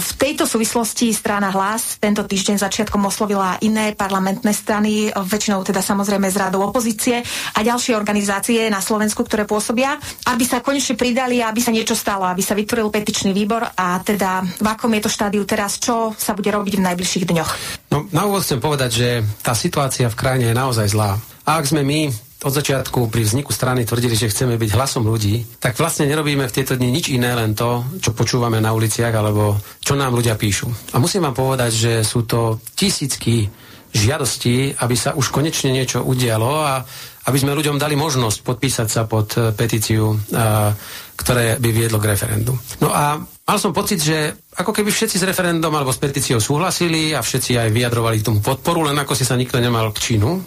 [0.00, 6.32] v tejto súvislosti strana Hlas tento týždeň začiatkom oslovila iné parlamentné strany, väčšinou teda samozrejme
[6.32, 7.20] z radou opozície
[7.52, 10.00] a ďalšie organizácie na Slovensku, ktoré pôsobia,
[10.32, 14.00] aby sa konečne pridali a aby sa niečo stalo, aby sa vytvoril petičný výbor a
[14.00, 17.50] teda v akom je to štádiu teraz, čo sa bude robiť v najbližších dňoch.
[17.92, 19.08] No, na úvod chcem povedať, že
[19.44, 21.20] tá situácia v krajine je naozaj zlá.
[21.46, 25.58] A ak sme my od začiatku pri vzniku strany tvrdili, že chceme byť hlasom ľudí,
[25.58, 29.58] tak vlastne nerobíme v tieto dni nič iné, len to, čo počúvame na uliciach alebo
[29.82, 30.94] čo nám ľudia píšu.
[30.94, 33.50] A musím vám povedať, že sú to tisícky
[33.90, 36.86] žiadosti, aby sa už konečne niečo udialo a
[37.26, 40.70] aby sme ľuďom dali možnosť podpísať sa pod eh, petíciu, eh,
[41.18, 42.54] ktoré by viedlo k referendu.
[42.78, 47.16] No a mal som pocit, že ako keby všetci s referendum alebo s petíciou súhlasili
[47.16, 50.38] a všetci aj vyjadrovali k tomu podporu, len ako si sa nikto nemal k činu.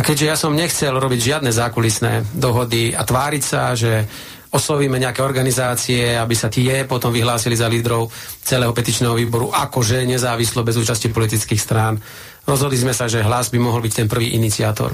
[0.00, 4.08] A keďže ja som nechcel robiť žiadne zákulisné dohody a tváriť sa, že
[4.48, 8.08] oslovíme nejaké organizácie, aby sa tie potom vyhlásili za lídrov
[8.40, 12.00] celého petičného výboru, akože nezávislo bez účasti politických strán.
[12.48, 14.88] Rozhodli sme sa, že hlas by mohol byť ten prvý iniciátor.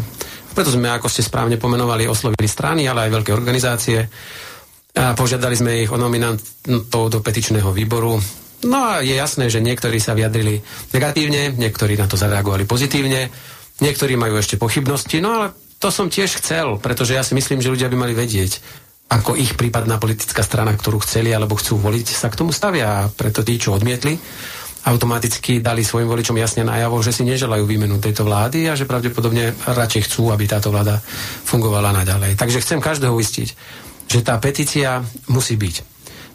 [0.51, 4.03] Preto sme, ako ste správne pomenovali, oslovili strany, ale aj veľké organizácie.
[4.99, 8.19] A požiadali sme ich o nominantov do petičného výboru.
[8.66, 10.59] No a je jasné, že niektorí sa vyjadrili
[10.91, 15.47] negatívne, niektorí na to zareagovali pozitívne, niektorí majú ešte pochybnosti, no ale
[15.77, 19.55] to som tiež chcel, pretože ja si myslím, že ľudia by mali vedieť, ako ich
[19.55, 23.07] prípadná politická strana, ktorú chceli alebo chcú voliť, sa k tomu stavia.
[23.07, 24.19] A preto tí, čo odmietli,
[24.86, 29.55] automaticky dali svojim voličom jasne najavo, že si neželajú výmenu tejto vlády a že pravdepodobne
[29.66, 31.03] radšej chcú, aby táto vláda
[31.47, 32.39] fungovala naďalej.
[32.39, 33.48] Takže chcem každého uistiť,
[34.11, 35.77] že tá petícia musí byť.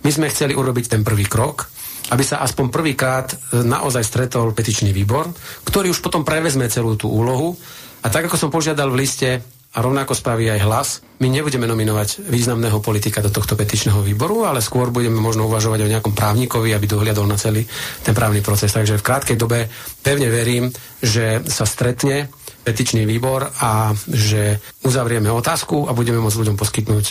[0.03, 1.71] My sme chceli urobiť ten prvý krok,
[2.09, 5.29] aby sa aspoň prvýkrát e, naozaj stretol petičný výbor,
[5.67, 7.53] ktorý už potom prevezme celú tú úlohu.
[8.01, 10.89] A tak, ako som požiadal v liste, a rovnako spraví aj hlas.
[11.23, 15.91] My nebudeme nominovať významného politika do tohto petičného výboru, ale skôr budeme možno uvažovať o
[15.91, 17.63] nejakom právnikovi, aby dohliadol na celý
[18.03, 18.67] ten právny proces.
[18.67, 19.71] Takže v krátkej dobe
[20.03, 20.67] pevne verím,
[20.99, 22.27] že sa stretne
[22.67, 27.05] petičný výbor a že uzavrieme otázku a budeme môcť ľuďom poskytnúť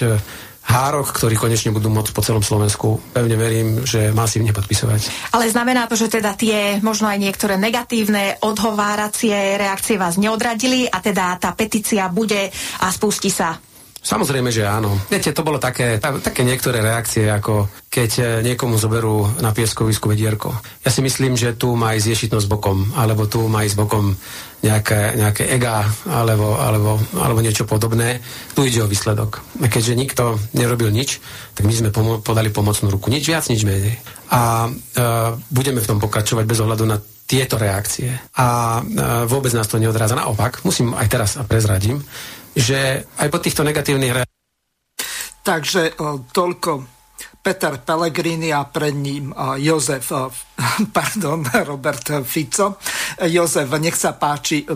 [0.70, 3.02] hárok, ktorí konečne budú môcť po celom Slovensku.
[3.10, 5.34] Pevne verím, že masívne podpisovať.
[5.34, 11.02] Ale znamená to, že teda tie možno aj niektoré negatívne odhováracie reakcie vás neodradili a
[11.02, 12.48] teda tá petícia bude
[12.80, 13.69] a spustí sa
[14.00, 14.96] Samozrejme, že áno.
[15.12, 20.56] Viete, to bolo také, také niektoré reakcie, ako keď e, niekomu zoberú na pieskovisku vedierko.
[20.80, 24.16] Ja si myslím, že tu má ísť ješitnosť bokom, alebo tu má ísť bokom
[24.64, 28.24] nejaké, nejaké ega, alebo, alebo, alebo niečo podobné.
[28.56, 29.44] Tu ide o výsledok.
[29.60, 30.24] A keďže nikto
[30.56, 31.20] nerobil nič,
[31.52, 33.12] tak my sme pomo- podali pomocnú ruku.
[33.12, 34.00] Nič viac, nič menej.
[34.32, 34.70] A e,
[35.52, 36.96] budeme v tom pokračovať bez ohľadu na
[37.28, 38.16] tieto reakcie.
[38.40, 40.16] A e, vôbec nás to neodráza.
[40.16, 42.00] Naopak, musím aj teraz a prezradím,
[42.54, 44.22] že aj po týchto negatívnych re...
[45.40, 45.96] Takže
[46.30, 46.70] toľko
[47.40, 50.12] Peter Pellegrini a pred ním Jozef,
[50.96, 52.76] pardon, Robert Fico.
[53.24, 54.68] Jozef, nech sa páči,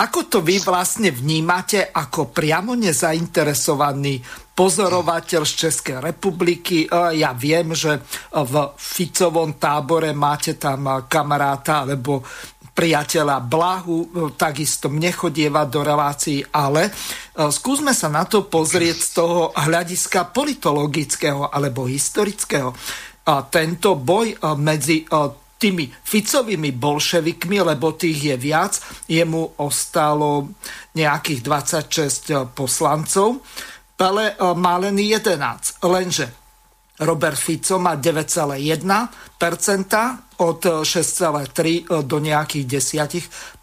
[0.00, 4.24] ako to vy vlastne vnímate ako priamo nezainteresovaný
[4.56, 6.88] pozorovateľ z Českej republiky?
[7.16, 8.00] Ja viem, že
[8.32, 12.24] v Ficovom tábore máte tam kamaráta alebo
[12.74, 16.90] priateľa Blahu, e, takisto mne chodieva do relácií, ale e,
[17.50, 22.72] skúsme sa na to pozrieť z toho hľadiska politologického alebo historického.
[23.28, 25.04] A tento boj e, medzi
[25.60, 30.56] tými Ficovými bolševikmi, lebo tých je viac, jemu ostalo
[30.96, 33.44] nejakých 26 poslancov,
[33.92, 35.36] Pele má len 11.
[35.84, 36.39] Lenže
[37.00, 39.40] Robert Fico má 9,1%
[40.40, 42.64] od 6,3 do nejakých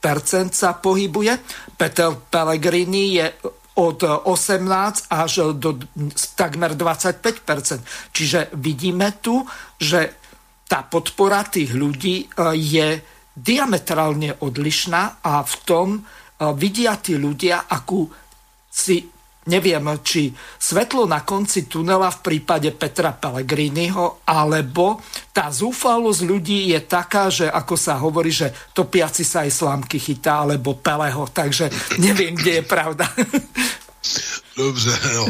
[0.02, 1.38] 10% sa pohybuje.
[1.78, 3.30] Peter Pellegrini je
[3.78, 5.78] od 18 až do
[6.34, 7.86] takmer 25%.
[8.10, 9.46] Čiže vidíme tu,
[9.78, 10.18] že
[10.66, 12.26] tá podpora tých ľudí
[12.58, 12.88] je
[13.38, 16.02] diametrálne odlišná a v tom
[16.58, 18.10] vidia tí ľudia, akú
[18.66, 19.06] si
[19.48, 25.00] neviem, či svetlo na konci tunela v prípade Petra Pellegriniho, alebo
[25.32, 30.44] tá zúfalosť ľudí je taká, že ako sa hovorí, že topiaci sa aj slámky chytá,
[30.46, 33.06] alebo Peleho, takže neviem, kde je pravda.
[34.58, 35.26] Dobře, no.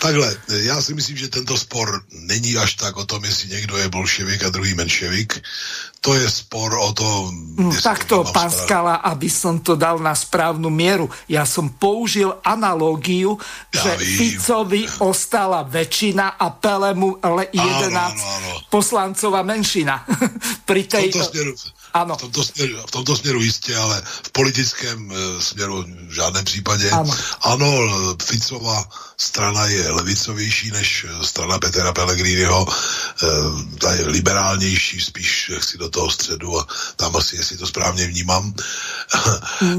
[0.00, 3.88] Takhle, já si myslím, že tento spor není až tak o tom, jestli někdo je
[3.88, 5.42] bolševik a druhý menševik.
[6.02, 7.30] To je spor o to...
[7.62, 11.06] No, takto, pán Skala, aby som to dal na správnu mieru.
[11.30, 13.38] Ja som použil analógiu,
[13.70, 14.18] ja že vím.
[14.18, 18.52] Ficovi ostala väčšina a Pelemu le 11 áno, áno, áno.
[18.66, 20.02] poslancov a menšina.
[20.68, 21.14] Pri tej...
[21.14, 21.52] V tomto směru,
[21.94, 22.14] ano.
[22.18, 26.90] V tomto, směru, v tomto směru jistě, ale v politickém e, směru v žádném případě.
[26.90, 27.68] Ano, ano
[28.72, 33.26] Ficova strana je levicovější než eh, strana Petra Pellegriniho, e,
[33.78, 36.66] ta je liberálnější, spíš si do toho středu a
[36.96, 38.54] tam asi, jestli to správně vnímám.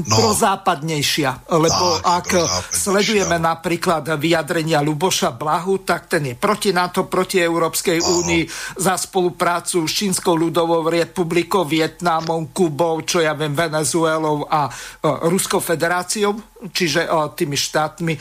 [0.08, 7.04] no, prozápadnejšia, lebo tak, ak sledujeme napríklad vyjadrenia Luboša Blahu, tak ten je proti NATO,
[7.04, 8.42] proti Európskej únii,
[8.80, 15.60] za spoluprácu s Čínskou ľudovou republikou, Vietnamom, Kubou, čo ja viem, Venezuelou a uh, Ruskou
[15.60, 16.38] federáciou,
[16.70, 18.14] čiže uh, tými štátmi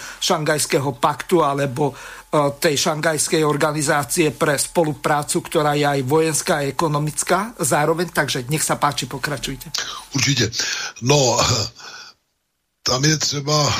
[0.63, 1.91] Šangajského paktu alebo
[2.33, 8.09] tej šangajskej organizácie pre spoluprácu, ktorá je aj vojenská a ekonomická zároveň.
[8.09, 9.69] Takže nech sa páči, pokračujte.
[10.15, 10.51] Určitě.
[11.01, 11.37] No,
[12.83, 13.73] tam je třeba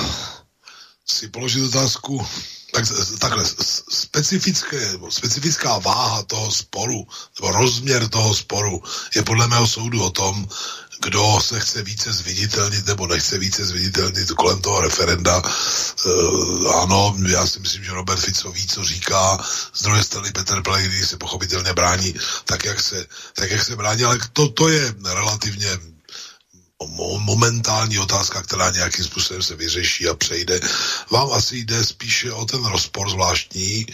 [1.06, 2.26] si položit otázku,
[2.74, 2.84] tak,
[3.20, 3.46] takhle,
[3.90, 7.08] specifické, specifická váha toho sporu,
[7.40, 8.84] nebo rozměr toho sporu
[9.16, 10.48] je podle mého soudu o tom,
[11.04, 15.44] kdo se chce více zviditelnit nebo nechce více zviditelnit kolem toho referenda.
[16.06, 19.46] Uh, ano, já si myslím, že Robert Fico ví, co říká.
[19.74, 22.16] Z druhé strany Petr Pellegrini se pochopitelně brání
[22.46, 23.06] tak, jak se,
[23.36, 25.80] tak, jak se brání, ale to, to je relativně
[27.20, 30.60] momentální otázka, která nějakým způsobem se vyřeší a přejde.
[31.10, 33.86] Vám asi jde spíše o ten rozpor zvláštní,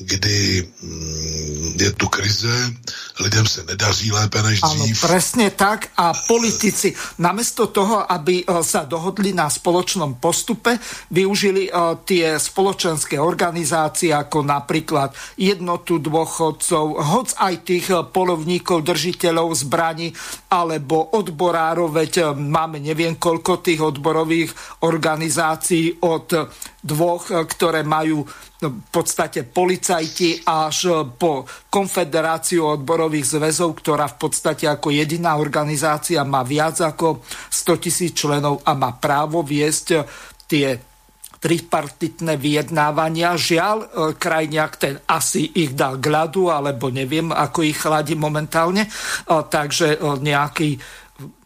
[0.00, 2.72] kdy mm, je tu krize,
[3.20, 5.04] lidem se nedaří lépe než dřív.
[5.04, 10.80] Ano, presne tak a politici namiesto toho, aby eh, sa dohodli na spoločnom postupe,
[11.12, 19.52] využili uh, tie spoločenské organizácie ako napríklad jednotu dôchodcov, hoc aj tých eh, polovníkov, držiteľov
[19.52, 20.16] zbraní
[20.48, 24.50] alebo odborárov, veď máme neviem koľko tých odborových
[24.84, 26.32] organizácií od
[26.82, 28.26] dvoch, ktoré majú
[28.62, 36.46] v podstate policajti až po Konfederáciu odborových zväzov, ktorá v podstate ako jediná organizácia má
[36.46, 40.06] viac ako 100 tisíc členov a má právo viesť
[40.46, 40.78] tie
[41.42, 43.34] tripartitné vyjednávania.
[43.34, 48.86] Žiaľ, e, krajniak ten asi ich dal k ľadu, alebo neviem, ako ich chladí momentálne.
[49.26, 50.78] Takže nejaký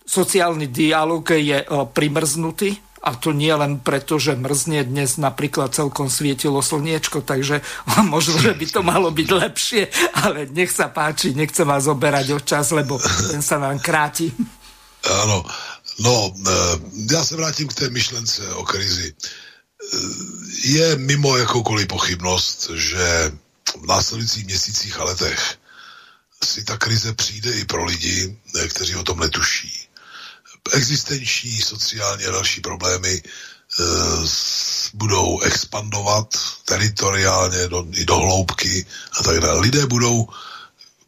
[0.05, 1.65] sociálny dialog je
[1.97, 7.63] primrznutý a to nie len preto, že mrzne dnes napríklad celkom svietilo slniečko, takže
[8.13, 9.83] možno, že by to malo byť lepšie,
[10.27, 12.99] ale nech sa páči, nechcem vás oberať o čas, lebo
[13.31, 14.35] ten sa vám kráti.
[15.23, 15.47] Ano,
[16.03, 16.51] no, e,
[17.15, 19.15] já se vrátím k té myšlence o krizi.
[19.15, 19.15] E,
[20.67, 23.33] je mimo jakoukoliv pochybnost, že
[23.83, 25.59] v následujících měsících a letech
[26.43, 28.37] si ta krize přijde i pro lidi,
[28.69, 29.86] kteří o tom netuší
[30.73, 33.23] existenční, sociální a další problémy e,
[34.95, 36.29] budou expandovat
[36.65, 38.87] teritoriálně do, i do hloubky
[39.21, 39.61] a tak dále.
[39.61, 40.29] Lidé budou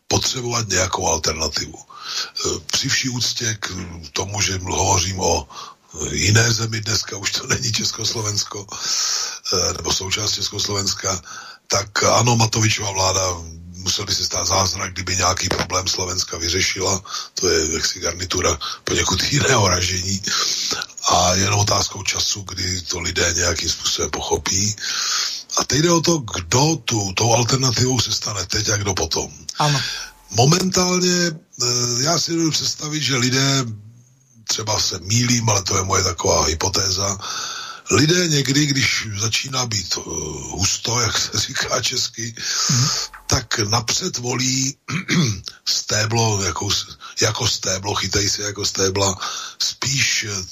[0.08, 1.78] potřebovat nějakou alternativu.
[1.78, 3.72] E, při vší úctě k
[4.12, 5.48] tomu, že hovořím o
[6.10, 8.66] jiné zemi, dneska už to není Československo,
[9.76, 11.22] nebo součást Československa,
[11.66, 13.20] tak ano, Matovičová vláda
[13.78, 17.02] musel by se stát zázrak, kdyby nějaký problém Slovenska vyřešila.
[17.34, 20.22] To je jaksi garnitura poněkud jiného ražení.
[21.08, 24.76] A jenom otázkou času, kdy to lidé nějakým způsobem pochopí.
[25.58, 29.32] A teď jde o to, kdo tu, tou alternativou se stane teď a kdo potom.
[29.58, 29.80] Ano.
[30.30, 31.66] Momentálně eh,
[32.02, 33.64] já si budu představit, že lidé,
[34.48, 37.18] třeba se mílím, ale to je moje taková hypotéza,
[37.90, 40.04] lidé někdy, když začíná být uh,
[40.58, 42.34] husto, jak se říká česky,
[42.70, 42.86] mm.
[43.26, 44.76] tak napřed volí
[45.68, 46.68] stéblo, jako,
[47.20, 49.16] jako stéblo, chytají se jako stébla,
[49.58, 50.44] spíš eh,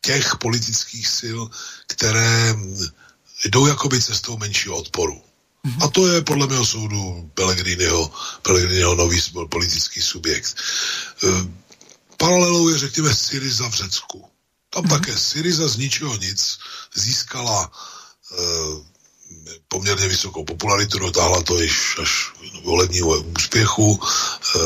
[0.00, 1.40] těch politických sil,
[1.86, 2.54] které
[3.44, 5.22] jdou jakoby cestou menšího odporu.
[5.64, 5.82] Mm.
[5.82, 8.12] A to je podle mého soudu Pellegriniho,
[8.42, 9.20] Pellegriniho nový
[9.50, 10.56] politický subjekt.
[11.22, 11.42] Uh,
[12.16, 14.27] paralelou je, řekněme, Syriza v Řecku
[14.70, 14.98] tam mm-hmm.
[14.98, 16.58] také Syriza z ničeho nic
[16.94, 17.70] získala
[18.32, 18.36] e,
[19.68, 22.32] poměrně vysokou popularitu, dotáhla to již až
[22.64, 24.58] volebního úspěchu, e,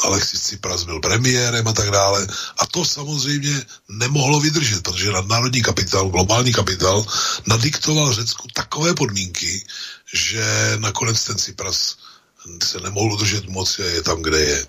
[0.00, 2.26] Alexis Tsipras byl premiérem a tak dále.
[2.58, 7.06] A to samozřejmě nemohlo vydržet, protože nadnárodní kapitál, globální kapitál
[7.46, 9.64] nadiktoval Řecku takové podmínky,
[10.12, 11.96] že nakonec ten Tsipras
[12.62, 14.58] se nemohl udržet moci a je tam, kde je.
[14.58, 14.66] E,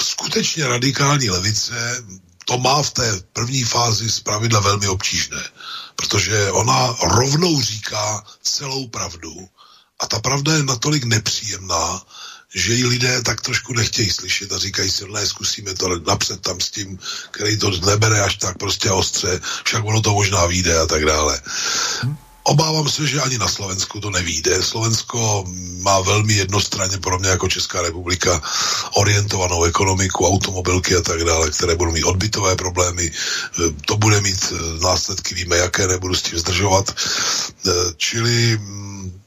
[0.00, 2.04] skutečně radikální levice
[2.44, 5.42] to má v té první fázi zpravidla velmi obtížné,
[5.96, 9.48] protože ona rovnou říká celou pravdu
[10.00, 12.02] a ta pravda je natolik nepříjemná,
[12.54, 16.60] že ji lidé tak trošku nechtějí slyšet a říkají si, ne, zkusíme to napřed tam
[16.60, 16.98] s tím,
[17.30, 21.40] který to nebere až tak prostě ostře, však ono to možná vyjde a tak dále.
[22.44, 24.62] Obávám se, že ani na Slovensku to nevíde.
[24.62, 25.44] Slovensko
[25.80, 28.42] má velmi jednostranně pro mě jako Česká republika
[28.94, 33.10] orientovanou ekonomiku, automobilky a tak dále, které budou mít odbytové problémy.
[33.86, 36.94] To bude mít eh, následky, víme jaké, nebudu s tím zdržovat.
[36.94, 39.20] Eh, čili mm,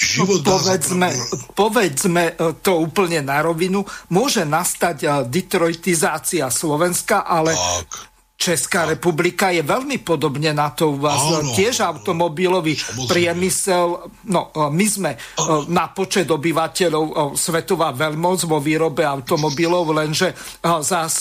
[0.00, 1.16] život no, povedzme,
[1.54, 3.86] povedzme eh, to úplně na rovinu.
[4.10, 8.09] Může nastať detroitizácia Slovenska, ale tak
[8.40, 11.44] Česká republika je veľmi podobne na to u vás.
[11.44, 13.10] Áno, Tiež automobilový samozrejme.
[13.12, 13.86] priemysel,
[14.32, 15.68] no my sme áno.
[15.68, 20.32] na počet obyvateľov svetová veľmoc vo výrobe automobilov, lenže
[20.64, 21.20] zás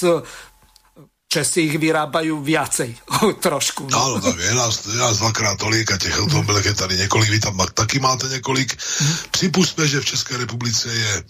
[1.30, 3.06] Česi ich vyrábajú viacej,
[3.46, 3.86] trošku.
[3.86, 3.94] No.
[4.02, 7.40] Áno, tak je nás, je nás dvakrát tolik a těch automobilek je tady několik, vy
[7.40, 8.74] tam taky máte několik.
[8.74, 9.16] Mm.
[9.32, 11.24] Připustme, že v České republice je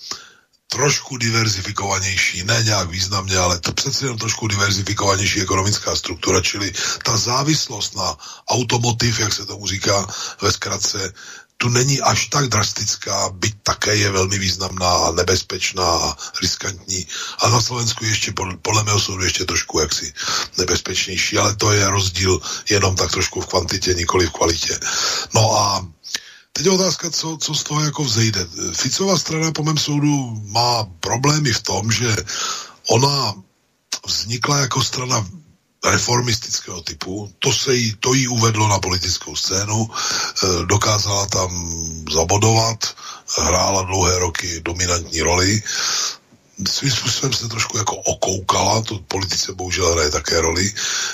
[0.69, 6.73] trošku diverzifikovanější, ne nějak významně, ale to přece jenom trošku diverzifikovanější ekonomická struktura, čili
[7.03, 8.17] ta závislost na
[8.47, 10.07] automotiv, jak se tomu říká
[10.41, 11.13] ve zkratce,
[11.57, 17.07] tu není až tak drastická, byť také je velmi významná, nebezpečná a riskantní.
[17.39, 20.13] A na Slovensku ještě podle mého soudu ještě trošku jaksi
[20.57, 24.79] nebezpečnější, ale to je rozdíl jenom tak trošku v kvantitě, nikoli v kvalitě.
[25.33, 25.87] No a
[26.53, 28.47] Teď je otázka, co, co z toho jako vzejde.
[28.73, 32.15] Ficová strana po mém soudu má problémy v tom, že
[32.89, 33.33] ona
[34.07, 35.27] vznikla jako strana
[35.85, 37.33] reformistického typu.
[37.39, 41.49] To, se jí, to jí uvedlo na politickou scénu, e, dokázala tam
[42.13, 42.95] zabodovat,
[43.37, 45.63] hrála dlouhé roky dominantní roli
[46.67, 50.73] svým způsobem se trošku jako okoukala, to politice bohužel hraje také roli.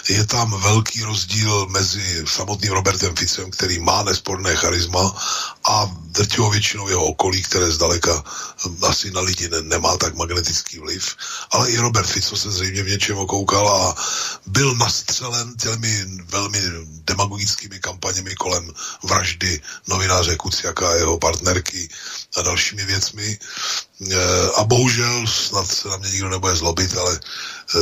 [0.10, 5.16] Je tam velký rozdíl mezi samotným Robertem Ficem, který má nesporné charisma
[5.64, 8.24] a drtivou většinou jeho okolí, které zdaleka
[8.66, 11.16] hm, asi na lidi ne, nemá tak magnetický vliv.
[11.52, 13.96] Ale i Robert Fico se zřejmě v něčem okoukal a
[14.46, 18.72] byl nastřelen těmi velmi demagogickými kampaněmi kolem
[19.04, 21.90] vraždy novináře Kuciaka a jeho partnerky
[22.38, 23.40] a dalšími věcmi.
[24.02, 24.16] E,
[24.56, 27.80] a bohužel, snad se na mě nikdo nebude zlobit, ale e,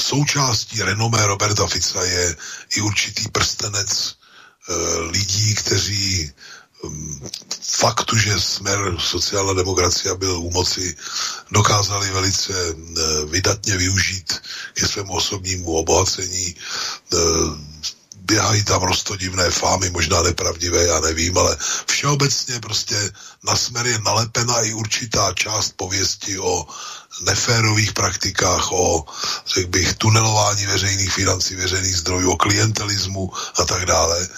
[0.00, 2.36] součástí renomé Roberta Fica je
[2.76, 4.14] i určitý prstenec e,
[5.00, 6.32] lidí, kteří
[7.62, 10.96] faktu, že smer sociální demokracie byl u moci,
[11.50, 12.52] dokázali velice
[13.26, 14.40] vydatně využít
[14.74, 16.54] ke svému osobnímu obohacení
[18.30, 22.94] běhají tam rostodivné fámy, možná nepravdivé, já nevím, ale všeobecně prostě
[23.42, 26.66] na smer je nalepena i určitá část pověsti o
[27.20, 29.04] neférových praktikách, o,
[29.46, 34.28] řekl bych, tunelování veřejných financí, veřejných zdrojů, o klientelismu a tak dále.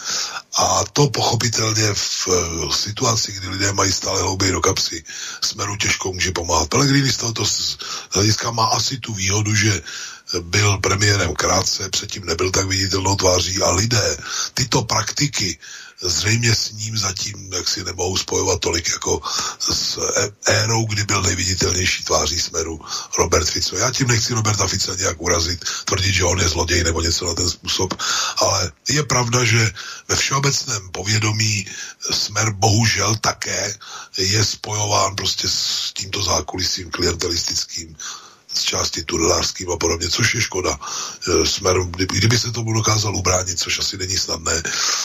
[0.59, 2.29] A to pochopitelně v
[2.75, 5.05] situaci, kdy lidé mají stále hlouběji do kapsy,
[5.41, 6.69] smeru těžko může pomáhat.
[6.69, 7.45] Pelegrini z tohoto
[8.11, 9.83] hlediska má asi tu výhodu, že
[10.41, 14.17] byl premiérem krátce, předtím nebyl tak viditelnou tváří a lidé
[14.55, 15.59] tyto praktiky
[16.03, 19.21] zřejmě s ním zatím jak si nemohou spojovat tolik jako
[19.61, 19.99] s
[20.47, 22.81] érou, kdy byl nejviditelnější tváří smeru
[23.19, 23.77] Robert Fico.
[23.77, 27.35] Já tím nechci Roberta Fica nějak urazit, tvrdit, že on je zloděj nebo něco na
[27.35, 27.95] ten způsob,
[28.37, 29.73] ale je pravda, že
[30.09, 31.67] ve všeobecném povědomí
[32.11, 33.75] smer bohužel také
[34.19, 37.97] je spojován prostě s tímto zákulisím klientelistickým
[38.55, 40.79] z části tunelářským a podobně, což je škoda.
[40.79, 44.63] E, smer, kdyby se tomu dokázal ubránit, což asi není snadné,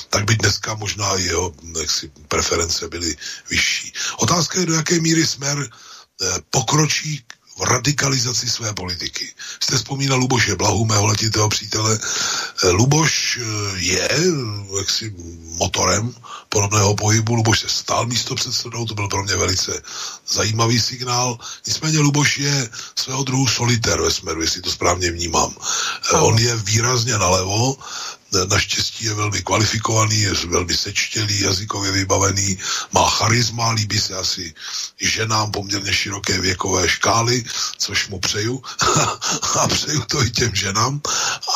[0.09, 3.15] tak by dneska možná jeho jaksi, preference byly
[3.49, 3.93] vyšší.
[4.17, 5.67] Otázka je, do jaké míry smer e,
[6.49, 7.23] pokročí
[7.57, 9.33] v radikalizaci své politiky.
[9.63, 11.99] Jste vzpomínal Luboše Blahu, mého letitého přítele.
[12.63, 14.09] Eh, Luboš eh, je
[14.77, 16.15] jaksi motorem
[16.49, 17.35] podobného pohybu.
[17.35, 19.81] Luboš se stal místo předsedou, to byl pro mě velice
[20.27, 21.37] zajímavý signál.
[21.67, 25.55] Nicméně Luboš je svého druhu solitér ve smeru, jestli to správně vnímám.
[26.13, 27.77] Eh, on je výrazně nalevo,
[28.49, 32.57] naštěstí je velmi kvalifikovaný, je velmi sečtělý, jazykově vybavený,
[32.91, 34.53] má charisma, líbí se asi
[34.99, 37.43] ženám poměrně široké věkové škály,
[37.77, 38.63] což mu přeju.
[39.59, 41.01] A přeju to i těm ženám.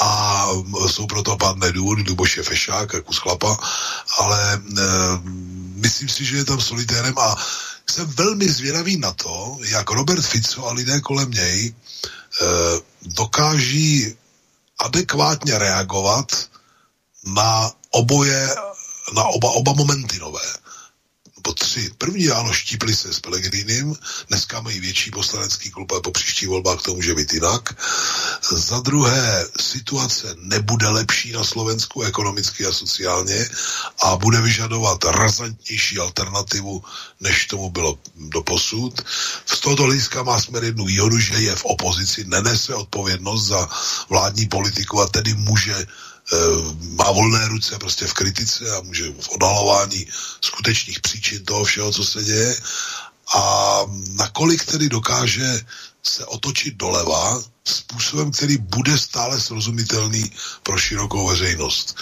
[0.01, 0.47] A
[0.87, 3.57] jsou proto pádné důvody, Luboš je fešák, jak chlapa,
[4.17, 4.59] ale e,
[5.75, 7.35] myslím si, že je tam solitérem a
[7.89, 11.73] jsem velmi zvědavý na to, jak Robert Fico a lidé kolem něj e,
[13.01, 14.15] dokáží
[14.79, 16.50] adekvátně reagovat
[17.25, 18.55] na oboje,
[19.13, 20.61] na oba, oba momenty nové.
[21.41, 21.89] Po tři.
[21.97, 23.95] První ano, štípli se s Pelegrínem,
[24.27, 27.81] dneska mají větší poslanecký klub, ale po příští volbách to může být jinak.
[28.51, 33.49] Za druhé, situace nebude lepší na Slovensku ekonomicky a sociálně
[34.03, 36.83] a bude vyžadovat razantnější alternativu,
[37.19, 39.01] než tomu bylo do posud.
[39.45, 43.69] Z tohoto hlediska má směr jednu výhodu, že je v opozici, nenese odpovědnost za
[44.09, 45.87] vládní politiku a tedy může
[46.79, 50.07] má volné ruce prostě v kritice a může v odhalování
[50.41, 52.55] skutečných příčin toho všeho, co se děje
[53.35, 53.81] a
[54.15, 55.61] nakolik tedy dokáže
[56.03, 60.31] se otočit doleva způsobem, který bude stále srozumitelný
[60.63, 61.95] pro širokou veřejnost.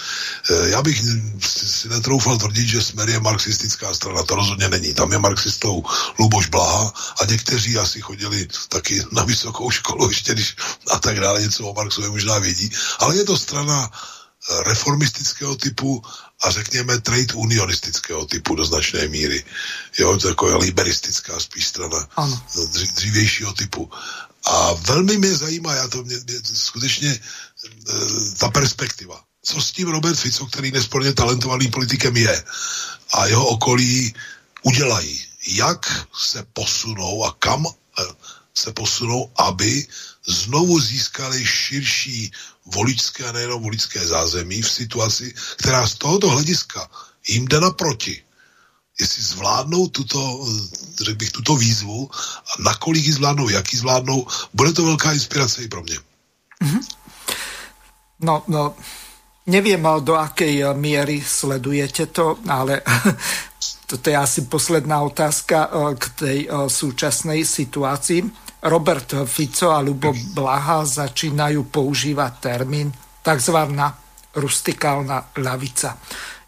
[0.50, 1.02] Eh, já bych
[1.40, 4.94] si netroufal tvrdit, že Smer je marxistická strana, to rozhodně není.
[4.94, 5.84] Tam je marxistou
[6.18, 10.56] Luboš Blaha a někteří asi chodili taky na vysokou školu, ještě když
[10.90, 13.90] a tak dále něco o Marxově možná vědí, ale je to strana
[14.66, 16.02] reformistického typu
[16.42, 19.44] a řekněme trade unionistického typu do značné míry.
[19.98, 22.42] Jo, jako liberistická spíš strana ano.
[22.94, 23.90] dřívějšího typu.
[24.44, 27.20] A velmi mě zajímá, já to mě, mě skutečně e,
[28.38, 29.24] ta perspektiva.
[29.44, 32.44] Co s tím Robert Fico, který nesporně talentovaný politikem je
[33.12, 34.14] a jeho okolí
[34.62, 38.04] udělají jak se posunou a kam eh,
[38.54, 39.86] se posunou, aby
[40.26, 42.32] znovu získali širší
[42.74, 46.90] voličské a nejenom voličské zázemí v situaci, která z tohoto hlediska
[47.28, 48.22] jim jde naproti.
[49.00, 50.46] Jestli zvládnou tuto,
[51.02, 52.10] řekl bych, tuto výzvu
[52.46, 55.96] a nakolik ji zvládnou, jak ji zvládnou, bude to velká inspirace i pro mě.
[56.62, 56.84] Mm-hmm.
[58.20, 58.74] No, no,
[59.46, 62.82] neviem, do akej miery sledujete to, ale
[63.90, 68.49] toto je asi posledná otázka eh, k tej eh, súčasnej situácii.
[68.66, 72.92] Robert Fico a Lubo Blaha začínajú používať termín
[73.24, 73.58] tzv.
[74.36, 75.96] rustikálna ľavica.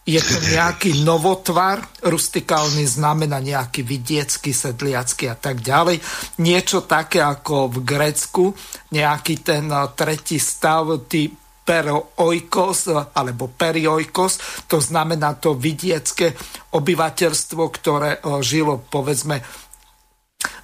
[0.03, 6.03] Je to nejaký novotvar, rustikálny znamená nejaký vidiecký, sedliacký a tak ďalej.
[6.43, 8.45] Niečo také ako v Grécku,
[8.93, 11.31] nejaký ten eh, tretí stav, ty
[11.63, 16.35] peroikos alebo perioikos, to znamená to vidiecké
[16.75, 19.39] obyvateľstvo, ktoré e, žilo povedzme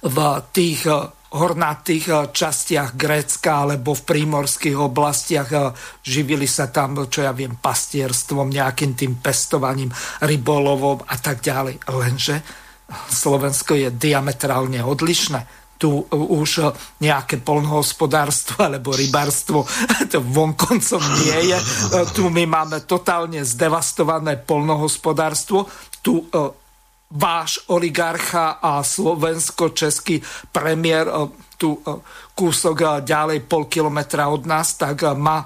[0.03, 0.17] v
[0.51, 5.49] tých e, hornatých e, častiach Grécka alebo v prímorských oblastiach.
[6.01, 9.93] Živili sa tam, čo ja viem, pastierstvom, nejakým tým pestovaním,
[10.25, 11.77] rybolovom a tak ďalej.
[11.89, 12.35] Lenže
[13.13, 19.63] Slovensko je diametrálne odlišné tu už nejaké polnohospodárstvo alebo rybárstvo
[20.11, 21.57] to vonkoncom nie je.
[22.11, 25.71] Tu my máme totálne zdevastované polnohospodárstvo.
[26.03, 26.19] Tu
[27.09, 30.21] váš oligarcha a slovensko-český
[30.53, 31.13] premiér e,
[31.57, 31.79] tu e,
[32.37, 35.43] kúsok ďalej pol kilometra od nás, tak má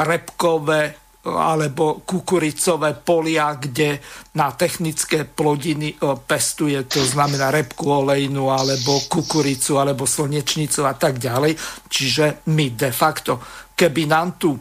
[0.00, 4.00] repkové alebo kukuricové polia, kde
[4.40, 11.52] na technické plodiny pestuje, to znamená repku olejnú, alebo kukuricu, alebo slnečnicu a tak ďalej.
[11.92, 13.36] Čiže my de facto,
[13.76, 14.56] keby nám tu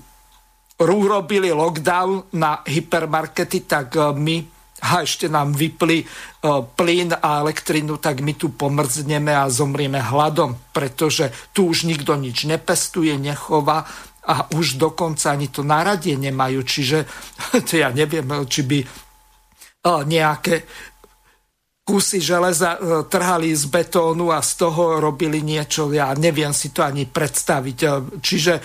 [0.84, 6.06] urobili lockdown na hypermarkety, tak my a ešte nám vypli e,
[6.64, 12.48] plyn a elektrinu, tak my tu pomrzneme a zomrieme hladom, pretože tu už nikto nič
[12.48, 13.84] nepestuje, nechová
[14.30, 16.98] a už dokonca ani to naradie nemajú, čiže
[17.68, 18.80] to ja neviem, či by
[19.88, 20.68] nejaké
[21.90, 22.80] kusy železa e,
[23.10, 27.78] trhali z betónu a z toho robili niečo, ja neviem si to ani predstaviť.
[27.82, 27.88] E,
[28.22, 28.62] čiže e,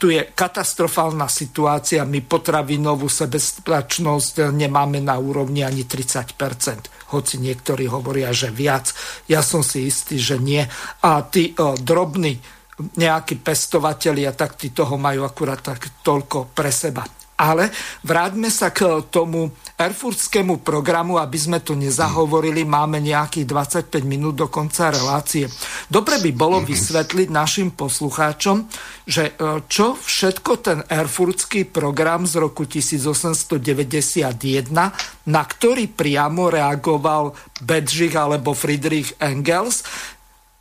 [0.00, 8.32] tu je katastrofálna situácia, my potravinovú sebestačnosť nemáme na úrovni ani 30%, hoci niektorí hovoria,
[8.32, 8.96] že viac.
[9.28, 10.64] Ja som si istý, že nie.
[11.04, 11.52] A tí
[11.84, 12.40] drobní
[12.96, 17.04] nejakí pestovatelia, tak tí toho majú akurát tak toľko pre seba.
[17.36, 17.68] Ale
[18.00, 22.64] vráťme sa k tomu erfurtskému programu, aby sme to nezahovorili.
[22.64, 23.44] Máme nejakých
[23.92, 25.44] 25 minút do konca relácie.
[25.84, 28.64] Dobre by bolo vysvetliť našim poslucháčom,
[29.04, 34.72] že e, čo všetko ten erfurtský program z roku 1891,
[35.28, 39.84] na ktorý priamo reagoval Bedřich alebo Friedrich Engels,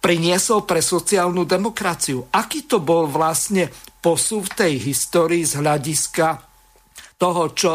[0.03, 2.29] priniesol pre sociálnu demokraciu.
[2.29, 3.73] Aký to bol vlastne
[4.05, 6.44] posun v tej histórii z hľadiska
[7.25, 7.71] toho, čo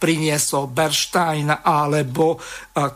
[0.00, 2.38] priniesol Bernstein alebo e,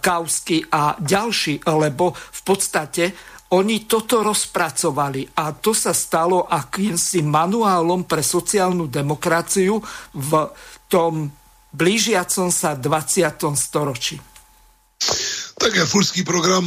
[0.01, 3.05] Kausky a ďalší, lebo v podstate
[3.52, 9.82] oni toto rozpracovali a to sa stalo akýmsi manuálom pre sociálnu demokraciu
[10.14, 10.31] v
[10.86, 11.28] tom
[11.74, 13.36] blížiacom sa 20.
[13.59, 14.16] storočí.
[15.60, 16.64] Tak Erfurtský program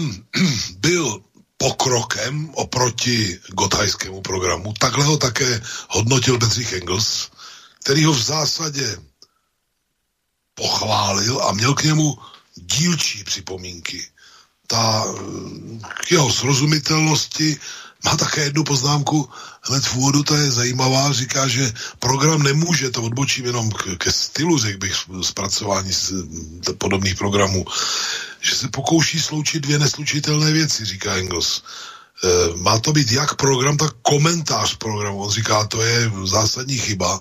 [0.78, 1.24] byl
[1.58, 4.74] pokrokem oproti gothajskému programu.
[4.76, 7.32] Takhle ho také hodnotil Bedřich Engels,
[7.80, 8.98] který ho v zásadě
[10.56, 12.18] pochválil a měl k němu
[12.56, 14.08] dílčí připomínky.
[14.68, 15.06] Ta
[16.06, 17.60] k jeho srozumitelnosti
[18.04, 19.30] má také jednu poznámku
[19.62, 24.12] hned v úvodu, ta je zajímavá, říká, že program nemůže, to odbočím jenom k, ke
[24.12, 26.14] stylu, řekl bych, zpracování z,
[26.78, 27.66] podobných programů,
[28.42, 31.62] že se pokouší sloučit dvě neslučitelné věci, říká Engels.
[32.24, 35.24] E, má to být jak program, tak komentář programu.
[35.24, 37.20] On říká, to je zásadní chyba,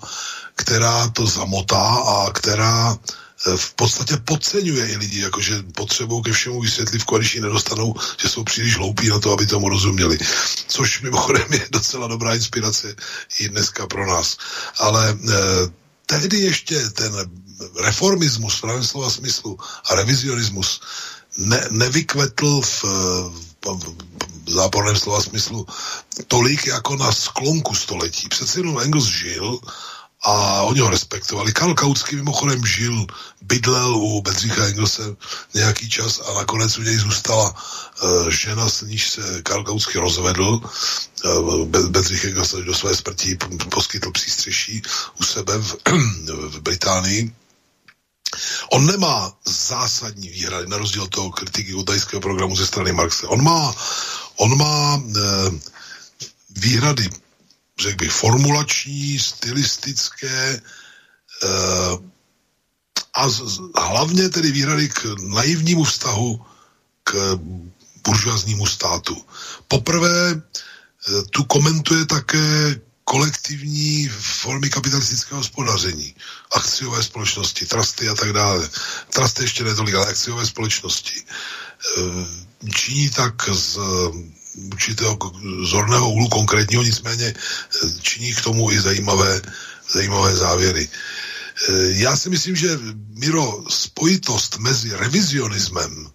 [0.54, 3.21] která to zamotá a která e,
[3.56, 8.44] v podstatě podceňuje i lidi, jakože potřebou ke všemu vysvětlit, když ji nedostanou, že jsou
[8.44, 10.18] příliš hloupí na to, aby tomu rozuměli.
[10.68, 12.94] Což mimochodem je docela dobrá inspirace
[13.38, 14.36] i dneska pro nás.
[14.78, 15.16] Ale e,
[16.06, 17.12] tehdy ještě ten
[17.80, 19.58] reformismus v slova smyslu
[19.90, 20.80] a revizionismus
[21.36, 23.94] ne, nevykvetl v, v,
[24.44, 25.66] v záporném slova smyslu
[26.28, 28.28] tolik jako na sklonku století.
[28.28, 29.58] Přece jenom Engels žil
[30.22, 31.52] a oni ho respektovali.
[31.52, 33.06] Karl Kautsky mimochodem žil,
[33.42, 35.02] bydlel u Bedřicha Engelse
[35.54, 37.54] nějaký čas a nakonec u něj zůstala
[38.02, 40.60] uh, žena, s níž se Karl Kautsky rozvedl.
[41.24, 43.38] Uh, Bedřich Engels do své smrti
[43.70, 44.82] poskytl přístřeší
[45.20, 45.76] u sebe v,
[46.48, 47.32] v Británii
[48.70, 53.26] On nemá zásadní výhrady, na rozdíl toho kritiky udajského programu ze strany Marxe.
[53.26, 53.74] On má,
[54.36, 55.20] on má e,
[56.50, 57.08] výhrady,
[57.82, 60.60] řekl bych, formulační, stylistické,
[61.42, 62.12] e,
[63.14, 66.46] a z, hlavně tedy výhrady k naivnímu vztahu
[67.04, 67.38] k
[68.04, 69.24] buržoaznímu státu.
[69.68, 76.14] Poprvé eh, tu komentuje také kolektivní formy kapitalistického hospodaření,
[76.56, 78.68] akciové společnosti, trusty a tak dále.
[79.10, 81.22] Trusty ještě netolik, ale akciové společnosti.
[81.98, 83.78] Eh, činí tak z
[84.72, 85.18] určitého
[85.64, 89.42] zorného úhlu konkrétního, nicméně eh, činí k tomu i zajímavé,
[89.92, 90.88] zajímavé závěry.
[91.92, 96.10] Já si myslím, že Miro, spojitost mezi revizionismem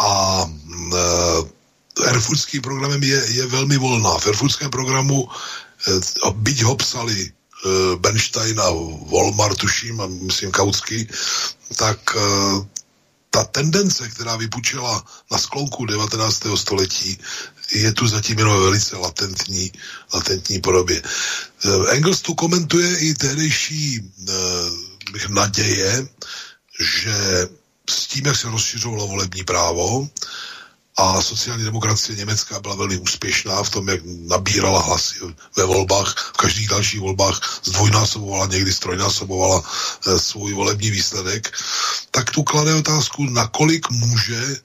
[0.00, 0.44] a
[0.94, 4.18] e, Erfurtským programem je, je velmi volná.
[4.18, 5.28] V Erfurtském programu,
[6.32, 7.32] byť ho psali
[7.98, 8.70] Bernstein a
[9.06, 11.08] Volmar, tuším, a myslím Kautsky,
[11.76, 12.16] tak
[13.34, 16.42] ta tendence, která vypučila na sklonku 19.
[16.54, 17.18] století,
[17.74, 19.72] je tu zatím jenom velice latentní,
[20.14, 21.02] latentní podobě.
[21.02, 24.32] E, Engels tu komentuje i tehdejší e,
[25.28, 26.08] naděje,
[26.80, 27.48] že
[27.90, 30.08] s tím, jak se rozšiřovalo volební právo
[30.96, 35.14] a sociální demokracie německá byla velmi úspěšná v tom, jak nabírala hlasy
[35.56, 39.62] ve volbách, v každých dalších volbách zdvojnásobovala, někdy strojnásobovala
[40.06, 41.58] e, svůj volební výsledek,
[42.10, 44.58] tak tu klade otázku, nakolik může e,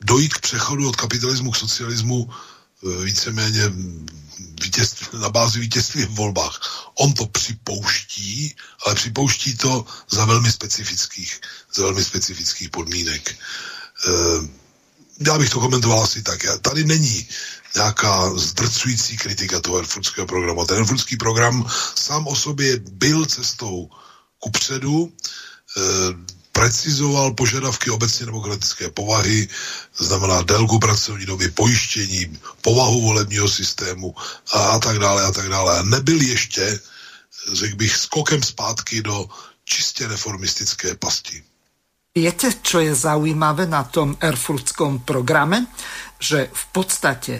[0.00, 3.72] dojít k přechodu od kapitalismu k socialismu e, víceméně
[4.62, 6.60] vítězství, na bázi vítězství v volbách.
[7.00, 11.40] On to připouští, ale připouští to za velmi specifických,
[11.74, 13.30] za velmi specifických podmínek.
[13.30, 14.59] E,
[15.26, 16.40] já bych to komentoval asi tak.
[16.62, 17.28] Tady není
[17.74, 20.66] nějaká zdrcující kritika toho Erfurtského programu.
[20.66, 23.90] Ten Erfurtský program sám o sobě byl cestou
[24.38, 25.80] kupředu, e,
[26.52, 29.48] precizoval požadavky obecně demokratické povahy,
[29.98, 34.14] znamená délku pracovní doby, pojištění, povahu volebního systému
[34.52, 35.78] a, a tak dále a tak dále.
[35.78, 36.80] A nebyl ještě,
[37.52, 39.28] řekl bych, skokem zpátky do
[39.64, 41.42] čistě reformistické pasti.
[42.10, 45.70] Viete, čo je zaujímavé na tom Erfurtskom programe?
[46.18, 47.34] Že v podstate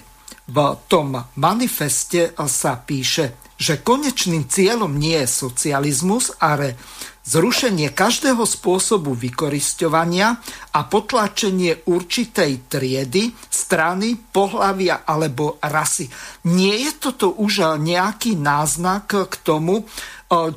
[0.47, 6.79] v tom manifeste sa píše, že konečným cieľom nie je socializmus, ale
[7.27, 10.39] zrušenie každého spôsobu vykorisťovania
[10.71, 16.07] a potlačenie určitej triedy, strany, pohlavia alebo rasy.
[16.47, 19.83] Nie je toto už nejaký náznak k tomu,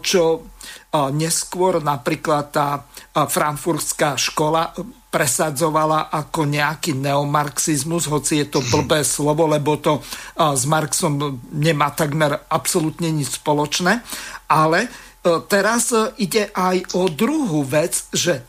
[0.06, 0.53] čo
[0.94, 4.70] neskôr napríklad tá frankfurtská škola
[5.10, 10.02] presadzovala ako nejaký neomarxizmus, hoci je to blbé slovo, lebo to
[10.38, 14.06] s Marxom nemá takmer absolútne nič spoločné,
[14.50, 14.90] ale
[15.24, 18.44] E, teraz e, ide aj o druhú vec, že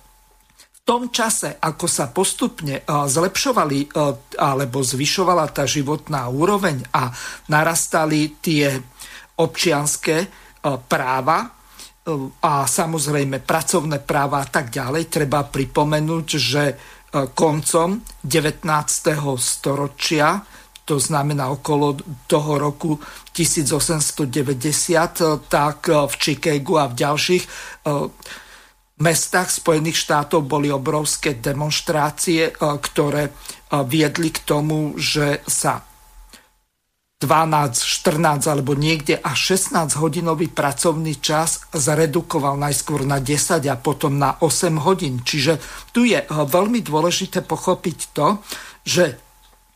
[0.59, 3.95] v tom čase, ako sa postupne e, zlepšovali
[4.35, 7.15] alebo zvyšovala tá životná úroveň a
[7.47, 8.75] narastali tie
[9.39, 10.31] občianské
[10.87, 11.51] práva
[12.45, 16.63] a samozrejme pracovné práva a tak ďalej, treba pripomenúť, že
[17.33, 18.61] koncom 19.
[19.41, 20.45] storočia
[20.85, 21.97] to znamená okolo
[22.29, 23.01] toho roku
[23.33, 27.45] 1890, tak eh, v Chicagu a v ďalších
[28.95, 33.35] mestách Spojených štátov boli obrovské demonstrácie, ktoré
[33.85, 35.83] viedli k tomu, že sa
[37.23, 44.19] 12, 14 alebo niekde až 16 hodinový pracovný čas zredukoval najskôr na 10 a potom
[44.19, 45.23] na 8 hodín.
[45.23, 45.63] Čiže
[45.95, 48.43] tu je veľmi dôležité pochopiť to,
[48.85, 49.05] že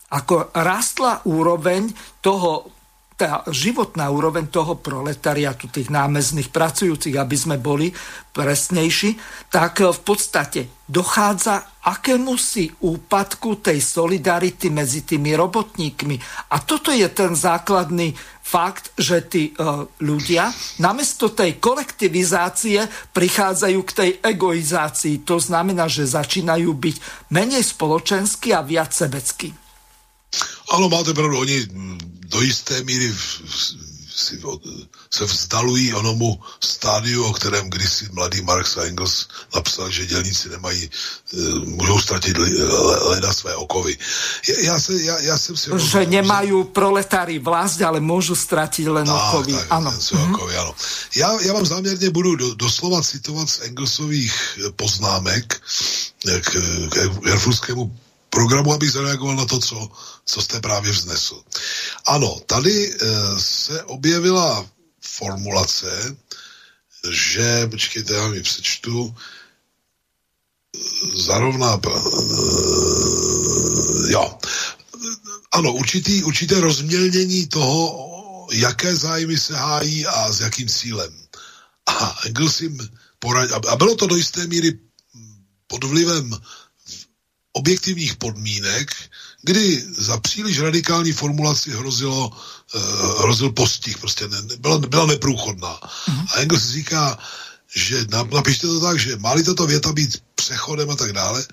[0.08, 1.92] ako rastla úroveň
[2.24, 2.77] toho
[3.18, 7.90] tá životná úroveň toho proletariatu, tých námezných pracujúcich, aby sme boli
[8.30, 9.18] presnejší,
[9.50, 16.14] tak v podstate dochádza akému si úpadku tej solidarity medzi tými robotníkmi.
[16.54, 23.90] A toto je ten základný fakt, že tí uh, ľudia namiesto tej kolektivizácie prichádzajú k
[23.92, 25.26] tej egoizácii.
[25.26, 26.96] To znamená, že začínajú byť
[27.34, 29.67] menej spoločenský a viac sebecký.
[30.70, 31.66] Ano, máte pravdu, oni
[32.28, 33.42] do jisté míry v,
[34.18, 34.40] si,
[35.10, 40.84] se vzdalují onomu stádiu, o kterém kdysi mladý Marx a Engels napsal, že dělníci nemají,
[40.84, 42.36] e, můžou ztratit
[43.00, 43.98] leda své okovy.
[44.62, 45.70] Já, se, já, já jsem si...
[45.76, 49.52] Že nemají proletári vlast, ale můžu ztratit len tak, okovy.
[49.52, 49.92] Tak, ano.
[50.00, 50.34] Své mm-hmm.
[50.34, 50.74] okovy, ano.
[51.16, 55.62] Já, já vám záměrně budu do, doslova citovat z Engelsových poznámek
[56.40, 56.50] k,
[56.90, 57.96] k Erfurtskému
[58.30, 59.88] programu, abych zareagoval na to, co,
[60.24, 61.42] co jste právě vznesl.
[62.06, 62.96] Ano, tady e,
[63.40, 64.66] se objevila
[65.00, 66.16] formulace,
[67.10, 69.14] že, počkejte, já mi přečtu,
[71.14, 71.80] zarovná,
[74.08, 74.38] jo,
[75.52, 78.08] ano, určitý, určité rozmělnění toho,
[78.52, 81.12] jaké zájmy se hájí a s jakým cílem.
[81.86, 82.88] A Engels jim
[83.18, 84.78] poradil, a bylo to do jisté míry
[85.66, 86.30] pod vlivem
[87.52, 88.90] objektivních podmínek,
[89.42, 95.80] kdy za příliš radikální formulaci hrozilo, uh, hrozil postih, prostě ne, byla, byla neprůchodná.
[95.80, 96.26] Mm-hmm.
[96.34, 97.18] A Engels říká,
[97.74, 101.46] že napište to tak, že má tato věta být přechodem a tak dále,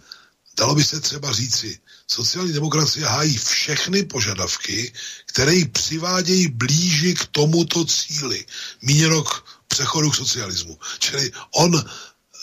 [0.58, 4.94] dalo by se třeba říci, sociální demokracie hájí všechny požadavky,
[5.26, 8.46] které ji přivádějí blíži k tomuto cíli.
[8.82, 10.80] Míněno k přechodu k socialismu.
[11.00, 11.76] Čili on,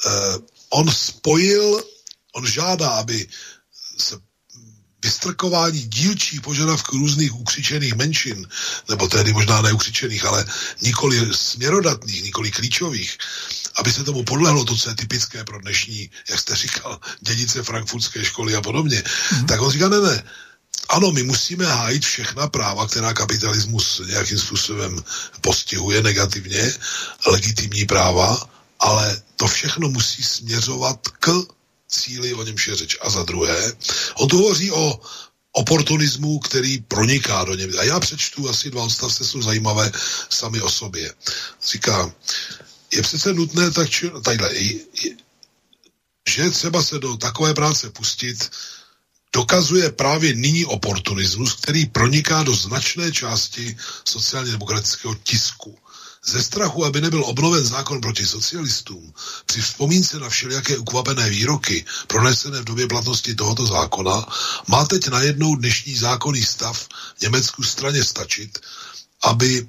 [0.07, 0.39] eh,
[0.71, 1.83] on spojil,
[2.33, 3.29] on žádá, aby
[3.99, 4.17] se
[5.03, 8.49] vystrkování dílčích požadavků různých ukřičených menšin,
[8.89, 10.47] nebo tehdy možná neukřičených, ale
[10.83, 13.19] nikoli směrodatných, nikoli klíčových,
[13.77, 18.25] aby se tomu podlehlo to, co je typické pro dnešní, jak jste říkal, dědice frankfurtské
[18.25, 19.47] školy a podobně, mm-hmm.
[19.47, 20.23] tak on říká, ne, ne,
[20.89, 25.05] ano, my musíme hájit všechna práva, která kapitalismus nějakým způsobem
[25.41, 26.75] postihuje negativně,
[27.27, 28.51] legitimní práva,
[28.81, 31.31] ale to všechno musí směřovat k
[31.93, 32.97] cíli, o němž je řeč.
[33.01, 33.73] A za druhé,
[34.15, 35.01] on tu hovoří o
[35.53, 37.71] oportunismu, který proniká do něm.
[37.79, 39.93] A já přečtu asi dva odstavce, jsou zajímavé
[40.31, 41.15] sami o sobě.
[41.73, 42.15] Říká,
[42.93, 44.51] je přece nutné tak, či, tadyhle,
[46.29, 48.51] že třeba se do takové práce pustit,
[49.33, 55.79] dokazuje právě nyní oportunismus, který proniká do značné části sociálně demokratického tisku.
[56.27, 59.15] Ze strachu, aby nebyl obnoven zákon proti socialistům,
[59.47, 64.27] při vzpomínce na všelijaké ukvapené výroky pronesené v době platnosti tohoto zákona,
[64.69, 66.89] má teď najednou dnešní zákonný stav
[67.19, 68.59] v Německu straně stačit,
[69.23, 69.69] aby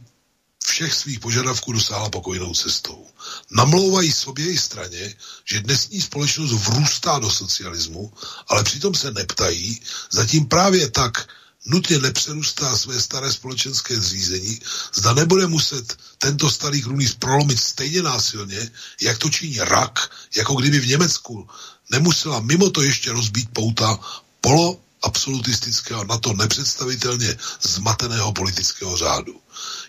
[0.66, 3.08] všech svých požadavků dosáhla pokojnou cestou.
[3.52, 5.16] Namlouvají sobě i straně,
[5.46, 8.14] že dnesní společnost vrůstá do socialismu,
[8.48, 9.82] ale přitom se neptají,
[10.12, 11.28] zatím právě tak
[11.66, 14.60] nutně nepřerůstá své staré společenské zřízení,
[14.94, 18.72] zda nebude muset tento starý krunýř prolomit stejně násilně,
[19.02, 21.50] jak to činí rak, jako kdyby v Německu
[21.92, 24.00] nemusela mimo to ještě rozbít pouta
[24.42, 29.43] polo absolutistického, na to nepředstavitelně zmateného politického řádu.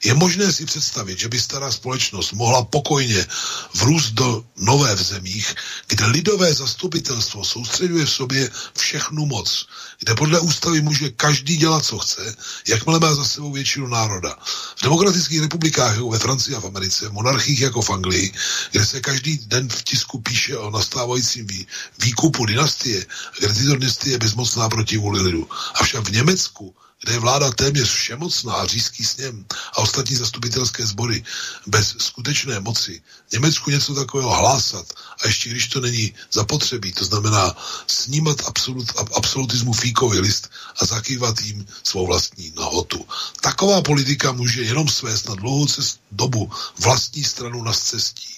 [0.05, 3.27] Je možné si představit, že by stará společnost mohla pokojně
[3.75, 5.55] vrůst do nové v zemích,
[5.89, 9.67] kde lidové zastupitelstvo soustředuje v sobě všechnu moc,
[9.99, 12.37] kde podle ústavy může každý dělat, co chce,
[12.69, 14.37] jakmile má za sebou většinu národa.
[14.77, 18.33] V demokratických republikách, jako ve Francii a v Americe, v monarchích jako v Anglii,
[18.71, 21.67] kde se každý den v tisku píše o nastávajícím vý,
[21.99, 23.07] výkupu dynastie,
[23.39, 25.49] kde tyto dynastie je bezmocná proti vůli lidu.
[25.75, 26.75] Avšak v Německu
[27.05, 31.25] kde je vláda téměř všemocná, řízký sněm a ostatní zastupitelské sbory
[31.67, 33.03] bez skutečné moci,
[33.33, 37.57] Německu něco takového hlásat a ještě když to není zapotřebí, to znamená
[37.87, 40.51] snímat absolut, absolutismu fíkový list
[40.81, 43.07] a zakývat jim svou vlastní nahotu.
[43.41, 48.34] Taková politika může jenom svést na dlouhou cest, dobu vlastní stranu na cestí.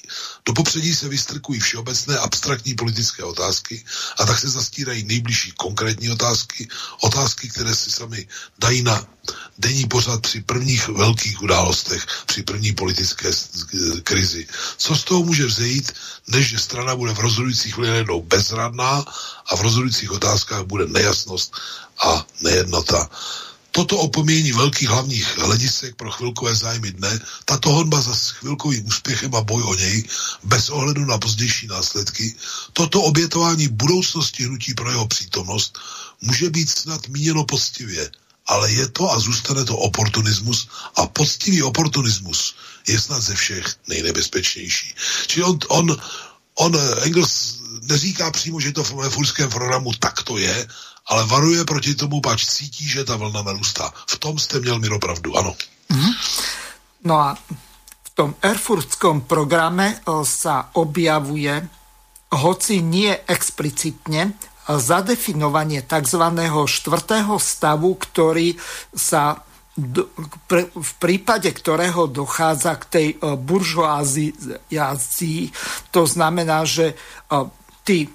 [0.47, 3.85] Do popředí se vystrkují všeobecné abstraktní politické otázky
[4.19, 6.69] a tak se zastírají nejbližší konkrétní otázky,
[7.01, 8.29] otázky, které si sami
[8.59, 9.07] dají na
[9.59, 13.31] denní pořad při prvních velkých událostech, při první politické
[14.03, 14.47] krizi.
[14.77, 15.93] Co z toho může vzejít,
[16.29, 19.05] než že strana bude v rozhodujících chvíli bezradná
[19.47, 21.55] a v rozhodujících otázkách bude nejasnost
[21.99, 23.11] a nejednota
[23.77, 29.41] toto opomíjení velkých hlavních hledisek pro chvilkové zájmy dne, tato honba za chvilkovým úspěchem a
[29.45, 30.05] boj o něj,
[30.45, 32.35] bez ohledu na pozdější následky,
[32.73, 35.79] toto obětování budoucnosti hnutí pro jeho přítomnost
[36.23, 38.11] může být snad míněno poctivě,
[38.47, 42.57] ale je to a zůstane to oportunismus a poctivý oportunismus
[42.89, 44.95] je snad ze všech nejnebezpečnější.
[45.27, 45.97] Čili on, on,
[46.55, 46.73] on
[47.03, 50.69] Engels neříká přímo, že to v furském programu tak to je,
[51.07, 53.93] ale varuje proti tomu, pač cítí, že ta vlna narůstá.
[54.07, 55.55] V tom jste měl mi pravdu, ano.
[55.91, 56.15] Mm-hmm.
[57.07, 57.39] No a
[58.03, 61.63] v tom erfurtskom programe eh, sa objavuje,
[62.35, 64.35] hoci nie explicitne, eh,
[64.67, 66.23] zadefinovanie tzv.
[66.67, 68.59] štvrtého stavu, ktorý
[68.91, 69.47] sa
[69.77, 74.33] v prípade ktorého dochádza k tej eh, buržoázii,
[75.93, 76.97] to znamená, že
[77.87, 78.11] tí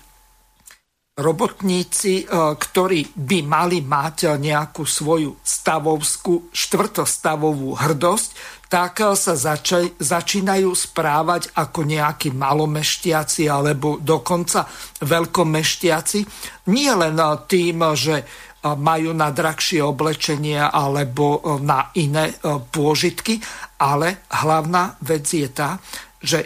[1.20, 2.26] robotníci, e,
[2.56, 8.30] ktorí by mali mať nejakú svoju stavovskú, štvrtostavovú hrdosť,
[8.72, 14.64] tak e, sa začaj, začínajú správať ako nejakí malomešťaci alebo dokonca
[15.04, 16.20] veľkomešťaci.
[16.72, 18.16] Nie len tým, že
[18.62, 23.42] majú na drahšie oblečenie alebo na iné pôžitky,
[23.82, 25.82] ale hlavná vec je tá,
[26.22, 26.46] že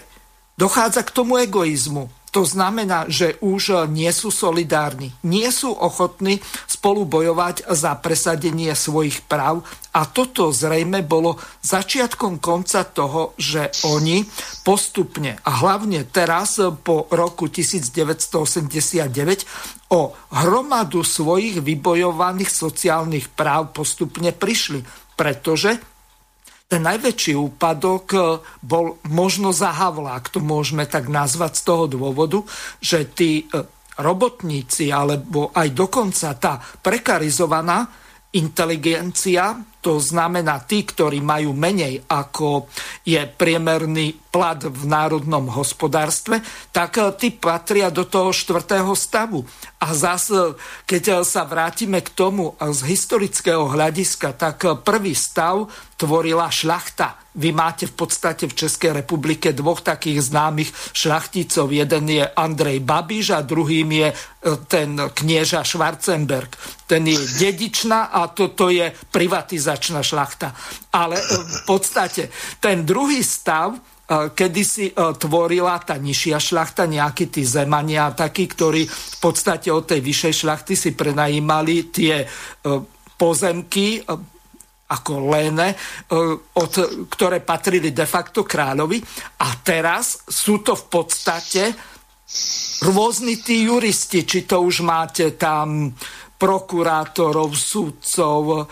[0.56, 2.08] dochádza k tomu egoizmu.
[2.36, 9.24] To znamená, že už nie sú solidárni, nie sú ochotní spolu bojovať za presadenie svojich
[9.24, 9.64] práv.
[9.96, 14.28] A toto zrejme bolo začiatkom konca toho, že oni
[14.68, 24.84] postupne a hlavne teraz po roku 1989 o hromadu svojich vybojovaných sociálnych práv postupne prišli,
[25.16, 25.95] pretože
[26.66, 28.20] ten najväčší úpadok e,
[28.66, 32.42] bol možno za Havla, ak to môžeme tak nazvať z toho dôvodu,
[32.82, 33.62] že tí e,
[34.02, 37.86] robotníci alebo aj dokonca tá prekarizovaná
[38.36, 39.56] inteligencia,
[39.86, 42.66] to znamená tí, ktorí majú menej ako
[43.06, 46.42] je priemerný plat v národnom hospodárstve,
[46.74, 49.46] tak e, tí patria do toho štvrtého stavu.
[49.78, 50.58] A zase,
[50.90, 57.16] keď sa vrátime k tomu z historického hľadiska, tak prvý stav tvorila šľachta.
[57.36, 61.68] Vy máte v podstate v Českej republike dvoch takých známych šľachticov.
[61.72, 64.10] Jeden je Andrej Babiš a druhým je
[64.72, 66.56] ten knieža Schwarzenberg.
[66.88, 68.88] Ten je dedičná a toto je
[69.76, 70.56] privatizačná šľachta.
[70.96, 72.32] Ale e, v podstate
[72.64, 73.76] ten druhý stav
[74.06, 79.98] kedy si tvorila tá nižšia šľachta, nejakí tí zemania, takí, ktorí v podstate od tej
[79.98, 82.22] vyššej šľachty si prenajímali tie
[83.18, 84.06] pozemky
[84.94, 85.74] ako léne,
[86.54, 86.74] od,
[87.10, 89.02] ktoré patrili de facto kráľovi.
[89.42, 91.74] A teraz sú to v podstate
[92.86, 95.90] rôzni tí juristi, či to už máte tam
[96.36, 98.68] prokurátorov, súdcov,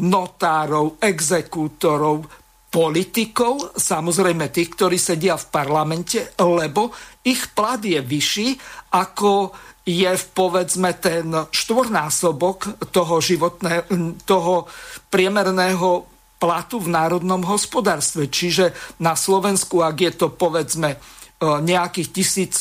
[0.00, 2.24] notárov, exekútorov,
[2.72, 6.88] politikov, samozrejme tých, ktorí sedia v parlamente, lebo
[7.20, 8.48] ich plat je vyšší
[8.96, 9.52] ako
[9.84, 13.84] je v povedzme ten štvornásobok toho, životné,
[14.24, 14.70] toho
[15.12, 16.08] priemerného
[16.40, 18.30] platu v národnom hospodárstve.
[18.30, 18.72] Čiže
[19.02, 20.96] na Slovensku, ak je to povedzme
[21.42, 22.08] E, nejakých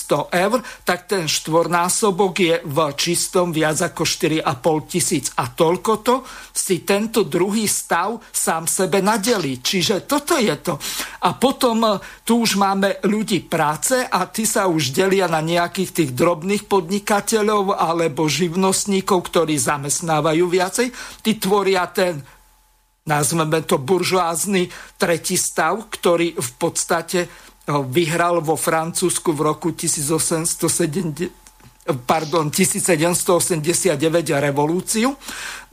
[0.09, 4.41] 1100 eur, tak ten štvornásobok je v čistom viac ako 4,5
[4.89, 5.29] tisíc.
[5.37, 9.61] A toľko to si tento druhý stav sám sebe nadelí.
[9.61, 10.81] Čiže toto je to.
[11.21, 11.89] A potom e,
[12.25, 17.77] tu už máme ľudí práce a tí sa už delia na nejakých tých drobných podnikateľov
[17.77, 20.87] alebo živnostníkov, ktorí zamestnávajú viacej.
[21.21, 22.25] Tí tvoria ten
[23.05, 27.50] nazveme to buržoázny tretí stav, ktorý v podstate
[27.87, 31.41] vyhral vo Francúzsku v roku 1870
[32.05, 33.97] pardon, 1789
[34.37, 35.17] revolúciu.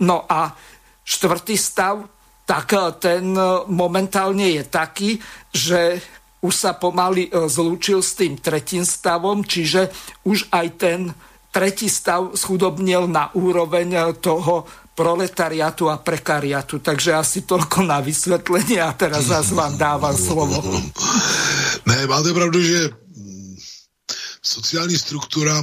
[0.00, 0.56] No a
[1.04, 2.04] štvrtý stav,
[2.48, 5.10] tak e, ten e, momentálne je taký,
[5.52, 6.00] že
[6.40, 9.92] už sa pomaly e, zlúčil s tým tretím stavom, čiže
[10.24, 11.00] už aj ten
[11.52, 14.68] tretí stav schudobnil na úroveň toho
[14.98, 16.82] proletariatu a prekariatu.
[16.82, 20.58] Takže asi toľko na vysvetlenie a teraz zase vám dávam slovo.
[21.86, 22.90] Ne, máte pravdu, že
[24.42, 25.62] sociální struktura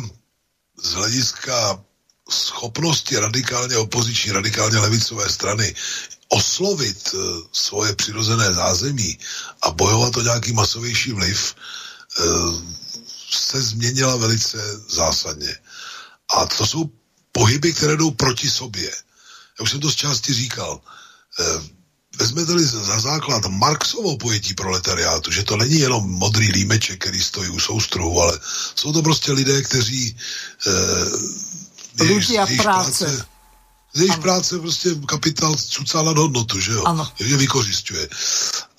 [0.79, 1.83] z hlediska
[2.31, 5.75] schopnosti radikálně opoziční, radikálně levicové strany
[6.29, 7.21] oslovit uh,
[7.51, 9.19] svoje přirozené zázemí
[9.61, 11.55] a bojovat o nějaký masovější vliv,
[12.19, 12.61] uh,
[13.29, 14.57] se změnila velice
[14.89, 15.55] zásadně.
[16.37, 16.89] A to jsou
[17.31, 18.91] pohyby, které jdou proti sobě
[19.59, 20.81] já už jsem to z části říkal,
[21.39, 21.61] eh,
[22.17, 27.59] vezmete-li za základ Marxovo pojetí proletariátu, že to není jenom modrý límeček, který stojí u
[27.59, 28.39] soustruhu, ale
[28.75, 30.17] jsou to prostě lidé, kteří
[30.67, 33.25] eh, jejich, jejich práce, práce
[33.95, 36.83] z jejich práce prostě kapitál cucá nad hodnotu, že jo?
[36.85, 37.11] Ano.
[37.19, 38.09] Je vykořišťuje.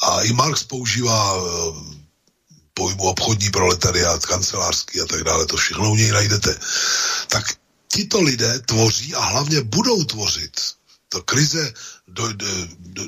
[0.01, 1.97] A i Marx používá eh,
[2.75, 6.59] pojmu obchodní proletariát, kancelářský a tak dále, to všechno u něj najdete.
[7.29, 7.45] Tak
[7.97, 10.61] tito lidé tvoří a hlavně budou tvořit.
[11.09, 11.73] Ta krize
[12.09, 12.47] do, do,
[12.79, 13.03] do,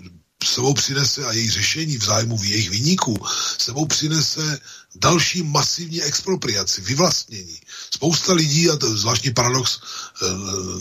[0.45, 3.27] sebou přinese a její řešení v zájmu jejich vyníků
[3.59, 4.59] sebou přinese
[4.95, 7.61] další masivní expropriaci, vyvlastnění.
[7.95, 10.27] Spousta lidí, a to zvláštní paradox eh,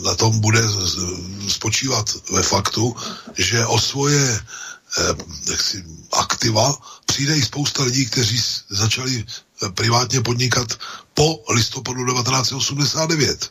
[0.03, 0.61] na tom bude
[1.47, 2.95] spočívat ve faktu,
[3.37, 4.39] že o svoje
[4.97, 5.03] eh,
[5.51, 9.25] jaksi, aktiva přijde i spousta lidí, kteří začali
[9.73, 10.79] privátně podnikat
[11.13, 13.49] po listopadu 1989.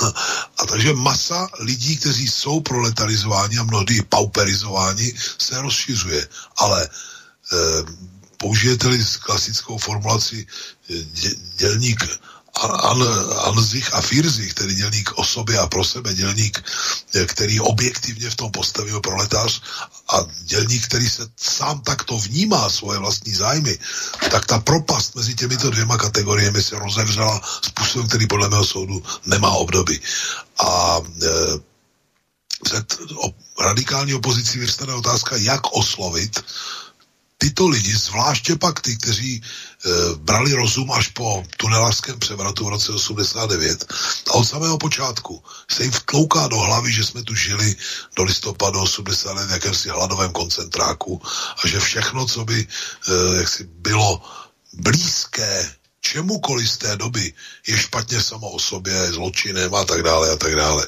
[0.58, 6.28] A takže masa lidí, kteří jsou proletarizováni a mnohdy pauperizováni, se rozšiřuje.
[6.56, 6.88] Ale e,
[8.44, 10.94] použijete-li klasickou formulaci eh,
[11.56, 12.20] dělník
[12.62, 13.02] An,
[13.44, 16.64] Anzich a Firzich, tedy dělník o sobě a pro sebe, dělník,
[17.26, 19.62] který objektivně v tom postavil proletář
[20.08, 23.78] a dělník, který se sám takto vnímá svoje vlastní zájmy,
[24.30, 29.50] tak ta propast mezi těmito dvěma kategoriemi se rozevřela způsobem, který podle mého soudu nemá
[29.50, 30.00] obdoby.
[30.58, 31.28] A e,
[32.62, 32.98] před
[33.60, 36.44] radikální opozicí vyvstane otázka, jak oslovit
[37.44, 39.40] tyto lidi, zvláště pak ty, kteří e,
[40.16, 43.84] brali rozum až po tunelářském převratu v roce 89
[44.26, 47.76] a od samého počátku se jim vtlouká do hlavy, že jsme tu žili
[48.16, 51.20] do listopadu 89 v jakémsi hladovém koncentráku
[51.64, 54.22] a že všechno, co by e, jaksi bylo
[54.72, 57.32] blízké čemukoliv z té doby
[57.66, 60.86] je špatně samo o sobě, zločinem a tak dále a tak dále.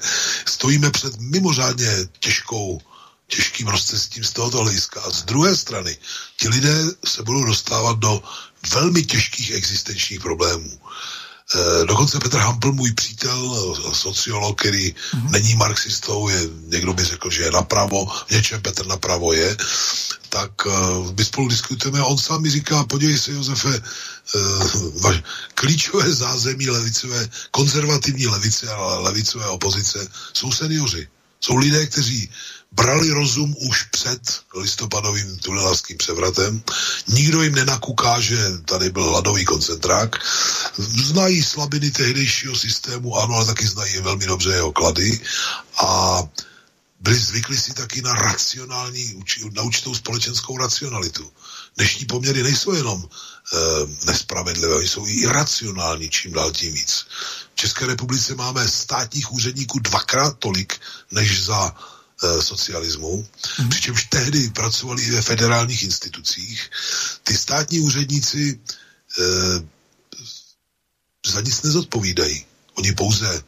[0.49, 2.81] Stojíme před mimořádně těžkou
[3.27, 5.01] těžkým rozcestím z tohoto hlediska.
[5.01, 5.97] A z druhé strany,
[6.37, 8.23] ti lidé se budou dostávat do
[8.71, 10.81] velmi těžkých existenčních problémů.
[11.55, 15.31] E, dokonce Petr Hampl, můj přítel, sociolog, který mm-hmm.
[15.31, 19.57] není marxistou, je, někdo by řekl, že je napravo, v něčem Petr napravo je,
[20.29, 20.71] tak e,
[21.19, 23.81] my spolu diskutujeme a on sám mi říká, podívej se, Josefe, e,
[25.01, 25.23] vaš,
[25.55, 31.09] klíčové zázemí levicové, konzervativní levice a levicové opozice jsou seniori.
[31.41, 32.31] Jsou lidé, kteří
[32.73, 34.21] brali rozum už před
[34.55, 36.63] listopadovým tunelářským převratem.
[37.09, 40.17] Nikdo jim nenakuká, že tady byl hladový koncentrák.
[40.79, 45.21] Znají slabiny tehdejšího systému, ano, ale taky znají velmi dobře jeho klady
[45.77, 46.23] a
[47.01, 49.23] byli zvykli si taky na racionální,
[49.53, 51.33] na určitou společenskou racionalitu.
[51.77, 53.57] Dnešní poměry nejsou jenom e,
[54.07, 57.07] nespravedlivé, jsou i iracionální, čím dál tím víc.
[57.53, 60.81] V České republice máme státních úředníků dvakrát tolik,
[61.11, 61.77] než za
[62.41, 63.29] socialismu,
[63.59, 63.69] mm.
[63.69, 66.71] přičemž tehdy pracovali i ve federálních institucích.
[67.23, 68.61] Ty státní úředníci
[69.19, 69.23] e,
[71.27, 72.45] za nic nezodpovídají.
[72.75, 73.43] Oni pouze e,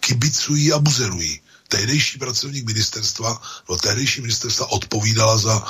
[0.00, 1.40] kibicují a buzerují.
[1.68, 5.64] Tehdejší pracovník ministerstva, no tehdejší ministerstva odpovídala za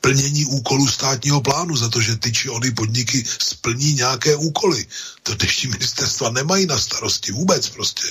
[0.00, 4.86] plnění úkolů státního plánu, za to, že ty či ony podniky splní nějaké úkoly.
[5.22, 8.06] To dnešní ministerstva nemají na starosti vůbec prostě.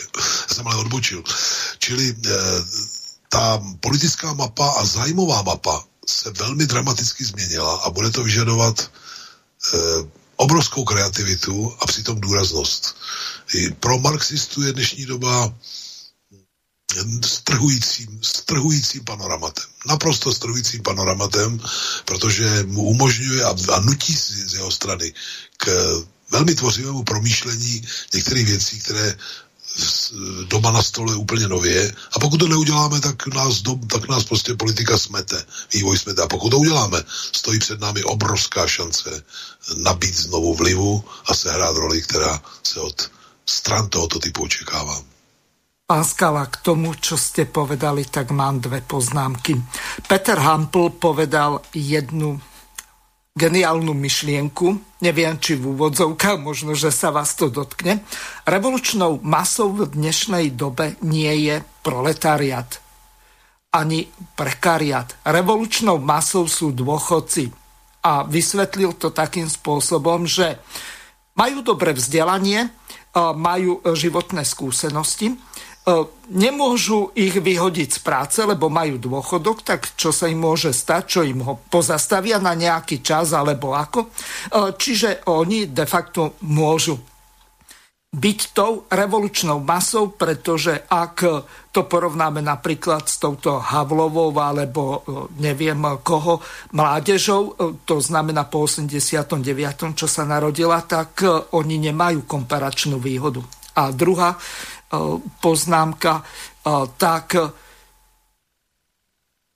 [0.50, 1.24] Já jsem ale odbočil.
[1.80, 2.16] Čili
[3.30, 9.78] ta politická mapa a zájmová mapa se velmi dramaticky změnila a bude to vyžadovat e,
[10.36, 12.96] obrovskou kreativitu a přitom důraznost.
[13.54, 15.54] I pro marxistů je dnešní doba
[17.26, 19.66] strhujícím, strhujícím panoramatem.
[19.86, 21.62] Naprosto strhujícím panoramatem,
[22.06, 25.14] protože mu umožňuje a, a nutí si z jeho strany
[25.58, 25.68] k
[26.32, 29.18] velmi tvořivému promýšlení některých věcí, které
[30.48, 31.94] doma na stole úplně nově.
[32.16, 36.22] A pokud to neuděláme, tak nás, do, tak nás prostě politika smete, vývoj smete.
[36.22, 39.24] A pokud to uděláme, stojí před námi obrovská šance
[39.78, 43.12] nabít znovu vlivu a sehrát roli, která se od
[43.46, 45.02] stran tohoto typu očekává.
[45.90, 49.58] Páskala, k tomu, čo ste povedali, tak mám dve poznámky.
[50.06, 52.38] Peter Hampl povedal jednu
[53.40, 58.04] geniálnu myšlienku, neviem, či v úvodzovkách, možno, že sa vás to dotkne.
[58.44, 62.84] Revolučnou masou v dnešnej dobe nie je proletariat
[63.70, 65.14] ani prekariat.
[65.24, 67.54] Revolučnou masou sú dôchodci.
[68.02, 70.58] A vysvetlil to takým spôsobom, že
[71.38, 72.72] majú dobré vzdelanie,
[73.16, 75.38] majú životné skúsenosti,
[76.30, 81.22] nemôžu ich vyhodiť z práce, lebo majú dôchodok, tak čo sa im môže stať, čo
[81.26, 84.06] im ho pozastavia na nejaký čas alebo ako.
[84.06, 84.10] E,
[84.78, 87.00] čiže oni de facto môžu
[88.10, 91.16] byť tou revolučnou masou, pretože ak
[91.70, 95.00] to porovnáme napríklad s touto Havlovou alebo e,
[95.38, 96.42] neviem koho
[96.74, 97.54] mládežou,
[97.86, 101.22] to znamená po 89., čo sa narodila, tak
[101.54, 103.46] oni nemajú komparačnú výhodu.
[103.78, 104.36] A druhá
[105.42, 107.38] poznámka, eh, tak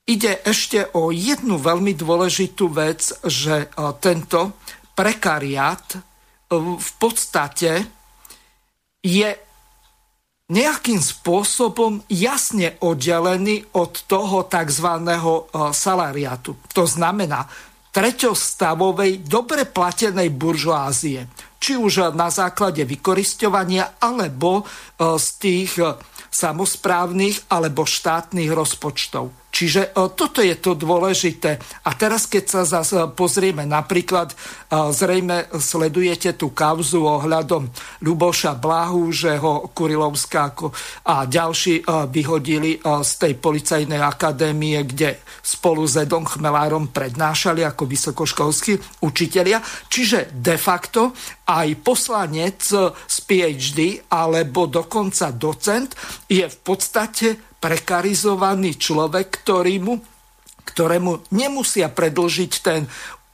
[0.06, 4.58] ide ešte o jednu veľmi dôležitú vec, že eh, tento
[4.94, 6.14] prekariát
[6.54, 7.82] v podstate
[9.02, 9.26] je
[10.54, 14.86] nejakým spôsobom jasne oddelený od toho tzv.
[15.74, 16.54] salariatu.
[16.78, 17.48] To znamená
[17.94, 21.30] treťostavovej, dobre platenej buržoázie
[21.64, 24.62] či už na základe vykoristovania alebo e,
[25.16, 25.96] z tých e,
[26.28, 29.32] samozprávnych alebo štátnych rozpočtov.
[29.54, 31.62] Čiže e, toto je to dôležité.
[31.86, 34.36] A teraz, keď sa zase pozrieme, napríklad e,
[34.90, 37.70] zrejme sledujete tú kauzu ohľadom
[38.02, 40.50] Luboša Blahu, že ho Kurilovská
[41.06, 47.86] a ďalší e, vyhodili z tej policajnej akadémie, kde spolu s Edom Chmelárom prednášali ako
[47.86, 49.62] vysokoškolskí učitelia.
[49.86, 51.14] Čiže de facto
[51.46, 52.66] aj poslanec
[53.06, 55.94] z PhD alebo dokonca docent
[56.26, 59.92] je v podstate prekarizovaný človek, ktorýmu,
[60.68, 62.84] ktorému nemusia predlžiť ten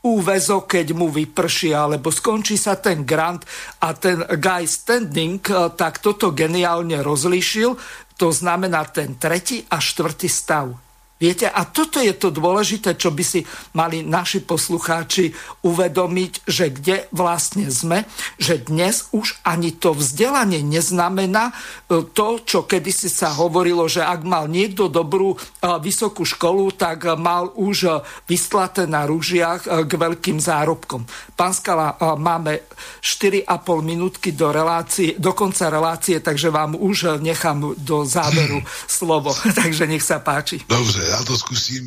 [0.06, 3.42] úvezok, keď mu vyprší, alebo skončí sa ten grant
[3.82, 7.74] a ten guy standing eh, tak toto geniálne rozlíšil,
[8.14, 10.89] to znamená ten tretí a štvrtý stav.
[11.20, 13.44] Viete, a toto je to dôležité, čo by si
[13.76, 18.08] mali naši poslucháči uvedomiť, že kde vlastne sme,
[18.40, 24.24] že dnes už ani to vzdelanie neznamená e, to, čo kedysi sa hovorilo, že ak
[24.24, 25.38] mal niekto dobrú e,
[25.84, 27.90] vysokú školu, tak mal už e,
[28.24, 31.04] vyslaté na rúžiach k veľkým zárobkom.
[31.36, 32.64] Pán Skala, máme
[33.04, 33.44] 4,5
[33.84, 39.36] minútky do, relácie, do konca relácie, takže vám už nechám do záveru slovo.
[39.60, 40.64] takže nech sa páči.
[40.64, 41.86] Dobře, já to zkusím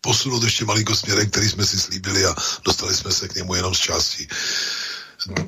[0.00, 2.34] posunout ještě malinko směrem, který jsme si slíbili a
[2.64, 4.28] dostali jsme se k němu jenom z části.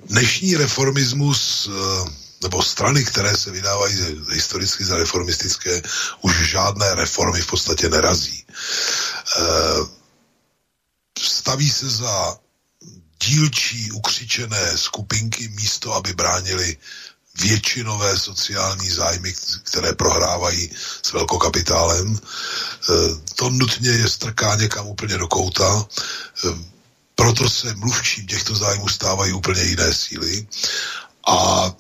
[0.07, 2.11] Dnešní reformismus eh,
[2.43, 3.97] nebo strany, které se vydávají
[4.33, 5.83] historicky za reformistické,
[6.21, 8.45] už žádné reformy v podstatě nerazí.
[9.39, 9.43] Eh,
[11.19, 12.37] staví se za
[13.25, 16.77] dílčí ukřičené skupinky místo, aby bránili
[17.41, 20.71] většinové sociální zájmy, které prohrávají
[21.03, 22.19] s velkokapitálem.
[22.19, 22.93] E,
[23.35, 25.87] to nutně je strká někam úplně do kouta.
[26.45, 26.49] E,
[27.15, 30.47] proto se mluvčím těchto zájmů stávají úplně jiné síly.
[31.27, 31.71] A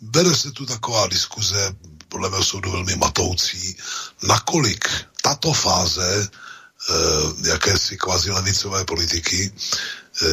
[0.00, 1.74] vede se tu taková diskuze,
[2.08, 3.76] podle mého soudu velmi matoucí,
[4.22, 4.88] nakolik
[5.22, 9.52] tato fáze e, jakési kvazi levicové politiky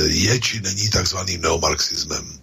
[0.06, 2.41] je či není takzvaným neomarxismem.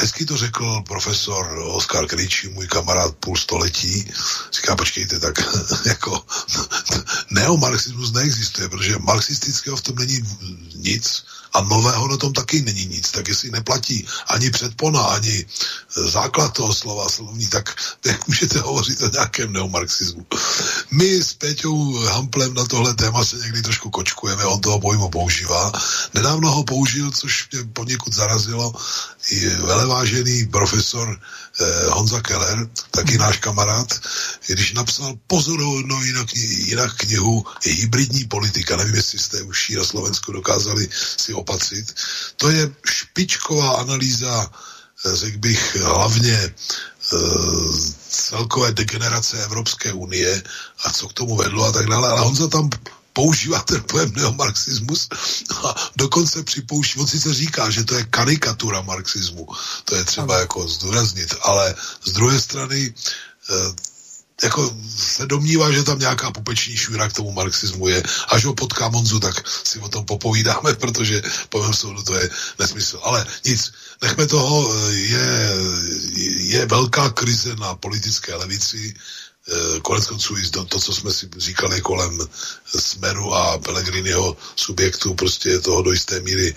[0.00, 4.12] Hezky to řekl profesor Oskar Kryčí, můj kamarád půl století.
[4.52, 5.34] Říká, počkejte, tak
[5.86, 6.26] jako
[7.30, 10.22] neomarxismus neexistuje, protože marxistického v tom není
[10.74, 13.10] nic a nového na tom taky není nic.
[13.10, 15.46] Tak jestli neplatí ani předpona, ani
[15.96, 20.26] e, základ toho slova slovní, tak jak můžete hovořit o nějakém neomarxismu.
[20.90, 25.72] My s Péťou Hamplem na tohle téma se někdy trošku kočkujeme, on toho pojmu používá.
[26.16, 28.72] Nedávno ho použil, což mě poněkud zarazilo,
[29.30, 31.20] i velevážený profesor
[31.60, 33.20] eh, Honza Keller, taky hmm.
[33.20, 34.00] náš kamarád,
[34.46, 38.76] když napsal pozorovnou jinak, jinak knihu hybridní politika.
[38.76, 41.94] Nevím, jestli jste už ji na Slovensku dokázali si opatřit.
[42.36, 44.50] To je špičková analýza,
[45.06, 47.16] eh, řekl bych, hlavně eh,
[48.08, 50.42] celkové degenerace Evropské unie
[50.84, 52.08] a co k tomu vedlo a tak dále.
[52.08, 52.70] Ale Honza tam
[53.16, 55.08] používá ten pojem neomarxismus
[55.64, 59.48] a dokonce připouští, on sice říká, že to je karikatura marxismu,
[59.84, 61.74] to je třeba jako zdůraznit, ale
[62.04, 62.94] z druhé strany
[63.50, 63.72] eh,
[64.42, 68.02] jako se domnívá, že tam nějaká pupeční šůra k tomu marxismu je.
[68.28, 72.30] Až ho potká Monzu, tak si o tom popovídáme, protože po mém soudu to je
[72.58, 73.00] nesmysl.
[73.02, 73.72] Ale nic,
[74.02, 75.28] nechme toho, eh, je,
[76.52, 78.94] je velká krize na politické levici,
[79.82, 82.18] konec konců i to, co jsme si říkali kolem
[82.78, 86.54] Smeru a Pellegriniho subjektu, prostě je toho do jisté míry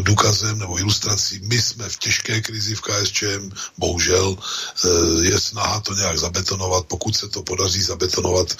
[0.00, 1.40] důkazem nebo ilustrací.
[1.42, 4.88] My jsme v těžké krizi v KSČM, bohužel eh,
[5.26, 6.86] je snaha to nějak zabetonovat.
[6.86, 8.56] Pokud se to podaří zabetonovat,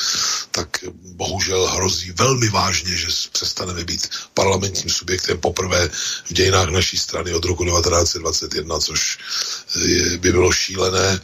[0.50, 5.88] tak bohužel hrozí velmi vážně, že přestaneme být parlamentním subjektem poprvé
[6.24, 9.18] v dějinách naší strany od roku 1921, což
[9.84, 11.20] je, by bylo šílené.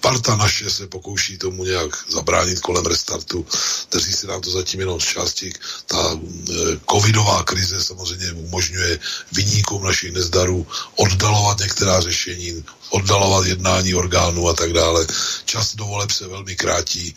[0.00, 3.46] Parta naše se pokouší tomu nějak zabránit kolem restartu.
[3.92, 5.52] Daří se nám to zatím jenom z části.
[5.86, 6.54] Ta e,
[6.90, 8.98] covidová krize samozřejmě umožňuje
[9.32, 15.06] vyníkům našich nezdarů oddalovat některá řešení, oddalovat jednání orgánů a tak dále.
[15.44, 17.14] Čas do voleb se velmi krátí.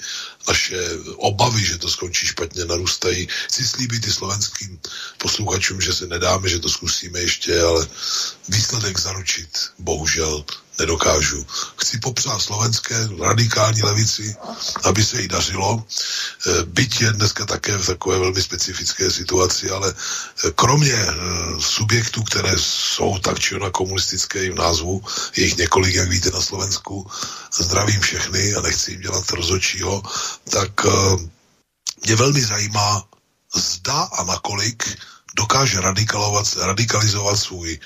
[0.48, 0.78] Naše
[1.16, 3.28] obavy, že to skončí špatně, narůstají.
[3.48, 4.80] Chci slíbit i slovenským
[5.18, 7.88] posluchačům, že se nedáme, že to zkusíme ještě, ale
[8.50, 10.46] výsledek zaručit bohužel
[10.80, 11.46] nedokážu.
[11.78, 14.36] Chci popřát slovenské radikální levici,
[14.84, 15.84] aby se jí dařilo.
[15.84, 21.14] E, byť je dneska také v takové velmi specifické situaci, ale e, kromě e,
[21.60, 25.04] subjektů, které jsou tak či ona komunistické v názvu,
[25.36, 27.08] je jich několik, jak víte, na Slovensku,
[27.56, 30.04] zdravím všechny a nechci jim dělat rozhodčího,
[30.50, 30.72] tak
[32.06, 33.04] mě velmi zajímá,
[33.56, 34.84] zda a nakolik
[35.36, 35.82] dokáže
[36.58, 37.80] radikalizovat svůj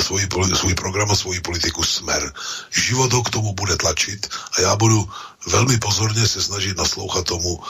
[0.00, 2.32] svůj, svůj program a svůj politiku smer.
[2.70, 4.28] Život ho k tomu bude tlačit
[4.58, 5.10] a já budu
[5.46, 7.60] velmi pozorně se snažit naslouchat tomu,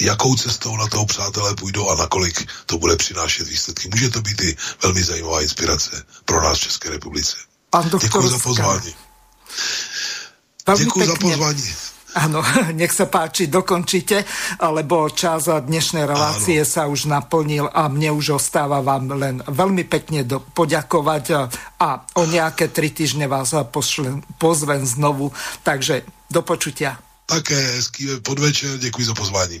[0.00, 3.88] jakou cestou na toho přátelé půjdou a nakolik to bude přinášet výsledky.
[3.88, 7.36] Může to být i velmi zajímavá inspirace pro nás v České republice.
[8.00, 8.94] Děkuji za pozvání.
[10.78, 11.74] Děkuji za pozvání.
[12.16, 12.40] Áno,
[12.80, 14.24] nech sa páči, dokončite,
[14.64, 16.68] lebo čas dnešnej relácie Áno.
[16.68, 22.22] sa už naplnil a mne už ostáva vám len veľmi pekne do, poďakovať a o
[22.24, 25.28] nejaké tri týždne vás pošlem, pozvem znovu.
[25.60, 26.96] Takže do počutia.
[27.28, 29.60] Také hezký podvečer, děkuji za pozvání.